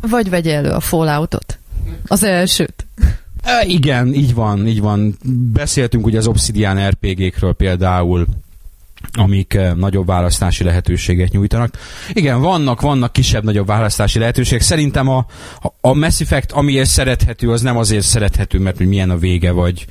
Vagy 0.00 0.30
vegye 0.30 0.54
elő 0.54 0.70
a 0.70 0.80
Falloutot. 0.80 1.58
Az 2.06 2.22
elsőt. 2.22 2.86
E, 3.42 3.64
igen, 3.66 4.14
így 4.14 4.34
van, 4.34 4.66
így 4.66 4.80
van. 4.80 5.16
Beszéltünk 5.52 6.06
ugye 6.06 6.18
az 6.18 6.26
Obsidian 6.26 6.88
RPG-kről 6.88 7.52
például, 7.52 8.26
amik 9.12 9.58
nagyobb 9.76 10.06
választási 10.06 10.64
lehetőséget 10.64 11.32
nyújtanak. 11.32 11.78
Igen, 12.12 12.40
vannak, 12.40 12.80
vannak 12.80 13.12
kisebb-nagyobb 13.12 13.66
választási 13.66 14.18
lehetőségek. 14.18 14.62
Szerintem 14.62 15.08
a, 15.08 15.26
a 15.80 15.94
Mass 15.94 16.20
Effect, 16.20 16.52
amiért 16.52 16.88
szerethető, 16.88 17.50
az 17.50 17.62
nem 17.62 17.76
azért 17.76 18.04
szerethető, 18.04 18.58
mert 18.58 18.76
hogy 18.76 18.86
milyen 18.86 19.10
a 19.10 19.16
vége, 19.16 19.50
vagy... 19.50 19.86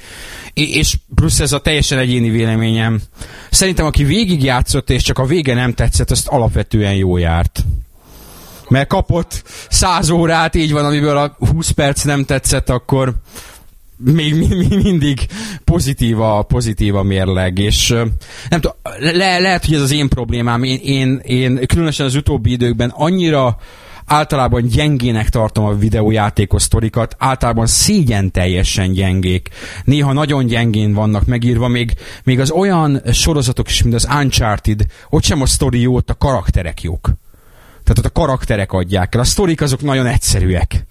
És 0.54 0.98
plusz 1.16 1.40
ez 1.40 1.52
a 1.52 1.60
teljesen 1.60 1.98
egyéni 1.98 2.30
véleményem. 2.30 3.02
Szerintem, 3.50 3.86
aki 3.86 4.04
végigjátszott, 4.04 4.90
és 4.90 5.04
csak 5.04 5.20
a 5.20 5.26
vége 5.26 5.54
nem 5.54 5.74
tetszett, 5.74 6.12
azt 6.12 6.28
alapvetően 6.28 6.94
jó 6.94 7.18
járt 7.18 7.64
mert 8.68 8.88
kapott 8.88 9.44
100 9.70 10.10
órát, 10.10 10.56
így 10.56 10.72
van, 10.72 10.86
amiből 10.86 11.18
a 11.18 11.36
20 11.40 11.70
perc 11.70 12.04
nem 12.04 12.26
tetszett, 12.26 12.70
akkor 12.70 13.14
még 13.98 14.36
mi, 14.36 14.48
mi, 14.48 14.76
mindig 14.84 15.28
pozitív 15.64 16.22
a, 16.22 16.42
pozitív 16.42 16.96
a 16.96 17.04
mérleg, 17.04 17.58
és 17.58 17.90
nem 18.50 18.62
tudom, 18.62 18.78
le, 19.00 19.40
lehet, 19.40 19.66
hogy 19.66 19.76
ez 19.76 19.82
az 19.82 19.92
én 19.92 20.10
problémám, 20.10 20.64
én, 20.64 20.80
én, 20.84 21.22
én 21.24 21.66
különösen 21.68 22.06
az 22.06 22.16
utóbbi 22.16 22.52
időkben 22.52 22.90
annyira 22.96 23.58
általában 24.06 24.68
gyengének 24.68 25.30
tartom 25.30 25.66
a 25.66 25.74
videójátékos 25.74 26.62
sztorikat, 26.62 27.16
általában 27.18 27.66
szégyen 27.66 28.32
teljesen 28.32 28.92
gyengék. 28.92 29.50
Néha 29.84 30.14
nagyon 30.14 30.46
gyengén 30.46 30.94
vannak 30.94 31.26
megírva, 31.26 31.68
még, 31.68 31.94
még 32.24 32.40
az 32.40 32.52
olyan 32.52 33.02
sorozatok 33.12 33.70
is, 33.70 33.84
mint 33.84 33.96
az 33.96 34.08
Uncharted, 34.20 34.82
ott 35.10 35.24
sem 35.24 35.42
a 35.42 35.46
sztori 35.46 35.82
jó, 35.82 35.96
ott 35.96 36.10
a 36.10 36.18
karakterek 36.18 36.82
jók. 36.82 37.10
Tehát 37.84 37.98
ott 37.98 38.06
a 38.06 38.22
karakterek 38.22 38.72
adják 38.72 39.16
el. 39.16 39.22
A 39.22 39.24
sztorik 39.24 39.62
azok 39.62 39.82
nagyon 39.82 40.06
egyszerűek. 40.06 40.86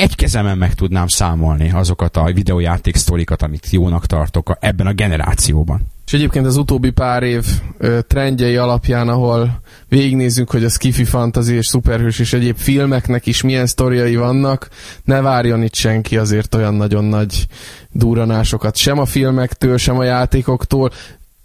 Egy 0.00 0.14
kezemen 0.14 0.58
meg 0.58 0.74
tudnám 0.74 1.06
számolni 1.06 1.70
azokat 1.70 2.16
a 2.16 2.32
videójáték 2.32 2.96
sztorikat, 2.96 3.42
amit 3.42 3.70
jónak 3.70 4.06
tartok 4.06 4.56
ebben 4.60 4.86
a 4.86 4.92
generációban. 4.92 5.80
És 6.06 6.12
egyébként 6.12 6.46
az 6.46 6.56
utóbbi 6.56 6.90
pár 6.90 7.22
év 7.22 7.44
ö, 7.78 7.98
trendjei 8.06 8.56
alapján, 8.56 9.08
ahol 9.08 9.60
végignézzük, 9.88 10.50
hogy 10.50 10.64
a 10.64 10.68
skifi 10.68 11.04
fantasy 11.04 11.54
és 11.54 11.66
szuperhős 11.66 12.18
és 12.18 12.32
egyéb 12.32 12.56
filmeknek 12.56 13.26
is 13.26 13.42
milyen 13.42 13.66
sztoriai 13.66 14.16
vannak, 14.16 14.68
ne 15.04 15.20
várjon 15.20 15.62
itt 15.62 15.74
senki 15.74 16.16
azért 16.16 16.54
olyan 16.54 16.74
nagyon 16.74 17.04
nagy 17.04 17.46
duranásokat 17.90 18.76
sem 18.76 18.98
a 18.98 19.04
filmektől, 19.04 19.76
sem 19.76 19.98
a 19.98 20.04
játékoktól 20.04 20.90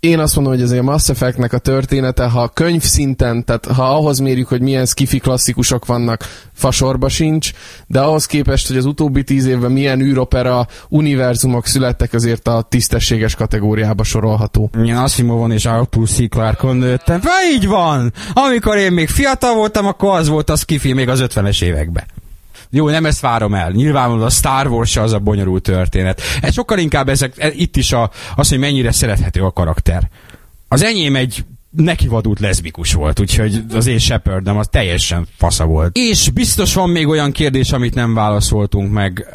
én 0.06 0.20
azt 0.20 0.36
mondom, 0.36 0.54
hogy 0.54 0.64
azért 0.64 0.82
a 0.82 0.84
Mass 0.84 1.10
Effect-nek 1.10 1.54
a 1.54 1.58
története, 1.58 2.26
ha 2.26 2.48
könyv 2.48 2.82
szinten, 2.82 3.46
tehát 3.46 3.66
ha 3.66 3.96
ahhoz 3.96 4.20
mérjük, 4.20 4.48
hogy 4.48 4.62
milyen 4.62 4.86
skifi 4.86 5.18
klasszikusok 5.18 5.86
vannak, 5.86 6.24
fasorba 6.54 7.10
sincs, 7.10 7.52
de 7.88 8.00
ahhoz 8.00 8.26
képest, 8.26 8.68
hogy 8.68 8.78
az 8.78 8.86
utóbbi 8.86 9.24
tíz 9.24 9.46
évben 9.46 9.72
milyen 9.72 10.02
űropera 10.02 10.68
univerzumok 10.90 11.66
születtek, 11.66 12.14
azért 12.14 12.48
a 12.48 12.66
tisztességes 12.70 13.36
kategóriába 13.36 14.04
sorolható. 14.04 14.70
Én 14.86 14.96
Asimovon 14.96 15.52
és 15.52 15.66
Arthur 15.66 16.10
C. 16.10 16.30
Clarkon 16.30 16.76
nőttem. 16.76 17.20
Vagy 17.24 17.54
így 17.54 17.68
van! 17.68 18.14
Amikor 18.34 18.78
én 18.78 18.92
még 18.92 19.10
fiatal 19.10 19.56
voltam, 19.56 19.86
akkor 19.86 20.18
az 20.18 20.28
volt 20.28 20.50
a 20.50 20.56
skifi 20.56 20.94
még 20.94 21.10
az 21.10 21.24
50-es 21.24 21.64
években. 21.64 22.04
Jó, 22.70 22.90
nem 22.90 23.06
ezt 23.06 23.20
várom 23.20 23.54
el. 23.54 23.72
Nyilvánvalóan 23.72 24.26
a 24.26 24.30
Star 24.30 24.68
Wars 24.68 24.96
az 24.96 25.14
a 25.14 25.20
bonyolult 25.20 25.64
történet. 25.64 26.22
Ez 26.42 26.54
sokkal 26.54 26.80
inkább 26.80 27.10
ezek, 27.10 27.54
itt 27.56 27.76
is 27.76 27.92
a, 27.92 28.12
az, 28.36 28.50
hogy 28.50 28.60
mennyire 28.60 28.92
szerethető 28.92 29.42
a 29.42 29.52
karakter. 29.52 30.10
Az 30.68 30.84
enyém 30.84 31.16
egy 31.16 31.46
neki 31.76 32.08
vadult 32.08 32.40
leszbikus 32.40 32.94
volt, 32.94 33.20
úgyhogy 33.20 33.64
az 33.74 33.88
én 33.88 33.98
Shepardem 33.98 34.58
az 34.58 34.68
teljesen 34.72 35.28
fasza 35.38 35.66
volt. 35.66 35.98
És 35.98 36.30
biztos 36.30 36.74
van 36.74 36.90
még 36.90 37.08
olyan 37.08 37.32
kérdés, 37.32 37.72
amit 37.72 37.94
nem 37.94 38.14
válaszoltunk 38.14 38.92
meg. 38.92 39.28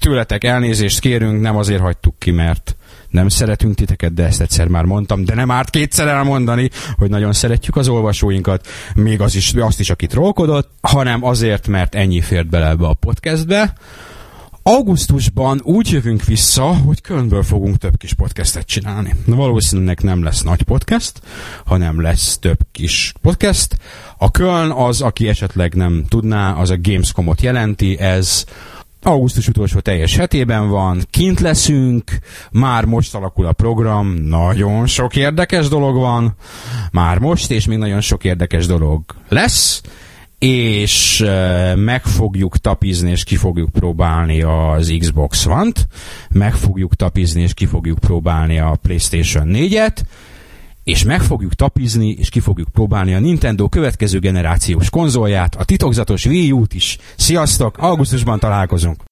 Tőletek 0.00 0.44
elnézést 0.44 1.00
kérünk, 1.00 1.40
nem 1.40 1.56
azért 1.56 1.80
hagytuk 1.80 2.18
ki, 2.18 2.30
mert 2.30 2.76
nem 3.12 3.28
szeretünk 3.28 3.74
titeket, 3.74 4.14
de 4.14 4.24
ezt 4.24 4.40
egyszer 4.40 4.66
már 4.66 4.84
mondtam, 4.84 5.24
de 5.24 5.34
nem 5.34 5.50
árt 5.50 5.70
kétszer 5.70 6.08
elmondani, 6.08 6.70
hogy 6.96 7.10
nagyon 7.10 7.32
szeretjük 7.32 7.76
az 7.76 7.88
olvasóinkat, 7.88 8.66
még 8.94 9.20
az 9.20 9.34
is, 9.34 9.52
azt 9.52 9.80
is, 9.80 9.90
aki 9.90 10.06
trollkodott, 10.06 10.70
hanem 10.80 11.24
azért, 11.24 11.68
mert 11.68 11.94
ennyi 11.94 12.20
fért 12.20 12.48
bele 12.48 12.68
ebbe 12.68 12.86
a 12.86 12.94
podcastbe. 12.94 13.74
Augusztusban 14.64 15.60
úgy 15.62 15.90
jövünk 15.90 16.24
vissza, 16.24 16.64
hogy 16.64 17.00
Kölnből 17.00 17.42
fogunk 17.42 17.76
több 17.76 17.96
kis 17.96 18.14
podcastet 18.14 18.66
csinálni. 18.66 19.14
Valószínűleg 19.26 20.00
nem 20.00 20.22
lesz 20.22 20.42
nagy 20.42 20.62
podcast, 20.62 21.20
hanem 21.64 22.00
lesz 22.00 22.38
több 22.38 22.58
kis 22.72 23.12
podcast. 23.22 23.76
A 24.18 24.30
Köln 24.30 24.70
az, 24.70 25.00
aki 25.00 25.28
esetleg 25.28 25.74
nem 25.74 26.04
tudná, 26.08 26.52
az 26.52 26.70
a 26.70 26.76
Gamescomot 26.82 27.40
jelenti, 27.40 27.98
ez 27.98 28.44
augusztus 29.04 29.48
utolsó 29.48 29.78
teljes 29.78 30.16
hetében 30.16 30.68
van, 30.68 31.02
kint 31.10 31.40
leszünk, 31.40 32.18
már 32.50 32.84
most 32.84 33.14
alakul 33.14 33.46
a 33.46 33.52
program, 33.52 34.08
nagyon 34.08 34.86
sok 34.86 35.16
érdekes 35.16 35.68
dolog 35.68 35.96
van, 35.96 36.34
már 36.92 37.18
most, 37.18 37.50
és 37.50 37.66
még 37.66 37.78
nagyon 37.78 38.00
sok 38.00 38.24
érdekes 38.24 38.66
dolog 38.66 39.02
lesz, 39.28 39.82
és 40.38 41.24
meg 41.74 42.04
fogjuk 42.04 42.56
tapizni, 42.56 43.10
és 43.10 43.24
ki 43.24 43.36
fogjuk 43.36 43.70
próbálni 43.70 44.42
az 44.42 44.94
Xbox 44.98 45.46
One-t, 45.46 45.86
meg 46.30 46.54
fogjuk 46.54 46.94
tapizni, 46.94 47.42
és 47.42 47.54
ki 47.54 47.66
fogjuk 47.66 47.98
próbálni 47.98 48.58
a 48.58 48.78
PlayStation 48.82 49.48
4-et, 49.52 49.96
és 50.84 51.04
meg 51.04 51.22
fogjuk 51.22 51.54
tapizni, 51.54 52.10
és 52.10 52.28
ki 52.28 52.40
fogjuk 52.40 52.68
próbálni 52.68 53.14
a 53.14 53.20
Nintendo 53.20 53.68
következő 53.68 54.18
generációs 54.18 54.90
konzolját, 54.90 55.54
a 55.54 55.64
titokzatos 55.64 56.26
Wii 56.26 56.52
U-t 56.52 56.74
is. 56.74 56.98
Sziasztok, 57.16 57.78
augusztusban 57.78 58.38
találkozunk! 58.38 59.11